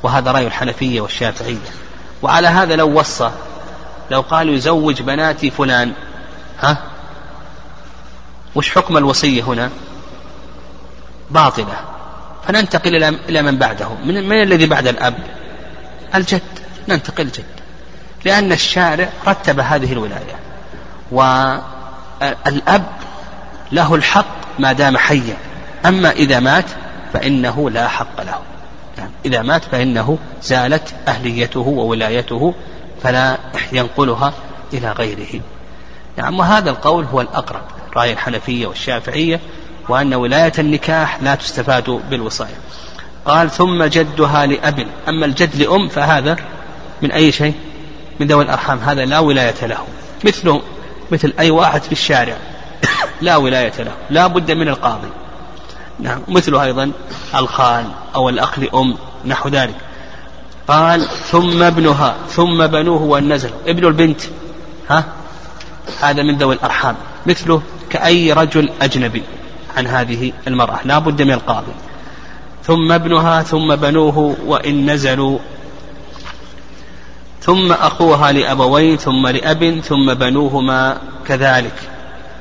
وهذا 0.03 0.31
رأي 0.31 0.47
الحنفية 0.47 1.01
والشافعية. 1.01 1.71
وعلى 2.21 2.47
هذا 2.47 2.75
لو 2.75 2.99
وصى 2.99 3.31
لو 4.11 4.21
قال 4.21 4.49
يزوج 4.49 5.01
بناتي 5.01 5.51
فلان 5.51 5.93
ها؟ 6.59 6.77
وش 8.55 8.71
حكم 8.71 8.97
الوصية 8.97 9.43
هنا؟ 9.43 9.69
باطلة. 11.31 11.79
فننتقل 12.47 13.03
إلى 13.29 13.41
من 13.41 13.57
بعده 13.57 13.89
من, 14.05 14.29
من 14.29 14.41
الذي 14.43 14.65
بعد 14.65 14.87
الأب؟ 14.87 15.15
الجد. 16.15 16.41
ننتقل 16.87 17.23
الجد 17.23 17.45
لأن 18.25 18.51
الشارع 18.51 19.09
رتب 19.27 19.59
هذه 19.59 19.93
الولاية. 19.93 20.35
والأب 21.11 22.85
له 23.71 23.95
الحق 23.95 24.59
ما 24.59 24.73
دام 24.73 24.97
حيا. 24.97 25.37
أما 25.85 26.11
إذا 26.11 26.39
مات 26.39 26.65
فإنه 27.13 27.69
لا 27.69 27.87
حق 27.87 28.21
له. 28.21 28.39
يعني 28.97 29.11
إذا 29.25 29.41
مات 29.41 29.63
فإنه 29.65 30.17
زالت 30.43 30.93
أهليته 31.07 31.59
وولايته 31.59 32.53
فلا 33.03 33.37
ينقلها 33.71 34.33
إلى 34.73 34.91
غيره. 34.91 35.41
نعم 36.17 36.39
وهذا 36.39 36.69
القول 36.69 37.05
هو 37.05 37.21
الأقرب 37.21 37.61
رأي 37.95 38.13
الحنفية 38.13 38.67
والشافعية 38.67 39.39
وأن 39.89 40.13
ولاية 40.13 40.53
النكاح 40.59 41.21
لا 41.21 41.35
تستفاد 41.35 41.89
بالوصاية 42.09 42.55
قال 43.25 43.51
ثم 43.51 43.83
جدها 43.83 44.45
لأب 44.45 44.87
أما 45.09 45.25
الجد 45.25 45.55
لأم 45.55 45.87
فهذا 45.87 46.35
من 47.01 47.11
أي 47.11 47.31
شيء؟ 47.31 47.53
من 48.19 48.27
ذوي 48.27 48.43
الأرحام 48.43 48.79
هذا 48.79 49.05
لا 49.05 49.19
ولاية 49.19 49.65
له. 49.65 49.77
مثله 50.25 50.61
مثل 51.11 51.33
أي 51.39 51.49
واحد 51.49 51.81
في 51.81 51.91
الشارع 51.91 52.37
لا 53.21 53.35
ولاية 53.35 53.73
له 53.79 53.91
لا 54.09 54.27
بد 54.27 54.51
من 54.51 54.67
القاضي. 54.67 55.09
نعم 55.99 56.21
مثله 56.27 56.63
أيضا 56.63 56.91
الخال 57.35 57.85
أو 58.15 58.29
الأخ 58.29 58.59
لأم 58.59 58.95
نحو 59.25 59.49
ذلك. 59.49 59.75
قال 60.67 61.07
ثم 61.07 61.63
ابنها 61.63 62.15
ثم 62.29 62.67
بنوه 62.67 63.01
والنزل. 63.01 63.49
ابن 63.67 63.87
البنت. 63.87 64.21
ها؟ 64.89 65.05
هذا 66.01 66.23
من 66.23 66.37
ذوي 66.37 66.55
الأرحام. 66.55 66.95
مثله 67.25 67.61
كأي 67.89 68.33
رجل 68.33 68.69
أجنبي 68.81 69.23
عن 69.77 69.87
هذه 69.87 70.31
المرأة. 70.47 70.79
لا 70.85 70.99
بد 70.99 71.21
من 71.21 71.31
القاضي. 71.31 71.71
ثم 72.63 72.91
ابنها 72.91 73.43
ثم 73.43 73.75
بنوه 73.75 74.35
وإن 74.45 74.91
نزلوا. 74.91 75.39
ثم 77.41 77.71
أخوها 77.71 78.31
لأبوين 78.31 78.97
ثم 78.97 79.27
لأب 79.27 79.81
ثم 79.83 80.13
بنوهما 80.13 80.97
كذلك. 81.27 81.89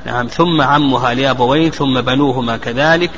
نعم. 0.05 0.27
ثم 0.27 0.61
عمها 0.61 1.13
لأبوين 1.13 1.71
ثم 1.71 2.01
بنوهما 2.01 2.57
كذلك. 2.57 3.11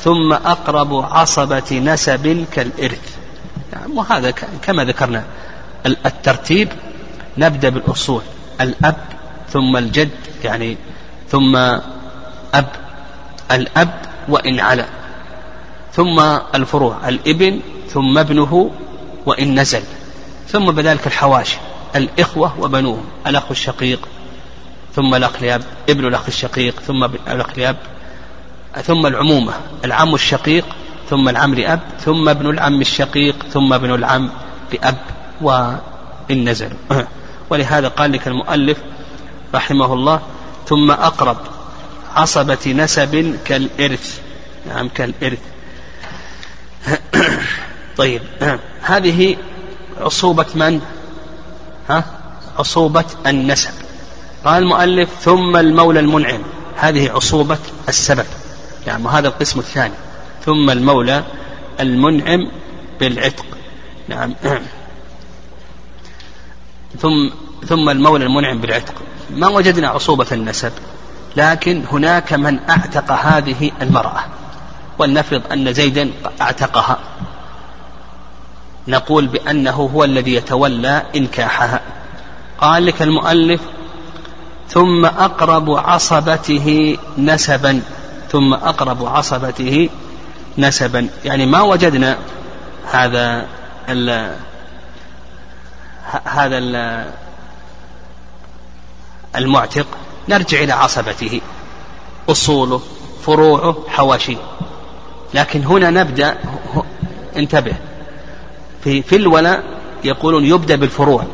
ثم 0.00 0.32
أقرب 0.32 0.94
عصبة 0.94 1.80
نسب 1.84 2.44
كالإرث. 2.52 3.15
نعم 3.72 3.98
وهذا 3.98 4.30
كما 4.62 4.84
ذكرنا 4.84 5.24
الترتيب 5.86 6.68
نبدأ 7.38 7.68
بالأصول 7.68 8.22
الأب 8.60 8.96
ثم 9.48 9.76
الجد 9.76 10.10
يعني 10.44 10.76
ثم 11.28 11.56
أب 12.54 12.68
الأب 13.50 14.00
وإن 14.28 14.60
علا 14.60 14.86
ثم 15.92 16.20
الفروع 16.54 17.08
الإبن 17.08 17.60
ثم 17.88 18.18
ابنه 18.18 18.70
وإن 19.26 19.60
نزل 19.60 19.82
ثم 20.48 20.70
بذلك 20.70 21.06
الحواشي 21.06 21.58
الإخوة 21.96 22.60
وبنوهم 22.60 23.04
الأخ 23.26 23.44
الشقيق 23.50 24.08
ثم 24.94 25.14
الأخ 25.14 25.60
ابن 25.88 26.06
الأخ 26.06 26.22
الشقيق 26.28 26.80
ثم 26.80 27.04
الأخ 27.04 27.74
ثم 28.82 29.06
العمومة 29.06 29.52
العم 29.84 30.14
الشقيق 30.14 30.64
ثم 31.10 31.28
العم 31.28 31.54
لأب 31.54 31.80
ثم 32.00 32.28
ابن 32.28 32.50
العم 32.50 32.80
الشقيق 32.80 33.46
ثم 33.52 33.72
ابن 33.72 33.94
العم 33.94 34.30
لأب 34.72 34.98
وإن 35.40 36.48
نزلوا 36.48 36.78
ولهذا 37.50 37.88
قال 37.88 38.12
لك 38.12 38.28
المؤلف 38.28 38.78
رحمه 39.54 39.92
الله 39.92 40.20
ثم 40.66 40.90
أقرب 40.90 41.36
عصبة 42.16 42.58
نسب 42.66 43.38
كالإرث. 43.44 44.20
نعم 44.68 44.88
كالإرث. 44.88 45.38
طيب. 47.98 48.22
هذه 48.82 49.36
عصوبة 50.00 50.46
من؟ 50.54 50.80
ها؟ 51.88 52.04
عصوبة 52.58 53.04
النسب. 53.26 53.70
قال 54.44 54.62
المؤلف 54.62 55.10
ثم 55.20 55.56
المولى 55.56 56.00
المنعم. 56.00 56.42
هذه 56.76 57.10
عصوبة 57.10 57.58
السبب. 57.88 58.26
يعني 58.86 59.04
وهذا 59.04 59.28
القسم 59.28 59.60
الثاني. 59.60 59.94
ثم 60.46 60.70
المولى 60.70 61.24
المنعم 61.80 62.50
بالعتق. 63.00 63.46
نعم. 64.08 64.34
ثم 66.98 67.30
ثم 67.66 67.88
المولى 67.88 68.24
المنعم 68.24 68.58
بالعتق. 68.58 68.94
ما 69.30 69.48
وجدنا 69.48 69.88
عصوبة 69.88 70.26
النسب 70.32 70.72
لكن 71.36 71.84
هناك 71.92 72.32
من 72.32 72.58
أعتق 72.70 73.12
هذه 73.12 73.70
المرأة 73.82 74.24
ولنفرض 74.98 75.42
أن 75.52 75.72
زيدا 75.72 76.10
أعتقها. 76.40 76.98
نقول 78.88 79.26
بأنه 79.26 79.90
هو 79.94 80.04
الذي 80.04 80.34
يتولى 80.34 81.02
إنكاحها. 81.16 81.80
قال 82.60 82.86
لك 82.86 83.02
المؤلف 83.02 83.60
ثم 84.68 85.04
أقرب 85.04 85.70
عصبته 85.70 86.98
نسبا 87.18 87.82
ثم 88.30 88.54
أقرب 88.54 89.06
عصبته 89.06 89.88
نسبا. 90.58 91.08
يعني 91.24 91.46
ما 91.46 91.62
وجدنا 91.62 92.18
هذا 92.92 93.46
ال 93.88 94.36
هذا 96.24 96.58
ال 96.58 97.04
المعتق. 99.36 99.86
نرجع 100.28 100.62
إلى 100.62 100.72
عصبته 100.72 101.40
أصوله 102.28 102.80
فروعه 103.22 103.76
حواشيه. 103.88 104.36
لكن 105.34 105.64
هنا 105.64 105.90
نبدأ 105.90 106.38
انتبه. 107.36 107.72
في 108.84 109.02
في 109.02 109.16
الولاء 109.16 109.64
يقولون 110.04 110.44
يبدأ 110.44 110.76
بالفروع. 110.76 111.24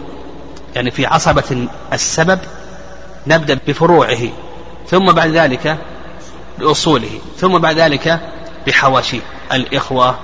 يعني 0.75 0.91
في 0.91 1.07
عصبة 1.07 1.69
السبب 1.93 2.39
نبدأ 3.27 3.59
بفروعه 3.67 4.29
ثم 4.89 5.13
بعد 5.13 5.31
ذلك 5.31 5.79
بأصوله 6.59 7.21
ثم 7.39 7.59
بعد 7.59 7.79
ذلك 7.79 8.21
بحواشيه 8.67 9.21
الإخوة 9.53 10.19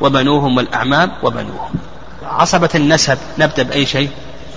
وبنوهم 0.00 0.56
والأعمام 0.56 1.12
وبنوهم. 1.22 1.74
عصبة 2.22 2.70
النسب 2.74 3.18
نبدأ 3.38 3.62
بأي 3.62 3.86
شيء؟ 3.86 4.10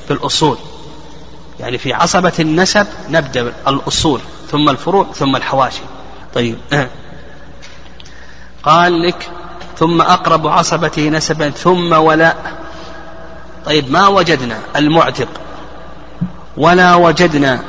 في 0.07 0.13
الأصول. 0.13 0.57
يعني 1.59 1.77
في 1.77 1.93
عصبة 1.93 2.33
النسب 2.39 2.87
نبدأ 3.09 3.53
الأصول 3.67 4.21
ثم 4.51 4.69
الفروع 4.69 5.07
ثم 5.13 5.35
الحواشي. 5.35 5.81
طيب. 6.33 6.57
قال 8.63 9.07
لك 9.07 9.29
ثم 9.77 10.01
أقرب 10.01 10.47
عصبته 10.47 11.09
نسبا 11.09 11.49
ثم 11.49 11.93
ولاء 11.93 12.53
طيب 13.65 13.91
ما 13.91 14.07
وجدنا 14.07 14.59
المعتق؟ 14.75 15.27
ولا 16.57 16.95
وجدنا 16.95 17.63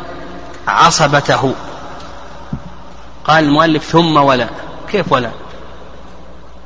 عصبته. 0.69 1.55
قال 3.25 3.45
المؤلف 3.45 3.85
ثم 3.85 4.17
ولا. 4.17 4.49
كيف 4.91 5.13
ولا؟ 5.13 5.31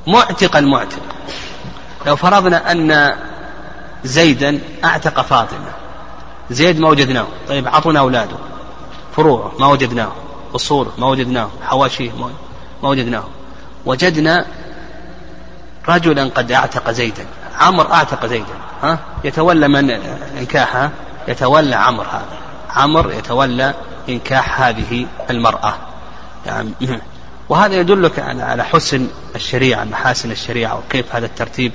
معتق. 0.07 0.57
المعتق 0.57 1.03
لو 2.07 2.17
فرضنا 2.17 2.73
أن 2.73 3.17
زيدا 4.05 4.61
أعتق 4.85 5.21
فاطمة. 5.21 5.73
زيد 6.51 6.81
ما 6.81 6.89
وجدناه. 6.89 7.27
طيب 7.49 7.69
عطونا 7.69 8.01
أولاده. 8.01 8.37
فروعه 9.17 9.53
ما 9.59 9.67
وجدناه. 9.67 10.13
أصوله 10.55 10.91
ما 10.99 11.07
وجدناه. 11.07 11.49
حواشيه 11.63 12.11
ما 12.83 12.89
وجدناه. 12.89 13.25
وجدنا 13.87 14.47
رجلا 15.89 16.31
قد 16.35 16.53
أعتق 16.53 16.91
زيدا. 16.91 17.27
عمر 17.61 17.93
أعتق 17.93 18.27
زيدا. 18.27 18.55
ها؟ 18.83 18.99
يتولى 19.25 19.69
من 19.69 19.91
انكاحها 20.39 20.91
يتولى 21.29 21.77
عمر 21.77 22.05
هذا. 22.05 22.39
عمر 22.71 23.13
يتولى 23.13 23.75
إنكاح 24.09 24.61
هذه 24.61 25.07
المرأة. 25.31 25.75
يعني 26.47 26.71
وهذا 27.49 27.75
يدلك 27.75 28.19
على 28.19 28.65
حسن 28.65 29.09
الشريعة 29.35 29.85
محاسن 29.85 30.31
الشريعة 30.31 30.79
وكيف 30.79 31.15
هذا 31.15 31.27
الترتيب 31.27 31.73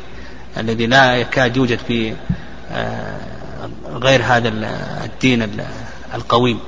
الذي 0.58 0.88
لا 0.88 1.16
يكاد 1.16 1.58
يوجد 1.58 1.80
في 1.88 2.16
آه، 2.72 3.20
غير 3.94 4.22
هذا 4.24 4.52
الدين 5.06 5.66
القويم. 6.14 6.60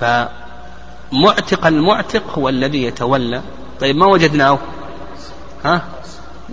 فمعتق 0.00 1.66
المعتق 1.66 2.38
هو 2.38 2.48
الذي 2.48 2.82
يتولى. 2.82 3.42
طيب 3.80 3.96
ما 3.96 4.06
وجدناه؟ 4.06 4.58
ها؟ 5.64 5.82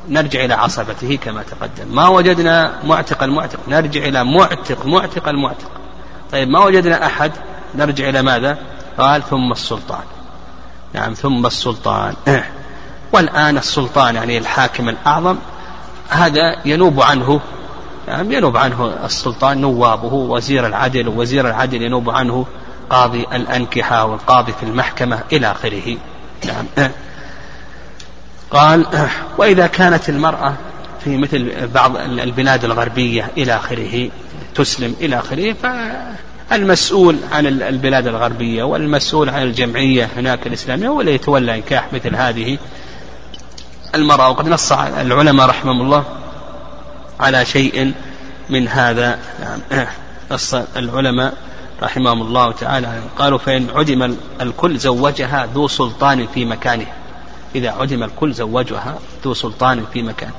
نرجع 0.10 0.46
إلى 0.46 0.54
عصبته 0.54 1.20
كما 1.24 1.44
تقدم. 1.44 1.96
ما 1.96 2.08
وجدنا 2.08 2.74
معتق 2.84 3.24
المعتق؟ 3.24 3.60
نرجع 3.68 4.02
إلى 4.02 4.24
معتق 4.24 4.86
معتق 4.86 5.30
المعتق. 5.30 5.72
طيب 6.32 6.50
ما 6.50 6.60
وجدنا 6.60 7.06
أحد؟ 7.06 7.32
نرجع 7.76 8.10
إلى 8.10 8.22
ماذا؟ 8.22 8.58
قال 8.98 9.24
ثم 9.24 9.52
السلطان. 9.52 10.04
نعم 10.94 11.14
ثم 11.14 11.46
السلطان. 11.46 12.14
والآن 13.14 13.58
السلطان 13.58 14.16
يعني 14.16 14.38
الحاكم 14.38 14.90
الأعظم. 14.90 15.38
هذا 16.10 16.56
ينوب 16.66 17.02
عنه 17.02 17.40
نعم 18.08 18.32
ينوب 18.32 18.58
عنه 18.58 19.06
السلطان 19.06 19.62
نوابه 19.62 20.14
وزير 20.14 20.68
العدل 20.68 21.08
ووزير 21.08 21.48
العدل 21.48 21.82
ينوب 21.82 22.10
عنه 22.10 22.46
قاضي 22.90 23.22
الأنكحة 23.22 24.06
والقاضي 24.06 24.54
في 24.54 24.64
المحكمة 24.64 25.20
إلى 25.32 25.52
آخره. 25.52 25.98
نعم. 26.46 26.66
قال 28.52 28.86
وإذا 29.38 29.68
كانت 29.68 30.10
المرأة 30.10 30.54
في 31.04 31.18
مثل 31.18 31.68
بعض 31.68 31.98
البلاد 31.98 32.64
الغربية 32.66 33.32
إلى 33.38 33.56
آخره 33.56 34.10
تسلم 34.56 34.96
إلى 35.02 35.20
آخره 35.20 35.56
فالمسؤول 36.50 37.18
عن 37.32 37.46
البلاد 37.46 38.08
الغربية 38.08 38.64
والمسؤول 38.64 39.30
عن 39.30 39.44
الجمعية 39.44 40.10
هناك 40.18 40.48
الإسلامية 40.48 40.88
هو 40.88 41.02
اللي 41.02 41.14
يتولى 41.14 41.56
إنكاح 41.56 41.94
مثل 41.94 42.16
هذه 42.16 42.58
المرأة. 43.96 44.30
وقد 44.30 44.48
نص 44.48 44.72
العلماء 44.72 45.50
رحمهم 45.50 45.82
الله 45.82 46.06
على 47.20 47.46
شيء 47.46 47.94
من 48.50 48.68
هذا. 48.68 49.20
يعني 49.42 49.88
نص 50.32 50.54
العلماء 50.54 51.34
رحمهم 51.84 52.22
الله 52.22 52.52
تعالى 52.52 53.02
قالوا 53.18 53.38
فإن 53.38 53.68
عدم 53.76 54.16
الكل 54.42 54.78
زوجها 54.78 55.50
ذو 55.54 55.68
سلطان 55.68 56.28
في 56.34 56.46
مكانه. 56.46 56.88
إذا 57.56 57.70
عدم 57.70 58.04
الكل 58.04 58.34
زوجها 58.34 59.00
ذو 59.26 59.34
سلطان 59.34 59.86
في 59.94 60.02
مكان 60.02 60.32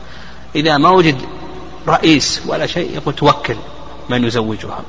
إذا 0.54 0.78
ما 0.78 0.90
وجد 0.90 1.16
رئيس 1.88 2.42
ولا 2.46 2.66
شيء 2.66 2.94
يقول 2.94 3.14
توكل 3.14 3.56
من 4.08 4.24
يزوجها. 4.24 4.80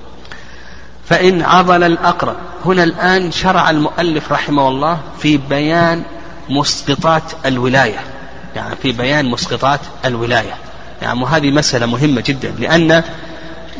فإن 1.05 1.41
عضل 1.41 1.83
الأقرب. 1.83 2.35
هنا 2.65 2.83
الآن 2.83 3.31
شرع 3.31 3.69
المؤلف 3.69 4.31
رحمه 4.31 4.67
الله 4.67 4.99
في 5.19 5.37
بيان 5.37 6.03
مسقطات 6.49 7.23
الولاية. 7.45 7.99
يعني 8.55 8.75
في 8.75 8.91
بيان 8.91 9.25
مسقطات 9.25 9.79
الولاية. 10.05 10.53
يعني 11.01 11.23
وهذه 11.23 11.51
مسألة 11.51 11.85
مهمة 11.85 12.23
جدا. 12.25 12.53
لأن 12.59 13.03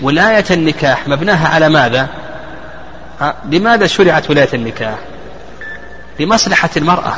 ولاية 0.02 0.46
النكاح 0.52 1.08
مبناها 1.08 1.48
على 1.48 1.70
ماذا؟ 1.70 2.08
لماذا 3.46 3.88
شرعت 3.88 4.30
ولاية 4.30 4.50
النكاح؟ 4.54 4.98
لمصلحة 6.20 6.70
المرأة. 6.78 7.14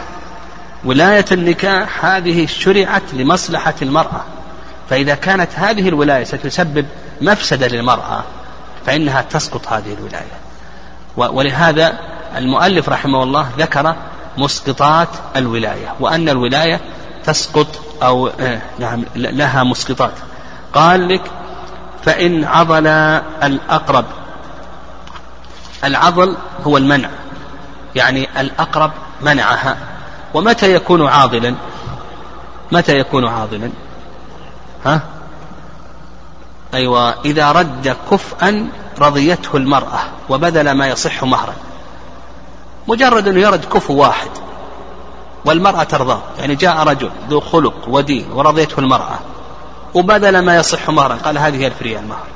ولاية 0.83 1.25
النكاح 1.31 2.05
هذه 2.05 2.45
شرعت 2.45 3.13
لمصلحة 3.13 3.73
المرأة. 3.81 4.23
فإذا 4.89 5.15
كانت 5.15 5.49
هذه 5.55 5.89
الولاية 5.89 6.23
ستسبب 6.23 6.85
مفسدة 7.21 7.67
للمرأة. 7.67 8.23
فإنها 8.85 9.21
تسقط 9.21 9.67
هذه 9.67 9.93
الولاية. 9.93 10.43
ولهذا 11.17 11.99
المؤلف 12.37 12.89
رحمه 12.89 13.23
الله 13.23 13.49
ذكر 13.57 13.95
مسقطات 14.37 15.07
الولاية 15.35 15.93
وأن 15.99 16.29
الولاية 16.29 16.81
تسقط 17.23 17.67
أو 18.03 18.27
آه، 18.27 18.61
نعم 18.79 19.03
لها 19.15 19.63
مسقطات. 19.63 20.13
قال 20.73 21.07
لك 21.09 21.21
فإن 22.05 22.45
عضل 22.45 22.87
الأقرب 23.43 24.05
العضل 25.83 26.37
هو 26.67 26.77
المنع 26.77 27.09
يعني 27.95 28.41
الأقرب 28.41 28.91
منعها. 29.21 29.77
ومتى 30.33 30.75
يكون 30.75 31.07
عاضلا؟ 31.07 31.55
متى 32.71 32.99
يكون 32.99 33.27
عاضلا؟ 33.27 33.69
ها؟ 34.85 35.01
أيوة 36.73 37.15
إذا 37.25 37.51
رد 37.51 37.95
كفءا 38.11 38.69
رضيته 38.99 39.57
المرأة 39.57 39.99
وبذل 40.29 40.71
ما 40.71 40.87
يصح 40.87 41.23
مهرا. 41.23 41.53
مجرد 42.87 43.27
أنه 43.27 43.39
يرد 43.39 43.65
كفء 43.65 43.93
واحد 43.93 44.29
والمرأة 45.45 45.83
ترضاه 45.83 46.21
يعني 46.39 46.55
جاء 46.55 46.83
رجل 46.83 47.11
ذو 47.29 47.39
خلق 47.39 47.73
ودين 47.87 48.31
ورضيته 48.31 48.79
المرأة 48.79 49.19
وبذل 49.93 50.39
ما 50.39 50.55
يصح 50.55 50.89
مهرا. 50.89 51.15
قال 51.15 51.37
هذه 51.37 51.57
هي 51.57 51.67
الفرية 51.67 51.99
المهر. 51.99 52.27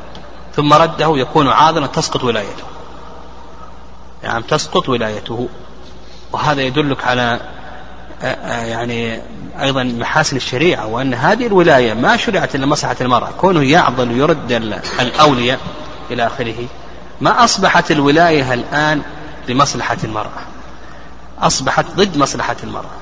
ثم 0.55 0.73
رده 0.73 1.17
يكون 1.17 1.47
عاضلا 1.47 1.87
تسقط 1.87 2.23
ولايته. 2.23 2.63
يعني 4.23 4.43
تسقط 4.43 4.89
ولايته. 4.89 5.49
وهذا 6.31 6.61
يدلك 6.61 7.03
على 7.03 7.39
يعني 8.21 9.21
أيضا 9.61 9.83
محاسن 9.83 10.35
الشريعة 10.35 10.87
وأن 10.87 11.13
هذه 11.13 11.47
الولاية 11.47 11.93
ما 11.93 12.17
شرعت 12.17 12.55
إلا 12.55 12.65
مصلحة 12.65 12.95
المرأة 13.01 13.29
كونه 13.37 13.63
يعضل 13.63 14.11
ويرد 14.11 14.51
الأولياء 14.99 15.59
إلى 16.11 16.27
آخره. 16.27 16.65
ما 17.21 17.43
أصبحت 17.43 17.91
الولاية 17.91 18.53
الآن 18.53 19.01
لمصلحة 19.49 19.97
المرأة؟ 20.03 20.41
أصبحت 21.41 21.85
ضد 21.95 22.17
مصلحة 22.17 22.55
المرأة. 22.63 22.97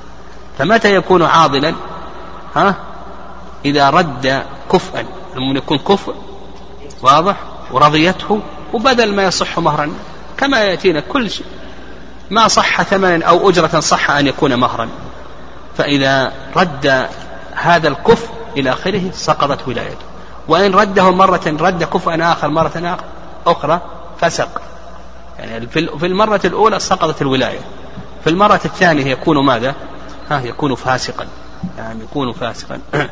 فمتى 0.57 0.95
يكون 0.95 1.24
عاضلا؟ 1.24 1.76
ها؟ 2.55 2.76
إذا 3.66 3.89
رد 3.89 4.43
كفءا 4.72 5.05
لما 5.36 5.57
يكون 5.57 5.78
كفء 5.78 6.16
واضح 7.01 7.36
ورضيته 7.72 8.41
وبدل 8.74 9.16
ما 9.16 9.24
يصح 9.24 9.59
مهرا 9.59 9.91
كما 10.38 10.59
يأتينا 10.59 10.99
كل 10.99 11.32
شيء. 11.32 11.45
ما 12.30 12.47
صح 12.47 12.82
ثمنا 12.82 13.26
أو 13.26 13.49
أجرة 13.49 13.80
صح 13.80 14.11
أن 14.11 14.28
يكون 14.28 14.55
مهرا. 14.55 14.89
فإذا 15.78 16.34
رد 16.55 17.07
هذا 17.51 17.88
الكفء 17.88 18.30
إلى 18.57 18.71
آخره 18.71 19.11
سقطت 19.11 19.67
ولايته. 19.67 20.05
وإن 20.47 20.76
رده 20.76 21.11
مرة 21.11 21.57
رد 21.59 21.84
كفءا 21.84 22.32
آخر 22.32 22.47
مرة 22.47 22.97
أخرى 23.47 23.82
فسق. 24.21 24.61
يعني 25.39 25.67
في 25.67 26.05
المرة 26.05 26.41
الأولى 26.45 26.80
سقطت 26.80 27.21
الولاية. 27.21 27.59
في 28.23 28.30
المرة 28.30 28.61
الثانية 28.65 29.05
يكون 29.05 29.45
ماذا؟ 29.45 29.76
ها 30.30 30.41
يكون 30.41 30.76
فاسقا. 30.76 31.28
يعني 31.78 32.03
يكون 32.03 32.34
فاسقا. 32.34 32.80